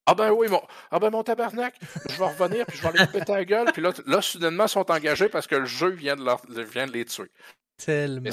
[0.06, 0.62] ah ben oui, mon,
[0.92, 1.76] ah ben mon tabarnak,
[2.10, 3.72] je vais revenir, puis je vais aller péter la gueule.
[3.72, 6.88] Puis là, là, soudainement, ils sont engagés parce que le jeu vient de, leur, vient
[6.88, 7.32] de les tuer.
[7.78, 8.30] Tellement.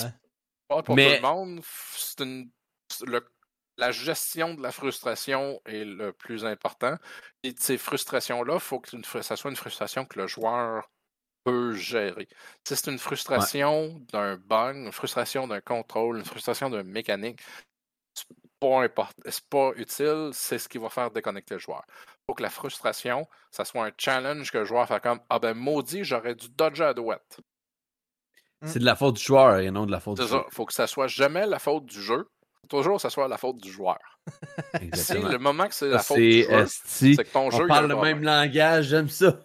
[0.68, 1.60] Pas pour tout le monde,
[1.96, 2.50] c'est une,
[3.80, 6.96] la gestion de la frustration est le plus important.
[7.42, 10.90] Et ces frustrations-là, il faut que ça soit une frustration que le joueur
[11.44, 12.28] peut gérer.
[12.64, 17.40] Si c'est une frustration d'un bug, une frustration d'un contrôle, une frustration d'un mécanique,
[18.62, 21.82] c'est pas c'est pas utile, c'est ce qui va faire déconnecter le joueur.
[21.88, 25.38] Il faut que la frustration, ça soit un challenge que le joueur fait comme Ah
[25.38, 27.40] ben maudit, j'aurais dû dodger à douette.
[28.64, 30.42] C'est de la faute du joueur et non de la faute du jeu.
[30.50, 32.28] Il faut que ça soit jamais la faute du jeu,
[32.68, 33.98] toujours que ça soit la faute du joueur.
[34.94, 37.66] si le moment que c'est la faute du joueur, c'est que ton on jeu.
[37.66, 39.38] parle le même langage, j'aime ça.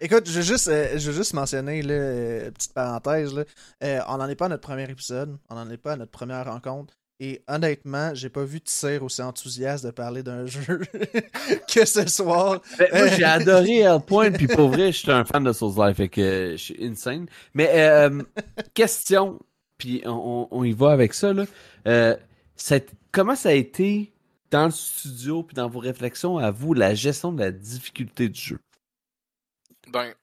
[0.00, 3.44] Écoute, je veux juste, euh, je veux juste mentionner, là, euh, petite parenthèse, là,
[3.82, 6.12] euh, on n'en est pas à notre premier épisode, on n'en est pas à notre
[6.12, 6.94] première rencontre.
[7.20, 10.80] Et honnêtement, j'ai pas vu Tissir aussi enthousiaste de parler d'un jeu
[11.74, 12.60] que ce soir.
[12.78, 15.96] Ben, moi, j'ai adoré Hellpoint, puis pour vrai, je suis un fan de Souls Life,
[15.96, 17.26] fait que je suis insane.
[17.54, 18.22] Mais euh,
[18.72, 19.40] question,
[19.78, 21.44] puis on, on, y va avec ça, là.
[21.88, 22.16] Euh,
[23.10, 24.12] comment ça a été
[24.50, 28.40] dans le studio, puis dans vos réflexions à vous, la gestion de la difficulté du
[28.40, 28.60] jeu?
[29.88, 30.14] Ben,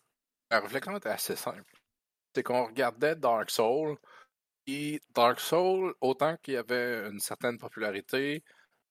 [0.50, 1.64] la réflexion était assez simple.
[2.34, 3.98] C'est qu'on regardait Dark Souls,
[4.68, 8.44] et Dark Souls, autant qu'il y avait une certaine popularité,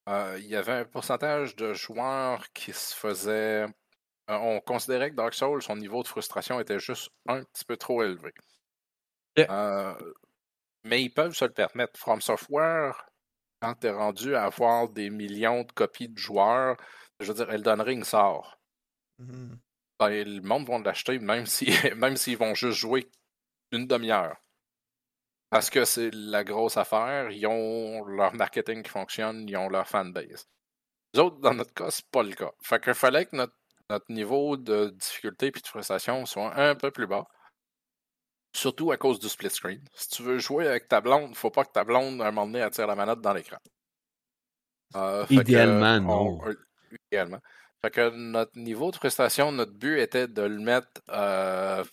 [0.09, 3.65] euh, il y avait un pourcentage de joueurs qui se faisaient.
[4.31, 7.77] Euh, on considérait que Dark Souls, son niveau de frustration était juste un petit peu
[7.77, 8.33] trop élevé.
[9.39, 9.95] Euh,
[10.85, 11.99] mais ils peuvent se le permettre.
[11.99, 13.07] From Software,
[13.61, 16.77] quand tu es rendu à avoir des millions de copies de joueurs,
[17.21, 18.59] je veux dire, Elden Ring sort.
[19.99, 23.11] Ben, le monde va l'acheter même s'ils si, même vont juste jouer
[23.73, 24.37] une demi-heure.
[25.55, 27.31] Parce que c'est la grosse affaire.
[27.31, 30.49] Ils ont leur marketing qui fonctionne, ils ont leur fanbase.
[31.13, 32.51] Les autres, dans notre cas, c'est pas le cas.
[32.61, 33.55] Fait qu'il fallait que notre,
[34.09, 37.29] niveau de difficulté et de frustration soit un peu plus bas.
[38.53, 39.81] Surtout à cause du split screen.
[39.95, 42.49] Si tu veux jouer avec ta blonde, faut pas que ta blonde, à un moment
[42.49, 43.59] donné, attire la manette dans l'écran.
[44.97, 46.41] Euh, idéalement, non.
[47.13, 47.41] idéalement.
[47.81, 51.85] Fait que notre niveau de frustration, notre but était de le mettre euh,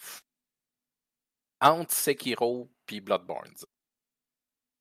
[1.62, 3.54] entre Sekiro puis Bloodborne.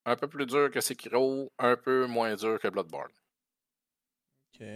[0.04, 3.12] Un peu plus dur que Sekiro, un peu moins dur que Bloodborne.
[4.52, 4.66] Ok.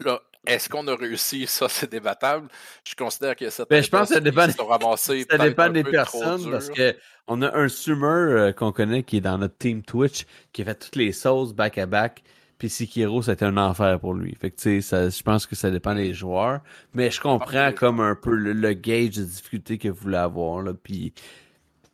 [0.00, 1.46] Là, est-ce qu'on a réussi?
[1.46, 2.48] Ça, c'est débattable.
[2.88, 6.70] Je considère a cette ben, je pense que ça dépend, ça dépend des personnes parce
[6.70, 10.24] qu'on a un streamer euh, qu'on connaît qui est dans notre team Twitch
[10.54, 12.22] qui a fait toutes les sauces back-à-back.
[12.56, 14.34] Puis Sekiro, c'était un enfer pour lui.
[14.36, 16.60] Fait que, tu sais, je pense que ça dépend des joueurs.
[16.94, 20.62] Mais je comprends comme un peu le, gauge de difficulté que vous voulez avoir.
[20.62, 20.72] Là.
[20.72, 21.12] Puis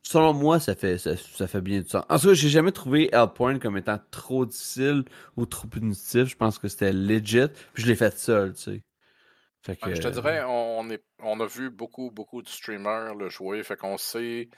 [0.02, 1.16] selon moi, ça fait, ça,
[1.46, 2.04] fait bien du sens.
[2.08, 5.04] En tout cas, j'ai jamais trouvé Hellpoint comme étant trop difficile
[5.36, 6.26] ou trop punitif.
[6.26, 7.48] Je pense que c'était legit.
[7.74, 8.82] Puis je l'ai fait seul, tu sais.
[9.62, 13.28] Fait que, je te dirais, on, est, on a vu beaucoup, beaucoup de streamers le
[13.28, 13.62] jouer.
[13.62, 14.48] Fait qu'on sait.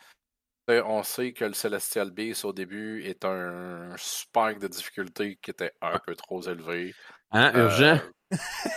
[0.69, 5.73] On sait que le Celestial Beast au début est un spike de difficulté qui était
[5.83, 6.95] un peu trop élevé.
[7.33, 7.97] Hein, urgent?
[7.97, 7.99] Euh,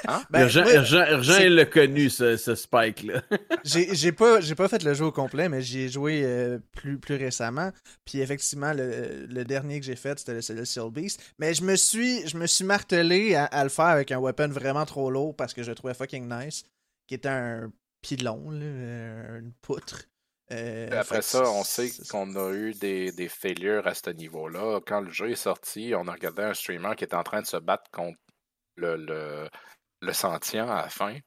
[0.08, 0.24] Hein?
[0.30, 3.24] Ben, urgent, urgent, il l'a connu, ce, Spike-là.
[3.64, 7.16] j'ai pas, pas fait le jeu au complet, mais j'y ai joué euh, plus, plus
[7.16, 7.72] récemment.
[8.06, 11.22] Puis effectivement, le, dernier que j'ai fait, c'était le Celestial Beast.
[11.40, 14.86] Mais je me suis, je me suis martelé à, le faire avec un weapon vraiment
[14.86, 16.64] trop lourd parce que je le trouvais fucking nice.
[17.08, 17.72] Qui était un
[18.02, 20.06] pilon, là, une poutre.
[20.52, 24.80] Euh, après ça, on sait qu'on a eu des, des failures à ce niveau-là.
[24.86, 27.48] Quand le jeu est sorti, on a regardé un streamer qui était en train de
[27.48, 28.20] se battre contre
[28.76, 29.50] le, le,
[30.02, 31.18] le sentient à la fin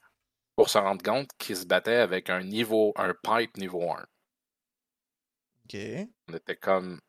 [0.57, 4.07] pour se rendre compte qu'il se battait avec un niveau, un pipe niveau 1.
[5.65, 6.09] OK.
[6.29, 7.01] On était comme,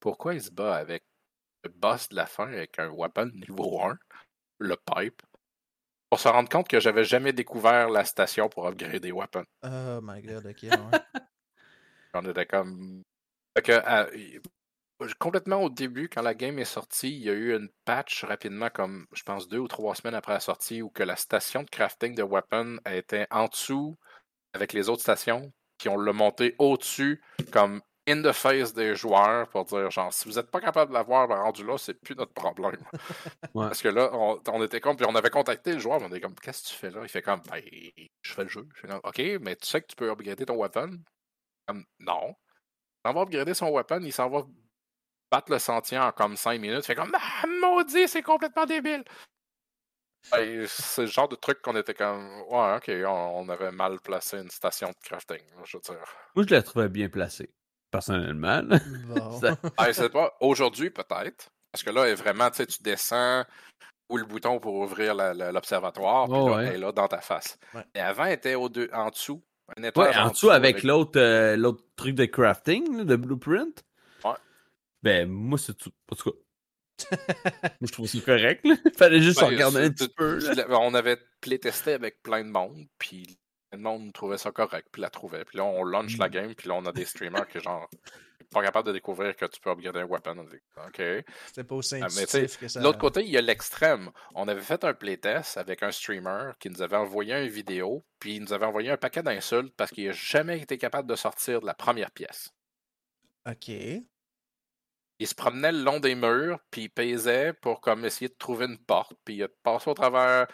[0.00, 1.04] pourquoi il se bat avec
[1.64, 3.96] le boss de la fin avec un weapon niveau 1,
[4.58, 5.22] le pipe,
[6.10, 9.44] pour se rendre compte que j'avais jamais découvert la station pour upgrader des weapons?
[9.62, 10.66] Oh my god, ok.
[12.14, 13.02] On était comme.
[13.56, 14.08] Fait que, ah,
[15.18, 18.68] complètement au début, quand la game est sortie, il y a eu une patch rapidement,
[18.70, 21.70] comme je pense deux ou trois semaines après la sortie, où que la station de
[21.70, 23.96] crafting de weapons était en dessous
[24.52, 27.22] avec les autres stations, qui ont le monté au-dessus,
[27.52, 30.94] comme in the face des joueurs pour dire genre si vous n'êtes pas capable de
[30.94, 32.82] l'avoir rendu là, c'est plus notre problème.
[33.54, 36.34] Parce que là, on, était comme puis on avait contacté le joueur, on était comme
[36.34, 37.00] qu'est-ce que tu fais là?
[37.02, 37.62] Il fait comme ben,
[38.22, 38.66] je fais le jeu.
[38.74, 40.98] Je fais comme, OK, mais tu sais que tu peux upgrader ton weapon?
[41.66, 42.34] Comme non.
[43.06, 44.44] Il va upgrader son weapon, il s'en va
[45.30, 46.86] battre le sentier en comme 5 minutes.
[46.86, 49.04] Fait comme, ah, maudit, c'est complètement débile.
[50.30, 54.50] c'est le genre de truc qu'on était comme, ouais, ok, on, avait mal placé une
[54.50, 56.04] station de crafting, je veux dire.
[56.34, 57.52] Moi, je la trouvais bien placée,
[57.90, 58.62] personnellement.
[58.62, 59.40] Bon.
[59.92, 61.50] c'est pas, aujourd'hui, peut-être.
[61.72, 63.44] Parce que là, est vraiment, tu sais, tu descends
[64.08, 67.58] ou le bouton pour ouvrir l'observatoire, puis là, elle est là dans ta face.
[67.94, 69.42] Et avant, elle était au deux, en dessous.
[69.76, 73.84] Ouais, en, dessous avec, l'autre euh, l'autre truc de crafting, de blueprint.
[75.02, 75.92] Ben, moi, c'est tout.
[76.10, 76.38] En tout cas,
[77.80, 78.64] Moi, je trouve ça correct.
[78.66, 78.74] Là.
[78.96, 80.38] Fallait juste Ben, regarder un c'est- petit peu.
[80.54, 80.66] là.
[80.80, 83.38] On avait playtesté avec plein de monde, puis
[83.72, 85.44] le monde trouvait ça correct, puis la trouvait.
[85.44, 86.20] Puis là, on launch Mm.
[86.20, 87.88] la game, puis là, on a des streamers qui, genre,
[88.50, 90.38] pas capables de découvrir que tu peux upgrader un weapon.
[90.86, 91.02] OK.
[91.46, 92.80] C'était pas aussi Ah, mais intuitif que ça.
[92.80, 94.10] De l'autre côté, il y a l'extrême.
[94.34, 98.36] On avait fait un playtest avec un streamer qui nous avait envoyé une vidéo, puis
[98.36, 101.60] il nous avait envoyé un paquet d'insultes parce qu'il n'a jamais été capable de sortir
[101.60, 102.50] de la première pièce.
[103.46, 103.70] Ok.
[105.20, 108.66] Il se promenait le long des murs, puis il pesait pour comme essayer de trouver
[108.66, 110.46] une porte, puis il a passé au travers.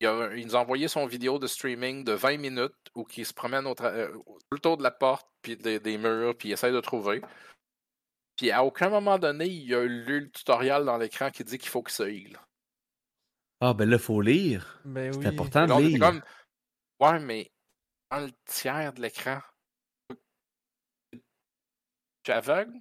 [0.00, 3.26] Il, a- il nous a envoyé son vidéo de streaming de 20 minutes où il
[3.26, 6.48] se promène au euh, tout le tour de la porte, puis des, des murs, puis
[6.48, 7.20] il essaie de trouver.
[8.36, 11.68] Puis à aucun moment donné, il a lu le tutoriel dans l'écran qui dit qu'il
[11.68, 12.38] faut qu'il se heal.
[13.60, 14.80] Ah, ben là, faut lire.
[14.84, 15.26] Ben C'est oui.
[15.26, 15.98] important de lire.
[16.00, 16.22] comme,
[17.00, 17.50] ouais, mais
[18.10, 19.40] dans le tiers de l'écran,
[22.22, 22.78] tu es aveugle?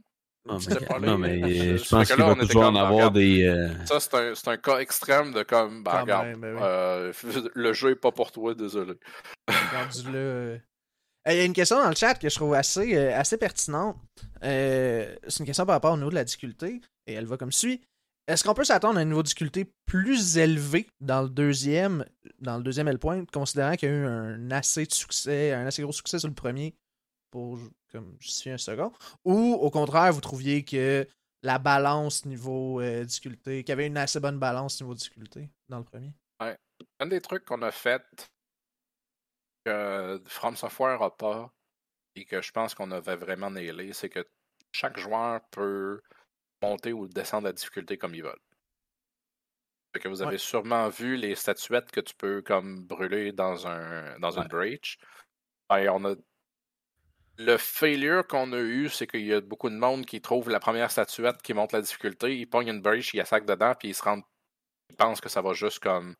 [0.48, 1.48] Non, mais, non,
[1.78, 3.14] Ça je pense qu'il va toujours en comme, avoir regarde.
[3.16, 3.44] des.
[3.44, 6.62] euh, Ça, c'est un, cas extrême de comme, Quand regarde, même, oui.
[6.64, 7.14] euh,
[7.56, 8.94] le jeu est pas pour toi, désolé.
[10.08, 10.58] euh.
[11.28, 13.38] Euh, Il y a une question dans le chat que je trouve assez, euh, assez
[13.38, 13.98] pertinente.
[14.44, 16.82] Euh, c'est une question par rapport au niveau de la difficulté.
[17.06, 17.82] Et elle va comme suit.
[18.28, 22.04] Est-ce qu'on peut s'attendre à un niveau de difficulté plus élevé dans le deuxième,
[22.40, 25.82] dans le deuxième L-Point, considérant qu'il y a eu un assez de succès, un assez
[25.82, 26.76] gros succès sur le premier
[27.32, 27.58] pour
[27.98, 28.92] comme justifier un second?
[29.26, 31.08] Ou au contraire, vous trouviez que
[31.44, 35.80] la balance niveau euh, difficulté, qu'il y avait une assez bonne balance niveau difficulté dans
[35.80, 36.14] le premier?
[37.00, 38.04] Un des trucs qu'on a fait
[39.66, 41.54] que From Software n'a pas
[42.16, 44.28] et que je pense qu'on avait vraiment nailé, c'est que
[44.72, 46.02] chaque joueur peut
[46.62, 48.40] monter ou descendre la difficulté comme veulent.
[49.94, 50.38] Fait que vous avez Ouais.
[50.38, 54.98] sûrement vu les statuettes que tu peux comme brûler dans un dans une breach.
[55.70, 56.16] Ben, on a
[57.38, 60.60] le failure qu'on a eu, c'est qu'il y a beaucoup de monde qui trouve la
[60.60, 63.96] première statuette qui monte la difficulté, ils pognent une breach, ils sac dedans, puis ils
[63.96, 64.24] se rendent
[64.90, 66.16] ils pensent que ça va juste comme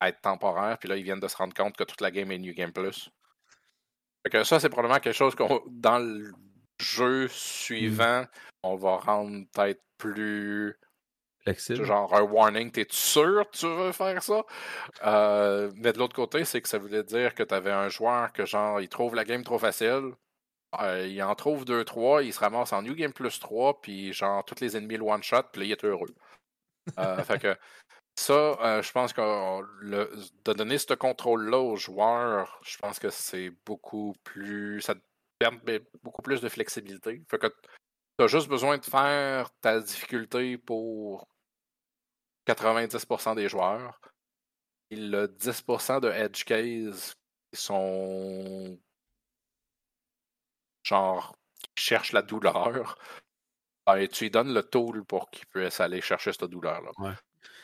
[0.00, 2.38] être temporaire, puis là, ils viennent de se rendre compte que toute la game est
[2.38, 3.10] New Game Plus.
[4.22, 6.32] Fait que ça, c'est probablement quelque chose qu'on, dans le
[6.80, 8.24] jeu suivant,
[8.62, 10.76] on va rendre peut-être plus.
[11.42, 11.84] flexibles.
[11.84, 14.44] Genre un warning, t'es sûr que tu veux faire ça?
[15.04, 18.46] Euh, mais de l'autre côté, c'est que ça voulait dire que t'avais un joueur que,
[18.46, 20.14] genre, il trouve la game trop facile.
[20.80, 24.44] Euh, il en trouve 2-3, il se ramasse en New Game Plus 3, puis genre,
[24.44, 26.14] tous les ennemis le one-shot, puis là, il est heureux.
[26.98, 27.56] Euh, fait que
[28.16, 29.20] ça, euh, je pense que
[29.82, 34.80] de donner ce contrôle-là aux joueurs, je pense que c'est beaucoup plus.
[34.82, 35.00] Ça te
[35.38, 37.22] permet beaucoup plus de flexibilité.
[37.30, 41.28] Fait que tu as juste besoin de faire ta difficulté pour
[42.46, 44.00] 90% des joueurs.
[44.90, 47.12] Et le 10% de edge case
[47.52, 48.78] qui sont
[50.82, 51.36] genre
[51.76, 52.96] qui cherchent la douleur.
[53.86, 56.90] ben, tu lui donnes le tool pour qu'il puisse aller chercher cette douleur-là.
[56.98, 57.14] Ouais.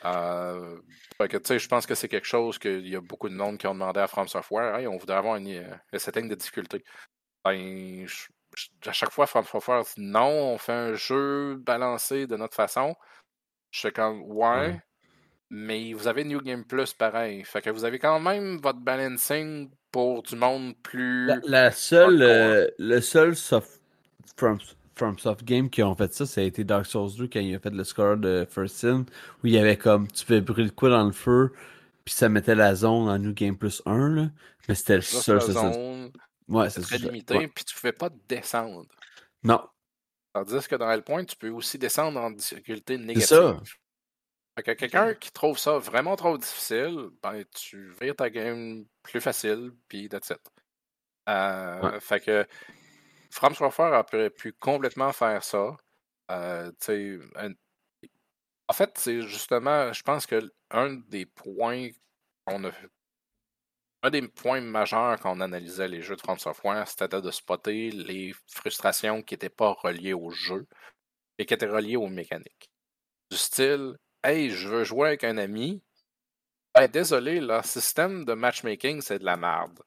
[0.07, 0.81] Euh,
[1.21, 4.01] je pense que c'est quelque chose qu'il y a beaucoup de monde qui ont demandé
[4.01, 4.77] à From Software.
[4.77, 6.85] Hey, on voudrait avoir une, euh, un setting de difficulté.
[7.45, 8.27] Ben, je-
[8.57, 12.55] je- à chaque fois, From Software dit non, on fait un jeu balancé de notre
[12.55, 12.95] façon.
[13.71, 14.83] Je suis comme ouais, Ouais.
[15.57, 17.45] Mais vous avez New Game Plus pareil.
[17.45, 21.27] Fait que vous avez quand même votre balancing pour du monde plus.
[21.27, 23.81] La, la seule, euh, le seul soft,
[24.37, 24.59] from,
[24.97, 27.55] from Soft Game qui ont fait ça, ça a été Dark Souls 2 quand il
[27.55, 29.07] a fait le score de First Sin,
[29.43, 31.53] où il y avait comme, tu pouvais brûler de quoi dans le feu,
[32.05, 34.31] puis ça mettait la zone en New Game Plus 1, là.
[34.69, 36.13] Mais c'était le seul, c'est zone,
[36.49, 37.07] Ouais, c'est c'est très ça.
[37.07, 37.49] limité, Ouais.
[37.49, 38.87] puis tu pouvais pas descendre.
[39.45, 39.61] Non,
[40.33, 43.27] Tandis que dans Hellpoint, tu peux aussi descendre en difficulté c'est négative.
[43.27, 43.61] ça.
[44.57, 49.73] Fait quelqu'un qui trouve ça vraiment trop difficile, ben tu vires ta game plus facile,
[49.89, 50.39] puis that's it.
[51.29, 52.01] Euh, Ouais.
[52.01, 52.47] Fait que
[53.31, 55.77] From Software aurait pu complètement faire ça.
[56.31, 56.71] Euh,
[57.37, 57.53] un-
[58.69, 60.41] En fait, c'est justement, je pense que
[60.71, 61.89] un des points
[62.47, 62.71] qu'on a
[64.03, 67.91] un des points majeurs quand on analysait les jeux de From Software, c'était de spotter
[67.91, 70.67] les frustrations qui n'étaient pas reliées au jeu,
[71.39, 72.71] mais qui étaient reliées aux mécaniques.
[73.31, 75.83] Du style, hey, je veux jouer avec un ami.
[76.75, 79.81] Ben, désolé, leur système de matchmaking, c'est de la merde.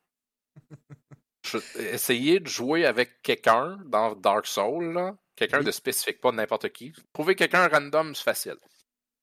[1.77, 5.65] Essayez de jouer avec quelqu'un dans Dark Souls, quelqu'un Oui.
[5.65, 6.93] de spécifique, pas n'importe qui.
[7.13, 8.57] Trouver quelqu'un random, c'est facile.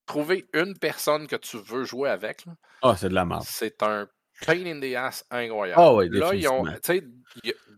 [0.07, 2.45] Trouver une personne que tu veux jouer avec,
[2.81, 3.43] Ah, c'est de la merde.
[3.47, 4.07] c'est un
[4.45, 5.81] pain in the ass incroyable.
[5.83, 6.63] Ah oui, Là, ils ont,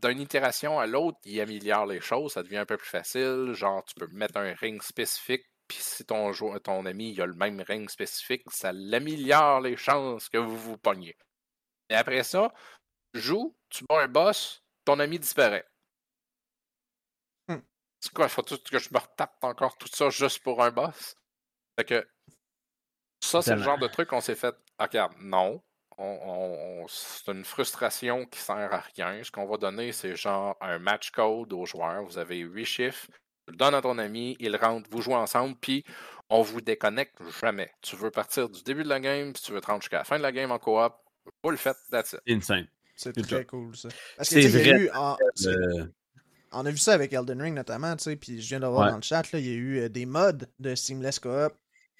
[0.02, 3.52] d'une itération à l'autre, ils améliorent les choses, ça devient un peu plus facile.
[3.54, 6.32] Genre, tu peux mettre un ring spécifique, puis si ton,
[6.86, 11.18] ami il a le même ring spécifique, ça l'améliore les chances que vous vous pogniez.
[11.90, 12.54] Et après ça,
[13.14, 15.68] joue, tu bats un boss, ton ami disparaît.
[17.48, 17.60] Hmm.
[18.00, 21.16] C'est quoi, faut que je me retape encore tout ça juste pour un boss?
[21.78, 22.08] Fait que
[23.24, 24.56] ça, c'est le genre de truc qu'on s'est fait.
[24.78, 25.62] Ah, regarde, non.
[25.98, 29.24] On, on- on- c'est une frustration qui sert à rien.
[29.24, 32.04] Ce qu'on va donner, c'est genre un match code aux joueurs.
[32.04, 33.08] Vous avez huit chiffres.
[33.48, 35.86] Tu le donnes à ton ami, il rentre, vous jouez ensemble, puis
[36.30, 37.72] on vous déconnecte jamais.
[37.82, 40.04] Tu veux partir du début de la game, puis tu veux te rendre jusqu'à la
[40.04, 40.94] fin de la game en coop.
[41.44, 42.20] Vous le faites, that's it.
[42.28, 42.68] Insane.
[42.98, 43.90] C'est très cool, ça.
[44.18, 44.82] Parce que, vrai.
[44.82, 45.16] eu, en-
[45.46, 45.86] Euh,
[46.52, 48.86] on a vu ça avec Elden Ring notamment, tu sais, puis je viens de voir
[48.88, 48.92] Ouais.
[48.92, 51.54] dans le chat, là, il y a eu euh, des mods de Seamless Co-op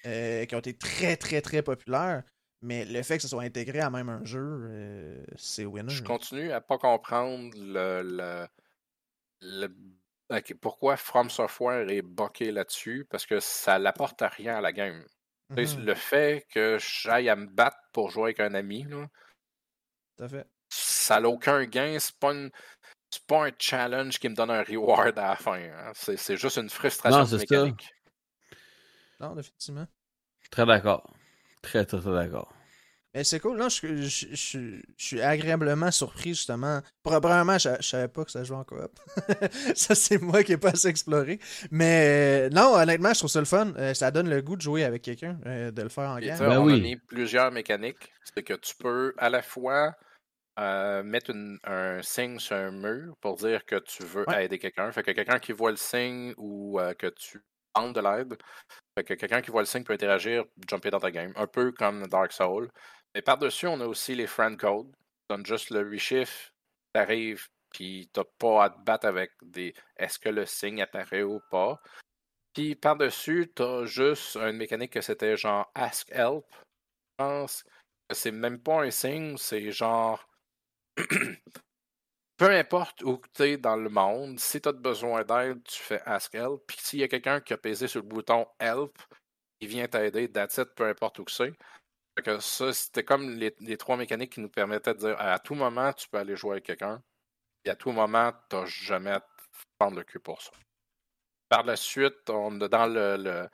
[0.06, 2.24] euh, qui ont été très, très, très populaires,
[2.60, 5.90] mais le fait que ce soit intégré à même un jeu, euh, c'est winner.
[5.92, 8.46] Je continue à pas comprendre le, le-
[9.40, 9.74] le-
[10.30, 15.04] ok, pourquoi From Software est bucké là-dessus, parce que ça n'apporte rien à la game.
[15.50, 18.84] Mhm, Le fait que j'aille à me battre pour jouer avec un ami,
[20.18, 20.46] là, fait.
[20.68, 21.98] ça n'a aucun gain.
[21.98, 22.50] C'est pas une-
[23.10, 25.54] c'est pas un challenge qui me donne un reward à la fin.
[25.58, 25.92] hein.
[25.94, 27.40] C'est juste une frustration Non, c'est ça.
[27.40, 27.94] mécanique.
[29.20, 29.86] Non, définitivement.
[30.50, 31.10] Très d'accord.
[31.62, 32.52] Très, très, très d'accord.
[33.14, 36.80] Mais c'est cool, non, je, je- je- je suis agréablement surpris, justement.
[37.02, 39.00] Probablement, je, je savais pas que ça jouait en coop.
[39.74, 41.38] ça, c'est moi qui n'ai pas assez exploré.
[41.70, 43.72] Mais euh, non, honnêtement, je trouve ça le fun.
[43.78, 46.38] Euh, ça donne le goût de jouer avec quelqu'un, euh, de le faire en gang.
[46.38, 46.74] Ben on oui.
[46.74, 48.12] a mis plusieurs mécaniques.
[48.34, 49.94] C'est que tu peux à la fois
[50.60, 54.44] euh, mettre une- un signe sur un mur pour dire que tu veux Ouais.
[54.44, 54.90] aider quelqu'un.
[54.92, 57.40] Fait que quelqu'un qui voit le signe ou euh, que tu
[57.74, 58.36] demandes de l'aide.
[58.98, 61.32] Fait que quelqu'un qui voit le signe peut interagir, jumper dans ta game.
[61.36, 62.68] Un peu comme Dark Souls.
[63.14, 64.90] Mais par-dessus, on a aussi les friend codes.
[64.90, 66.52] Tu donnes juste le 8 chiffres,
[66.92, 71.40] t'arrives, puis t'as pas à te battre avec des est-ce que le signe apparaît ou
[71.50, 71.80] pas.
[72.54, 76.44] Puis par-dessus, t'as juste une mécanique que c'était genre Ask Help.
[76.50, 77.62] Je pense
[78.08, 80.28] que c'est même pas un signe, c'est genre.
[82.36, 86.00] Peu importe où tu es dans le monde, si tu as besoin d'aide, tu fais
[86.06, 86.62] Ask Help.
[86.66, 88.96] Puis s'il y a quelqu'un qui a pesé sur le bouton Help,
[89.60, 91.52] il vient t'aider, that's it, peu importe où que c'est.
[92.22, 95.54] Que ça, c'était comme les, les trois mécaniques qui nous permettaient de dire à tout
[95.54, 97.02] moment, tu peux aller jouer avec quelqu'un.
[97.64, 99.26] Et à tout moment, tu n'as jamais à te
[99.78, 100.50] prendre le cul pour ça.
[101.48, 103.48] Par la suite, on a dans le, le,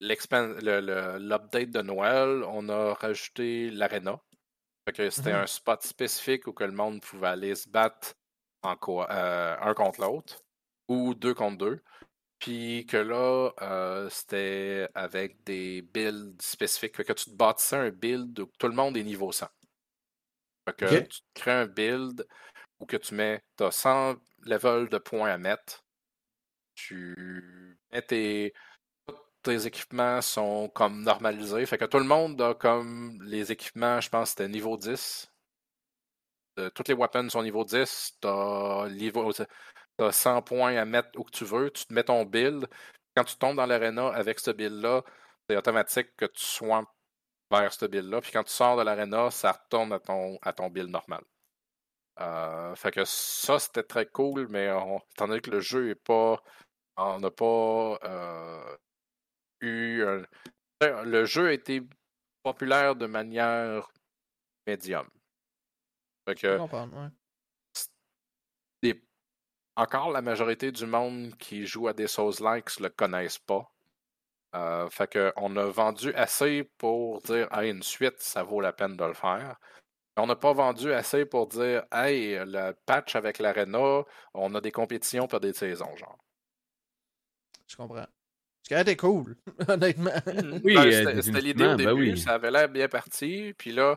[0.00, 4.20] l'expan- le- le- l'update de Noël, on a rajouté l'arena.
[4.94, 5.40] Que c'était Mhm.
[5.40, 8.14] un spot spécifique où que le monde pouvait aller se battre
[8.62, 8.76] en
[9.10, 10.44] euh, un contre l'autre
[10.88, 11.82] ou deux contre deux.
[12.38, 16.96] Puis que là, euh, c'était avec des builds spécifiques.
[16.96, 19.48] Fait que tu te bâtissais un build où tout le monde est niveau 100.
[20.68, 22.26] Fait que tu te crées un build
[22.78, 25.84] où que tu mets, tu as 100 levels de points à mettre.
[26.74, 28.52] Tu mets tes,
[29.06, 31.64] tous tes équipements sont comme normalisés.
[31.66, 35.30] Fait que tout le monde a comme les équipements, je pense, c'était niveau 10.
[36.58, 38.16] Euh, toutes les weapons sont niveau 10.
[38.20, 39.32] T'as niveau-
[39.96, 41.70] t'as 100 points à mettre où que tu veux.
[41.70, 42.66] Tu te mets ton build.
[43.16, 45.02] Quand tu tombes dans l'arena avec ce build-là,
[45.48, 46.84] c'est automatique que tu sois
[47.50, 48.20] vers ce build-là.
[48.20, 51.22] Puis quand tu sors de l'arena, ça retourne à ton, à ton build normal.
[52.20, 54.66] Euh, fait que ça, c'était très cool, mais
[55.12, 56.42] étant donné que le jeu pas.
[56.96, 58.76] On n'a pas euh,
[59.60, 60.02] eu.
[60.04, 60.22] un-
[61.04, 61.82] Le jeu a été
[62.42, 63.90] populaire de manière
[64.66, 65.08] médium.
[66.26, 66.58] Fait.
[69.76, 73.70] Encore la majorité du monde qui joue à des Souls-likes le connaissent pas.
[74.54, 78.72] Euh, fait que on a vendu assez pour dire hey, une suite, ça vaut la
[78.72, 79.56] peine de le faire.
[80.16, 84.72] On n'a pas vendu assez pour dire Hey, le patch avec l'Arena, on a des
[84.72, 86.16] compétitions pour des saisons, genre.
[87.66, 88.06] Je comprends.
[88.62, 89.36] Ce qui a été cool,
[89.68, 90.10] honnêtement.
[90.64, 92.18] Oui, Ben, euh, c'était l'idée au ben début, oui.
[92.18, 93.54] ça avait l'air bien parti.
[93.58, 93.96] Puis là,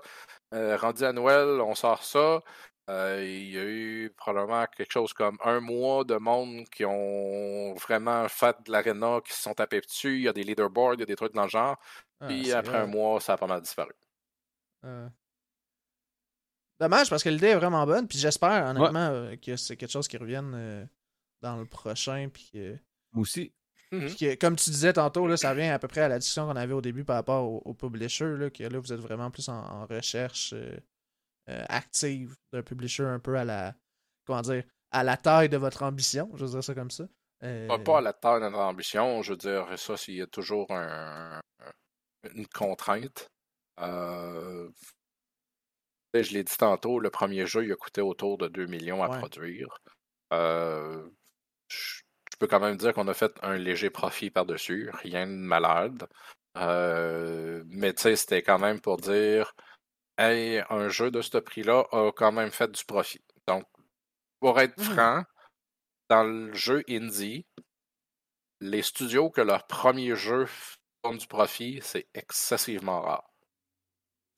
[0.54, 2.42] euh, rendu à Noël, on sort ça.
[2.90, 7.76] Euh, il y a eu probablement quelque chose comme un mois de monde qui ont
[7.76, 10.16] vraiment fait de l'arena, qui se sont tapés dessus.
[10.18, 11.78] Il y a des leaderboards, il y a des trucs dans le genre.
[12.20, 13.94] Ah, Puis après un mois, ça a pas mal disparu.
[14.86, 15.07] Euh,
[16.80, 20.07] Dommage parce que l'idée est vraiment bonne, puis j'espère honnêtement euh, que c'est quelque chose
[20.07, 20.86] qui revienne euh,
[21.41, 22.78] dans le prochain, puis que,
[23.11, 23.53] Moi aussi.
[23.91, 26.48] Puis que, comme tu disais tantôt, là, ça revient à peu près à la discussion
[26.48, 29.30] qu'on avait au début par rapport au, au publisher, là, que là vous êtes vraiment
[29.32, 30.78] plus en, en recherche euh,
[31.50, 33.76] euh, active d'un publisher un peu à la
[34.26, 37.04] comment dire à la taille de votre ambition, je veux dire ça comme ça.
[37.44, 40.22] Euh, Pas, pas à la taille de notre ambition, je veux dire, ça, s'il y
[40.22, 41.40] a toujours un-
[42.36, 43.28] une contrainte.
[43.80, 44.70] Euh,
[46.14, 49.10] je l'ai dit tantôt, le premier jeu, il a coûté autour de 2 millions à
[49.10, 49.20] Ouais.
[49.20, 49.68] produire.
[50.32, 51.08] Je
[52.40, 56.08] peux quand même dire qu'on a fait un léger profit par-dessus, rien de malade.
[56.56, 59.54] Mais tu sais, c'était quand même pour dire,
[60.20, 63.22] un jeu de ce prix-là a quand même fait du profit.
[63.48, 63.66] Donc,
[64.40, 64.84] pour être Mhm.
[64.86, 65.24] franc,
[66.10, 67.46] dans le jeu indie,
[68.62, 73.30] les studios que leur premier jeu f- tournent du profit, c'est excessivement rare.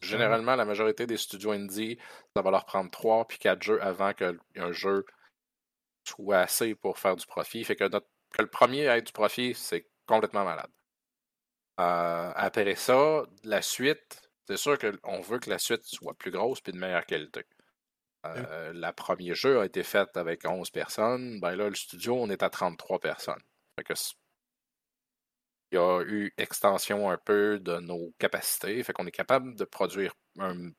[0.02, 1.98] Généralement, la majorité des studios indie,
[2.36, 5.06] ça va leur prendre 3 puis 4 jeux avant qu'un jeu
[6.08, 7.64] soit assez pour faire du profit.
[7.64, 10.72] Fait que, que le premier ait du profit, c'est complètement malade.
[11.80, 16.60] Euh, après ça, la suite, c'est sûr qu'on veut que la suite soit plus grosse
[16.66, 17.46] et de meilleure qualité.
[18.26, 21.40] Euh, le premier jeu a été fait avec 11 personnes.
[21.40, 23.42] Ben là, le studio, on est à 33 personnes.
[23.76, 23.96] Fait
[25.72, 28.84] il y a eu extension un peu de nos capacités.
[28.84, 30.72] Fait qu'on est capable de produire un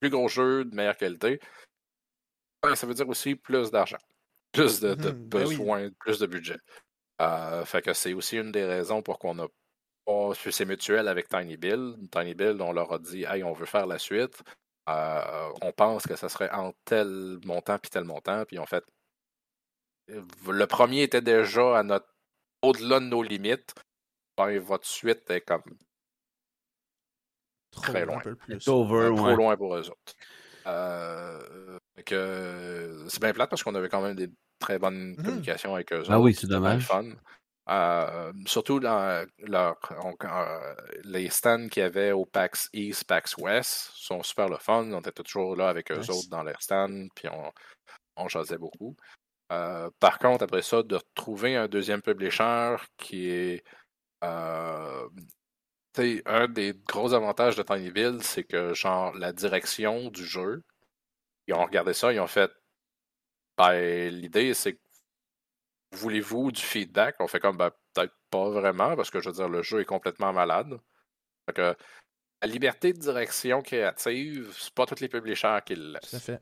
[0.00, 1.40] plus gros jeu de meilleure qualité.
[2.74, 3.98] ça veut dire aussi plus d'argent,
[4.52, 6.58] plus de, mmh ben besoins, plus de budget.
[7.22, 9.48] Euh, fait que c'est aussi une des raisons pour qu'on a
[10.34, 12.10] c'est mutuel avec Tiny Build.
[12.10, 14.42] Tiny Build, on leur a dit Hey, on veut faire la suite.
[14.88, 18.44] Euh, on pense que ça serait en tel montant puis tel montant.
[18.44, 18.84] Puis en fait,
[20.08, 22.08] le premier était déjà à notre
[22.62, 23.74] au-delà de nos limites.
[24.36, 25.62] Ben, votre suite est comme
[27.70, 28.20] très loin.
[28.60, 30.14] trop loin pour eux autres.
[30.66, 35.22] Euh, c'est bien plate parce qu'on avait quand même des très bonnes mmh.
[35.22, 36.86] communications avec eux ah oui, c'est dommage.
[36.86, 37.10] Fun.
[37.70, 39.78] Euh, surtout dans leur,
[40.24, 40.74] euh,
[41.04, 44.92] les stands qu'il y avait au PAX East, PAX West sont super le fun.
[44.92, 47.52] On était toujours là avec eux autres dans leur stand, puis on,
[48.16, 48.96] on jasait beaucoup.
[49.52, 53.64] Euh, par contre, après ça, de trouver un deuxième publisher qui est.
[54.22, 55.08] un
[56.48, 60.62] des gros avantages de Tinyville, c'est que, genre, la direction du jeu,
[61.46, 62.50] ils ont regardé ça, ils ont fait.
[63.56, 64.83] Ben, l'idée, c'est que
[65.94, 67.16] voulez-vous du feedback?
[67.20, 69.84] On fait comme, ben, peut-être pas vraiment, parce que je veux dire, le jeu est
[69.84, 70.78] complètement malade.
[71.54, 71.76] que,
[72.42, 76.10] la liberté de direction créative, c'est pas tous les publishers qui le laissent.
[76.10, 76.40] Ça fait.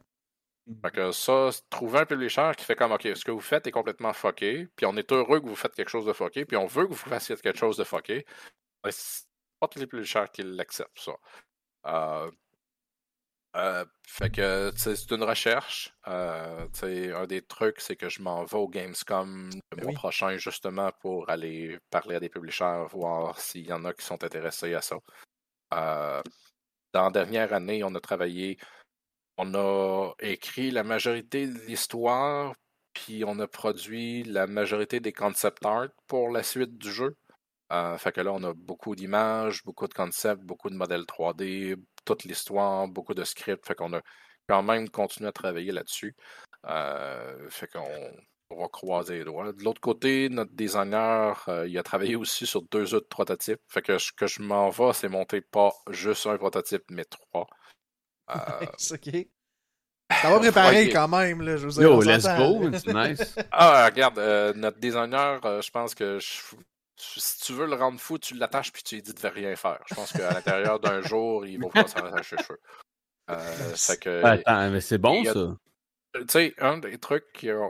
[0.80, 3.72] Fait que ça, trouver un publisher qui fait comme, OK, ce que vous faites est
[3.72, 6.66] complètement fucké, puis on est heureux que vous faites quelque chose de fucké, puis on
[6.66, 8.24] veut que vous fassiez quelque chose de fucké.
[8.90, 9.26] C'est
[9.58, 11.16] pas tous les publishers qui l'acceptent, ça.
[11.86, 12.30] Euh,
[13.54, 15.94] euh, fait que c'est une recherche.
[16.08, 20.90] Euh, un des trucs, c'est que je m'en vais au Gamescom le mois prochain justement
[21.00, 24.80] pour aller parler à des publishers, voir s'il y en a qui sont intéressés à
[24.80, 24.96] ça.
[25.74, 26.22] Euh,
[26.94, 28.58] dans la dernière année, on a travaillé,
[29.36, 32.54] on a écrit la majorité de l'histoire,
[32.94, 37.16] puis on a produit la majorité des concept art pour la suite du jeu.
[37.96, 42.24] Fait que là, on a beaucoup d'images, beaucoup de concepts, beaucoup de modèles 3D, toute
[42.24, 43.66] l'histoire, beaucoup de scripts.
[43.66, 44.00] Fait qu'on a
[44.48, 46.14] quand même continué à travailler là-dessus.
[46.66, 49.52] Euh, fait qu'on va croiser les doigts.
[49.52, 53.60] De l'autre côté, notre designer, euh, il a travaillé aussi sur deux autres prototypes.
[53.68, 57.46] Fait que ce que je m'en vais, c'est monter pas juste un prototype, mais trois.
[58.30, 59.26] Euh, ok.
[60.22, 63.34] Ça va préparer quand même, là, je Yo, let's go, c'est nice.
[63.50, 66.54] Ah, regarde, notre designer, je pense que je,
[67.02, 69.80] si tu veux le rendre fou, tu l'attaches puis tu lui dis de rien faire.
[69.86, 72.60] Je pense qu'à l'intérieur d'un jour, il va pas s'attacher les cheveux.
[73.30, 75.56] Euh, que, Attends, mais c'est bon ça.
[76.14, 77.68] Tu sais, un des trucs qui euh,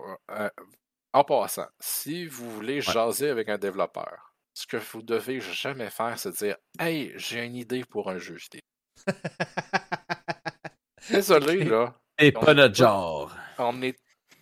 [1.12, 6.18] en passant, si vous voulez jaser avec un développeur, ce que vous devez jamais faire,
[6.18, 8.60] c'est dire Hey, j'ai une idée pour un jeu vidéo.
[11.10, 11.94] Désolé, là.
[12.18, 13.34] Et pas notre genre.
[13.59, 13.98] On est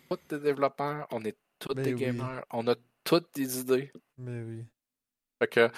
[0.09, 3.91] tous des développeurs, on est tous ben des gamers, on a toutes des idées.
[4.17, 4.65] Mais oui.
[5.41, 5.71] Fait que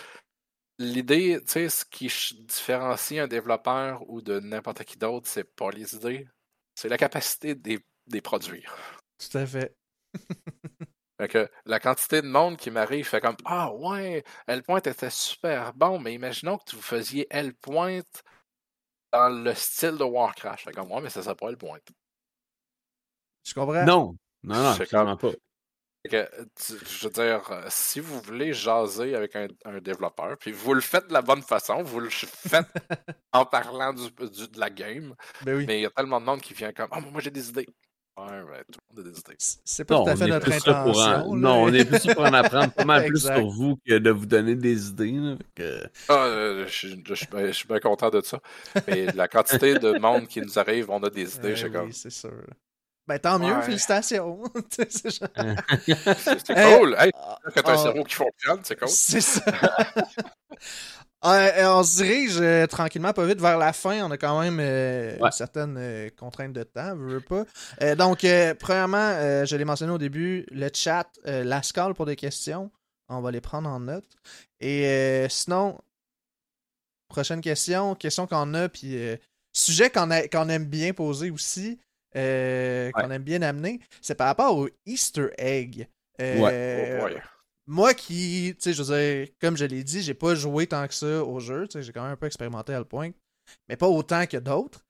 [0.77, 2.07] l'idée, tu sais, ce qui
[2.41, 6.27] différencie un développeur ou de n'importe qui d'autre, c'est pas les idées,
[6.75, 8.75] c'est la capacité de les produire.
[9.17, 9.73] Tout à fait.
[11.17, 15.73] fait que la quantité de monde qui m'arrive fait comme Ah ouais, L-Point était super
[15.73, 18.01] bon, mais imaginons que vous faisiez L-Point
[19.13, 20.65] dans le style de Warcraft.
[20.65, 21.79] Fait comme ouais, mais ça serait pas L-Point.
[23.45, 23.85] Je comprends.
[23.85, 25.31] Non, non, non, clairement pas.
[26.09, 26.27] Que,
[26.59, 29.47] je veux dire, euh, si vous voulez jaser avec un,
[29.79, 32.67] développeur, puis vous le faites de la bonne façon, vous le faites
[33.31, 35.15] en parlant du, de la game,
[35.45, 37.47] ben mais il y a tellement de monde qui vient comme «Ah, moi j'ai des
[37.47, 37.67] idées!»
[38.15, 39.35] Ouais, ouais, tout le monde a des idées.
[39.39, 41.35] C'est pas tout à fait notre intention.
[41.35, 44.27] non, on est plus pour en apprendre pas mal plus sur vous que de vous
[44.27, 45.35] donner des idées.
[46.09, 48.39] Ah, euh, je, suis bien content de ça.
[48.87, 52.11] Mais la quantité de monde qui nous arrive, on a des idées, je oui, c'est
[52.11, 52.31] sûr.
[53.05, 54.43] Ben tant mieux, félicitations.
[54.69, 55.19] c'est
[56.47, 56.95] cool.
[56.97, 57.77] Hey, ah, quand t'as un ah.
[57.77, 58.87] cerveau qui fonctionne, c'est cool.
[58.87, 59.41] C'est ça.
[61.23, 64.05] on se dirige euh, tranquillement, pas vite, vers la fin.
[64.05, 67.43] On a quand même euh, certaines euh, contraintes de temps, je veux pas.
[67.95, 68.25] donc,
[68.59, 72.71] premièrement, je l'ai mentionné au début, le chat, la scale pour des questions.
[73.09, 74.07] On va les prendre en note.
[74.59, 75.77] Et sinon,
[77.09, 78.97] prochaine question, question qu'on a, puis
[79.51, 81.79] sujet qu'on aime bien poser aussi.
[82.15, 85.87] Euh, qu'on aime bien amener, c'est par rapport au Easter egg.
[86.21, 87.21] Euh, ouais.
[87.65, 90.87] moi qui, tu sais, je veux dire, comme je l'ai dit, j'ai pas joué tant
[90.87, 91.67] que ça au jeu.
[91.67, 93.11] Tu sais, j'ai quand même un peu expérimenté à le point,
[93.67, 94.85] mais pas autant que d'autres.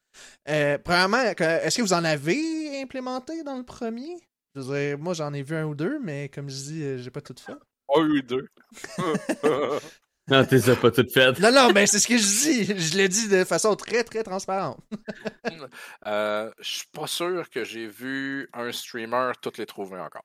[0.50, 4.18] Euh, premièrement, est-ce que vous en avez implémenté dans le premier?
[4.56, 7.10] Je veux dire, moi j'en ai vu un ou deux, mais comme je dis, j'ai
[7.10, 7.54] pas tout fait.
[7.96, 8.48] Un ou deux.
[10.30, 11.38] non, t'es pas tout fait.
[11.40, 12.66] Non, non, mais c'est ce que je dis.
[12.80, 14.80] Je l'ai dit de façon très, très transparente.
[16.08, 20.24] euh, je suis pas sûr que j'ai vu un streamer toutes les trouver encore.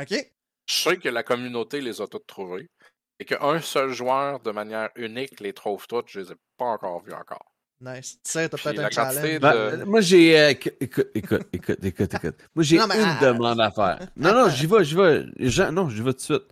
[0.00, 0.14] OK.
[0.66, 2.68] Je sais que la communauté les a toutes trouvées.
[3.20, 7.02] Et qu'un seul joueur, de manière unique, les trouve toutes, je les ai pas encore
[7.02, 7.52] vus encore.
[7.80, 8.18] Nice.
[8.24, 9.34] Tu sais, t'as peut-être un challenge.
[9.34, 10.38] de- Ben, moi, j'ai.
[10.38, 11.08] euh, écoute, écoute,
[11.52, 12.36] écoute, écoute, écoute.
[12.54, 13.98] Moi, j'ai une ah, demande à faire.
[14.16, 15.26] Non, non, j'y vais, j'y vais.
[15.38, 16.44] Jean- non, j'y vais tout de suite.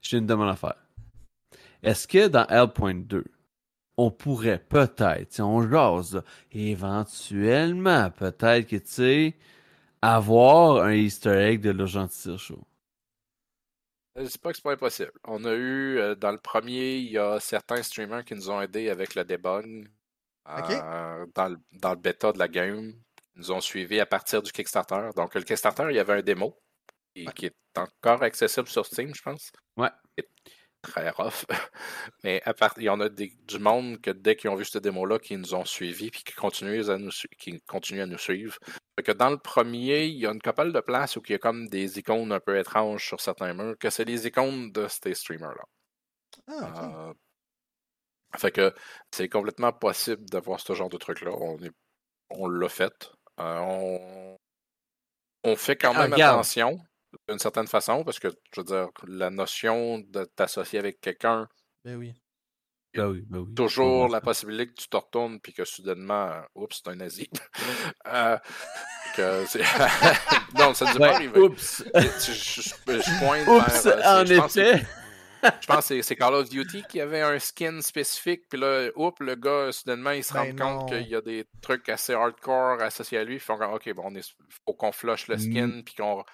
[0.00, 0.74] J'ai une demande à faire.
[1.84, 3.24] Est-ce que dans L.2,
[3.96, 9.34] on pourrait peut-être, si on jase, là, éventuellement, peut-être que, tu sais,
[10.00, 12.66] avoir un Easter egg de l'urgence show?
[14.16, 15.12] Je dis pas que c'est pas impossible.
[15.24, 18.60] On a eu, euh, dans le premier, il y a certains streamers qui nous ont
[18.60, 19.88] aidés avec le debug
[20.48, 22.94] euh, dans, le, dans le bêta de la game.
[23.34, 25.10] Ils nous ont suivis à partir du Kickstarter.
[25.16, 26.56] Donc, le Kickstarter, il y avait un démo
[27.16, 29.50] et, qui est encore accessible sur Steam, je pense.
[29.76, 29.90] Ouais.
[30.84, 31.44] Très rough.
[32.24, 34.64] Mais à part, il y en a des- du monde que dès qu'ils ont vu
[34.64, 38.18] ce démo-là, qui nous ont suivis puis qui continuent à nous, qui continuent à nous
[38.18, 38.56] suivre.
[38.96, 41.34] Fait que dans le premier, il y a une couple de places où il y
[41.34, 44.86] a comme des icônes un peu étranges sur certains murs, que c'est les icônes de
[44.88, 45.64] ces streamers-là.
[46.48, 47.08] Ah.
[47.08, 47.14] Euh,
[48.36, 48.74] fait que
[49.12, 51.30] c'est complètement possible d'avoir ce genre de truc-là.
[51.32, 51.72] On, est-
[52.30, 53.10] on l'a fait.
[53.40, 54.38] Euh, on...
[55.44, 56.78] on fait quand Ah, même attention
[57.28, 61.48] d'une certaine façon, parce que je veux dire, la notion de t'associer avec quelqu'un,
[61.84, 62.12] Ben oui.
[62.96, 63.54] Ben oui, ben oui.
[63.54, 67.28] toujours la possibilité que tu te retournes puis que soudainement, euh, oups, c'est un nazi.
[68.06, 68.36] Euh,
[69.16, 69.44] que
[70.58, 71.40] non, ça ne nous est pas arrivé.
[71.40, 71.84] oups.
[71.94, 72.70] Je, je- je-
[73.02, 74.86] je pointe Oups, vers, euh, en c'est- je pense que c'est- effet.
[75.60, 79.18] je pense que c'est- Call of Duty qui avait un skin spécifique, puis là, oups,
[79.20, 80.46] le gars, soudainement, il se Ben rend
[80.78, 80.98] compte non.
[80.98, 83.34] qu'il y a des trucs assez hardcore associés à lui.
[83.34, 84.34] Ils font comme, OK, bon, on est,
[84.66, 86.24] faut qu'on flush le skin, puis qu'on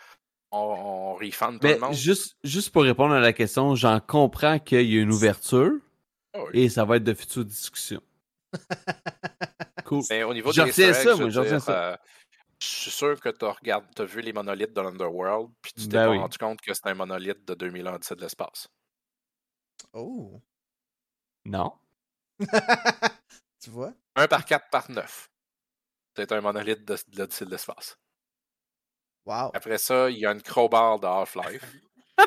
[0.53, 1.95] on, on refund tout Mais le monde?
[1.95, 5.73] juste, juste pour répondre à la question, j'en comprends qu'il y a une ouverture
[6.35, 6.53] oui.
[6.53, 8.03] et ça va être de futures discussions.
[9.85, 10.07] Cool.
[10.11, 11.93] Mais au niveau des retiens ça, je moi, retiens ça.
[11.93, 11.97] euh,
[12.61, 16.05] je suis sûr que tu as vu les monolithes de l'Underworld, puis tu t'es Ben
[16.07, 16.19] pas oui.
[16.19, 18.69] rendu compte que c'était un monolithe de 2000 ans de l'espace.
[19.93, 20.43] Oh.
[21.45, 21.73] Non.
[23.61, 23.93] tu vois?
[24.17, 25.31] 1 par 4 par 9.
[26.17, 27.99] C'est un monolithe de, de l'Odyssée de l'espace.
[29.27, 29.51] Wow.
[29.55, 31.65] Après ça, il y a une crowbar de Half-Life.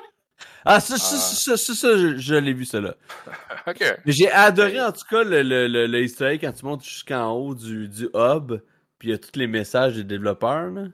[0.66, 1.20] Ah, ça, ça, Ah.
[1.20, 2.96] ça, ça, ça, je, je l'ai vu, ça, là.
[3.68, 3.80] OK.
[4.06, 6.64] Mais j'ai adoré, Mais- en tout cas, le, le, le, le easter egg quand tu
[6.66, 8.54] montes jusqu'en haut du, du hub,
[8.98, 10.88] puis il y a tous les messages des développeurs, là.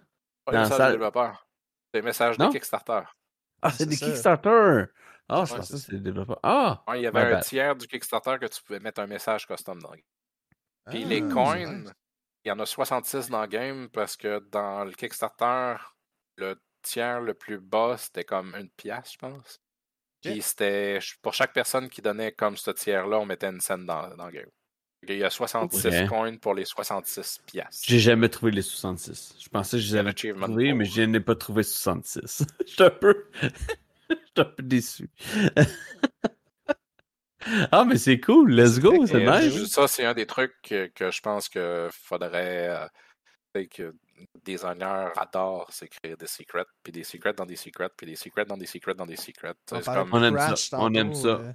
[0.45, 0.88] Pas Dans les messages salle.
[0.88, 1.47] des développeurs.
[1.93, 2.47] C'est les messages Non?
[2.47, 3.01] de Kickstarter.
[3.61, 3.95] Ah, c'est des.
[3.95, 4.85] Kickstarter!
[5.27, 6.39] Ah, je Ouais, pensais que c'est c'était des développeurs.
[6.41, 6.84] Ah!
[6.88, 7.43] Ouais, il y avait un bad.
[7.43, 10.03] tiers du Kickstarter que tu pouvais mettre un message custom dans le game.
[10.89, 11.84] Puis Ah, les c'est coins.
[12.45, 15.76] Il y en a 66 dans le game parce que dans le Kickstarter,
[16.38, 19.61] le tiers le plus bas, c'était comme une pièce, je pense.
[20.22, 24.16] Puis c'était pour chaque personne qui donnait comme ce tiers-là, on mettait une scène dans,
[24.16, 24.49] dans le game.
[25.07, 26.10] Il y a 66 Ok.
[26.10, 27.84] coins pour les 66 pièces.
[27.86, 29.36] J'ai jamais trouvé les 66.
[29.40, 32.45] Je pensais que je les avais l'achievement trouvés, mais je n'ai pas trouvé 66.
[32.68, 33.30] Je suis un peu...
[34.10, 35.10] Je suis un peu déçu.
[37.71, 38.51] ah, mais c'est cool.
[38.51, 39.05] Let's go.
[39.05, 39.71] C'est nice.
[39.71, 42.88] Ça, c'est un des trucs que, que je pense que faudrait euh,
[43.53, 47.55] tu sais, que les designers adorent, c'est créer des secrets, puis des secrets dans des
[47.55, 49.53] secrets, puis des secrets dans des secrets dans des secrets.
[49.71, 51.27] On C'est comme aime ça, on aime ça.
[51.27, 51.53] euh,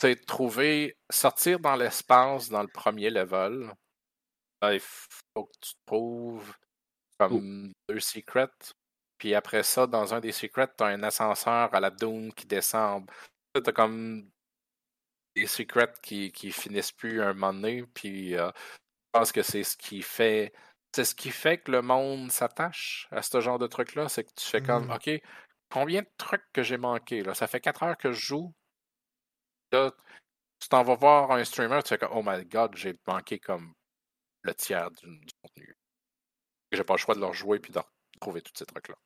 [0.00, 3.72] sais, trouver, sortir dans l'espace dans le premier level,
[4.60, 6.52] ben, il faut que tu trouves
[7.18, 8.48] comme deux secrets.
[9.18, 12.46] Puis après ça, dans un des secrets, tu as un ascenseur à la Doom qui
[12.46, 13.10] descend.
[13.54, 14.30] Tu as comme
[15.36, 17.84] des secrets qui, qui finissent plus un moment donné.
[17.94, 18.50] Puis euh,
[19.14, 20.52] je pense que c'est ce qui fait.
[20.94, 24.08] C'est ce qui fait que le monde s'attache à ce genre de truc-là.
[24.08, 24.92] C'est que tu fais comme Mhm.
[24.92, 25.10] OK,
[25.70, 27.22] combien de trucs que j'ai manqué?
[27.22, 27.34] Là?
[27.34, 28.54] Ça fait 4 heures que je joue.
[29.72, 29.92] Là,
[30.60, 33.74] tu t'en vas voir un streamer, tu fais comme Oh my god, j'ai manqué comme
[34.42, 35.76] le tiers du, du contenu.
[36.72, 37.80] J'ai pas le choix de leur jouer puis de
[38.14, 38.96] retrouver tous ces trucs-là.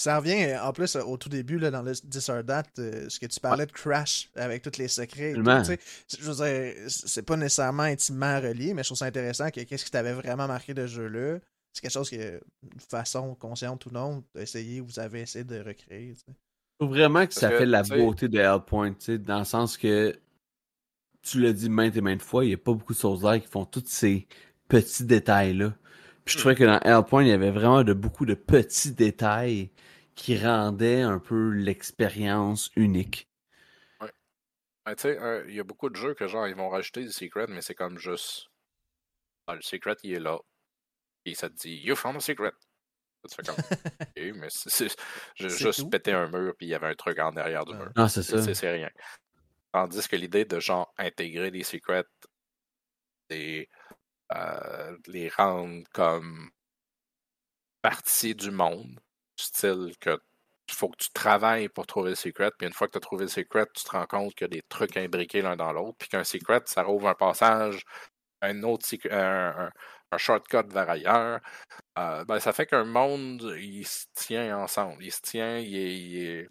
[0.00, 2.64] Ça revient euh, en plus euh, au tout début là, dans le This or That,
[2.78, 5.32] euh, ce que tu parlais de Crash avec tous les secrets.
[5.32, 5.60] et tout, Tellement.
[5.60, 5.78] tu sais.
[6.18, 9.84] je veux dire, c'est pas nécessairement intimement relié, mais je trouve ça intéressant que qu'est-ce
[9.84, 11.40] qui t'avait vraiment marqué de ce jeu-là.
[11.74, 12.40] C'est quelque chose que, de
[12.88, 16.14] façon consciente ou non, essayé, vous avez essayé de recréer.
[16.16, 16.32] Je
[16.78, 19.44] trouve vraiment que Parce ça que, fait la beauté de Hellpoint, tu sais, dans le
[19.44, 20.18] sens que
[21.20, 23.38] tu l'as dit maintes et maintes fois, il n'y a pas beaucoup de choses là
[23.38, 24.26] qui font tous ces
[24.66, 25.74] petits détails-là.
[26.24, 29.70] Puis je trouvais que dans Hellpoint, il y avait vraiment de beaucoup de petits détails
[30.14, 33.28] qui rendait un peu l'expérience unique.
[34.00, 34.12] Ouais.
[34.84, 37.12] Ben, tu sais, il y a beaucoup de jeux que genre ils vont rajouter des
[37.12, 38.48] secrets, mais c'est comme juste.
[39.46, 40.38] Ah, le secret il est là.
[41.24, 42.52] Et ça te dit You found a secret.
[43.24, 43.56] Ça te fait comme.
[44.00, 44.88] ok, mais c'est.
[45.34, 47.90] J'ai juste pété un mur puis il y avait un truc en derrière du mur.
[47.96, 48.42] Ah, c'est ça.
[48.54, 48.90] C'est rien.
[49.72, 52.04] Tandis que l'idée de genre intégrer des secrets
[53.28, 53.68] et
[54.32, 56.50] euh, les rendre comme
[57.82, 59.00] partie du monde,
[59.44, 60.18] style que
[60.74, 63.24] faut que tu travailles pour trouver le secret, puis une fois que tu as trouvé
[63.24, 65.96] le secret, tu te rends compte qu'il y a des trucs imbriqués l'un dans l'autre,
[65.98, 67.84] puis qu'un secret, ça rouvre un passage,
[68.42, 69.70] un autre un,
[70.12, 71.40] un, shortcut vers ailleurs.
[71.98, 76.48] Euh, ben, ça fait qu'un monde, il se tient ensemble, il se tient, il est,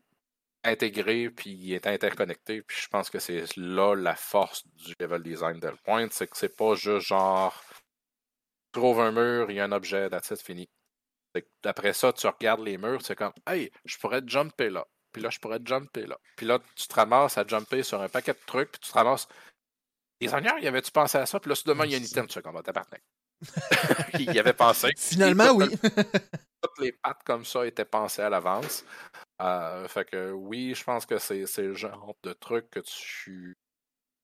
[0.64, 5.24] intégré, puis il est interconnecté, puis je pense que c'est là la force du level
[5.24, 7.64] design Point, c'est que c'est pas juste genre,
[8.74, 10.70] tu trouves un mur, il y a un objet, that's it, fini.
[11.64, 14.86] Après ça, tu regardes les murs, c'est comme Hey, je pourrais jumper là.
[15.12, 16.18] Puis là, je pourrais jumper là.
[16.36, 18.98] Puis là, tu te ramasses à jumper sur un paquet de trucs, puis tu te
[18.98, 19.28] ramasses.
[20.22, 21.40] Les honneurs, y avait-tu pensé à ça?
[21.40, 23.02] Puis là, soudainement, il y a un item, tu fais comme t'appartenais.
[24.20, 24.90] il y avait pensé.
[24.98, 25.70] Finalement, oui.
[26.62, 28.84] toutes les pattes comme ça étaient pensées à l'avance.
[29.42, 33.58] Euh, fait que oui, je pense que c'est le genre de truc que tu.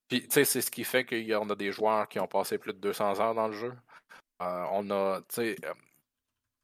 [0.08, 2.28] Puis, tu sais, c'est ce qui fait qu'il y en a des joueurs qui ont
[2.28, 3.74] passé plus de 200 heures dans le jeu.
[4.42, 5.74] Euh, on a, tu sais, euh,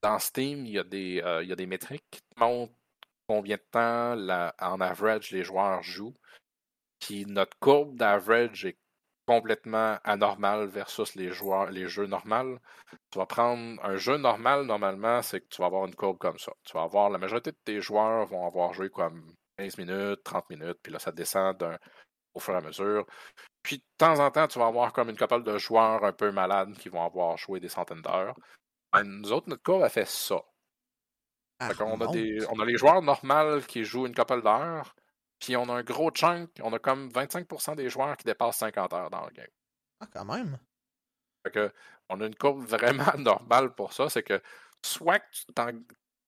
[0.01, 2.73] dans Steam, il y, a des, euh, il y a des métriques qui montrent
[3.27, 6.15] combien de temps en average les joueurs jouent.
[6.99, 8.77] Puis notre courbe d'average est
[9.25, 12.57] complètement anormale versus les joueurs, les jeux normaux.
[13.11, 16.37] Tu vas prendre un jeu normal, normalement, c'est que tu vas avoir une courbe comme
[16.37, 16.51] ça.
[16.65, 20.49] Tu vas avoir la majorité de tes joueurs vont avoir joué comme 15 minutes, 30
[20.49, 21.63] minutes, puis là, ça descend
[22.33, 23.05] au fur et à mesure.
[23.63, 26.31] Puis de temps en temps, tu vas avoir comme une couple de joueurs un peu
[26.31, 28.35] malades qui vont avoir joué des centaines d'heures.
[28.93, 30.41] Ben, nous autres, notre courbe a fait ça.
[31.59, 34.95] Ah, on, a des, on a les joueurs normaux qui jouent une couple d'heures,
[35.39, 38.93] puis on a un gros chunk, on a comme 25% des joueurs qui dépassent 50
[38.93, 39.47] heures dans le game.
[39.99, 40.57] Ah, quand même.
[41.43, 41.71] Fait que,
[42.09, 44.41] on a une courbe vraiment normale pour ça, c'est que
[44.83, 45.45] soit que tu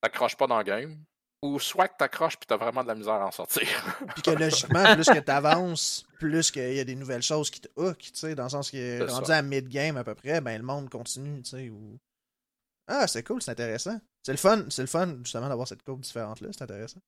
[0.02, 1.04] t'accroches pas dans le game,
[1.42, 3.68] ou soit que t'accroches puis t'as vraiment de la misère à en sortir.
[4.14, 7.68] puis que logiquement, plus que t'avances, plus qu'il y a des nouvelles choses qui te
[7.76, 10.64] hook, tu sais, dans le sens que rendu à mid-game à peu près, ben le
[10.64, 12.00] monde continue, tu sais, ou...
[12.88, 14.00] Ah, c'est cool, c'est intéressant.
[14.22, 17.00] C'est le fun, c'est le fun, justement, d'avoir cette courbe différente-là, c'est intéressant.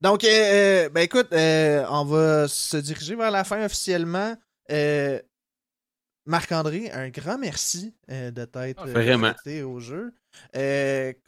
[0.00, 4.34] Donc, euh, euh, ben écoute, euh, on va se diriger vers la fin officiellement.
[6.26, 10.14] Marc-André, un grand merci de t'être ah, au jeu.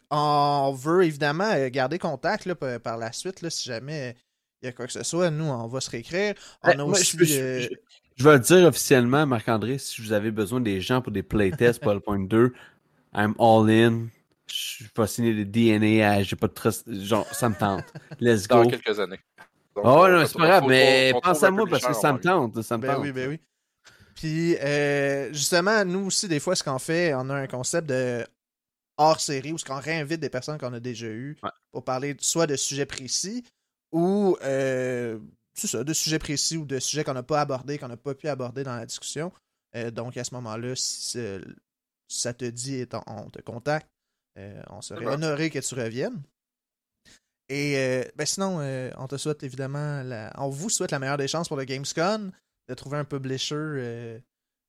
[0.09, 4.15] on veut évidemment garder contact là, par la suite, là, si jamais
[4.61, 5.29] il y a quoi que ce soit.
[5.29, 6.35] Nous, on va se réécrire.
[6.63, 10.79] On ben, a aussi, je, vais le dire officiellement, Marc-André, si vous avez besoin des
[10.79, 12.53] gens pour des playtests pour le point 2,
[13.15, 14.07] I'm all in.
[14.47, 16.91] Je suis fasciné de DNA, j'ai pas de trust.
[16.91, 17.85] Genre, ça me tente.
[18.19, 18.63] Let's go.
[18.63, 19.19] Dans quelques années.
[19.75, 22.61] oh, non, c'est pas grave, mais pense à moi parce que ça me tente.
[22.61, 23.03] Ça me ben tente.
[23.03, 23.39] oui, ben oui.
[24.15, 28.25] Puis, euh, justement, nous aussi, des fois, ce qu'on fait, on a un concept de
[28.97, 31.37] hors série où ce qu'on réinvite des personnes qu'on a déjà eues
[31.71, 33.43] pour parler soit de sujets précis
[33.91, 35.17] ou euh,
[35.55, 38.27] ça, de sujets précis ou de sujets qu'on n'a pas abordés, qu'on n'a pas pu
[38.27, 39.31] aborder dans la discussion.
[39.75, 41.17] Euh, donc, à ce moment-là, si
[42.13, 43.87] ça te dit et on te contacte,
[44.37, 46.21] euh, on serait honoré que tu reviennes.
[47.49, 50.31] Et euh, ben sinon, euh, on te souhaite évidemment, la...
[50.37, 52.31] on vous souhaite la meilleure des chances pour le Gamescon,
[52.67, 54.21] de trouver un publisher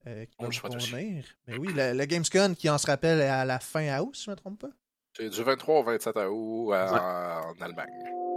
[0.05, 1.25] qui va vous convenir.
[1.47, 4.31] Mais oui, le, Gamescon qui, en se rappelle, est à la fin août, si je
[4.31, 4.71] ne me trompe pas.
[5.17, 8.34] C'est du 23 au 27 août en Allemagne.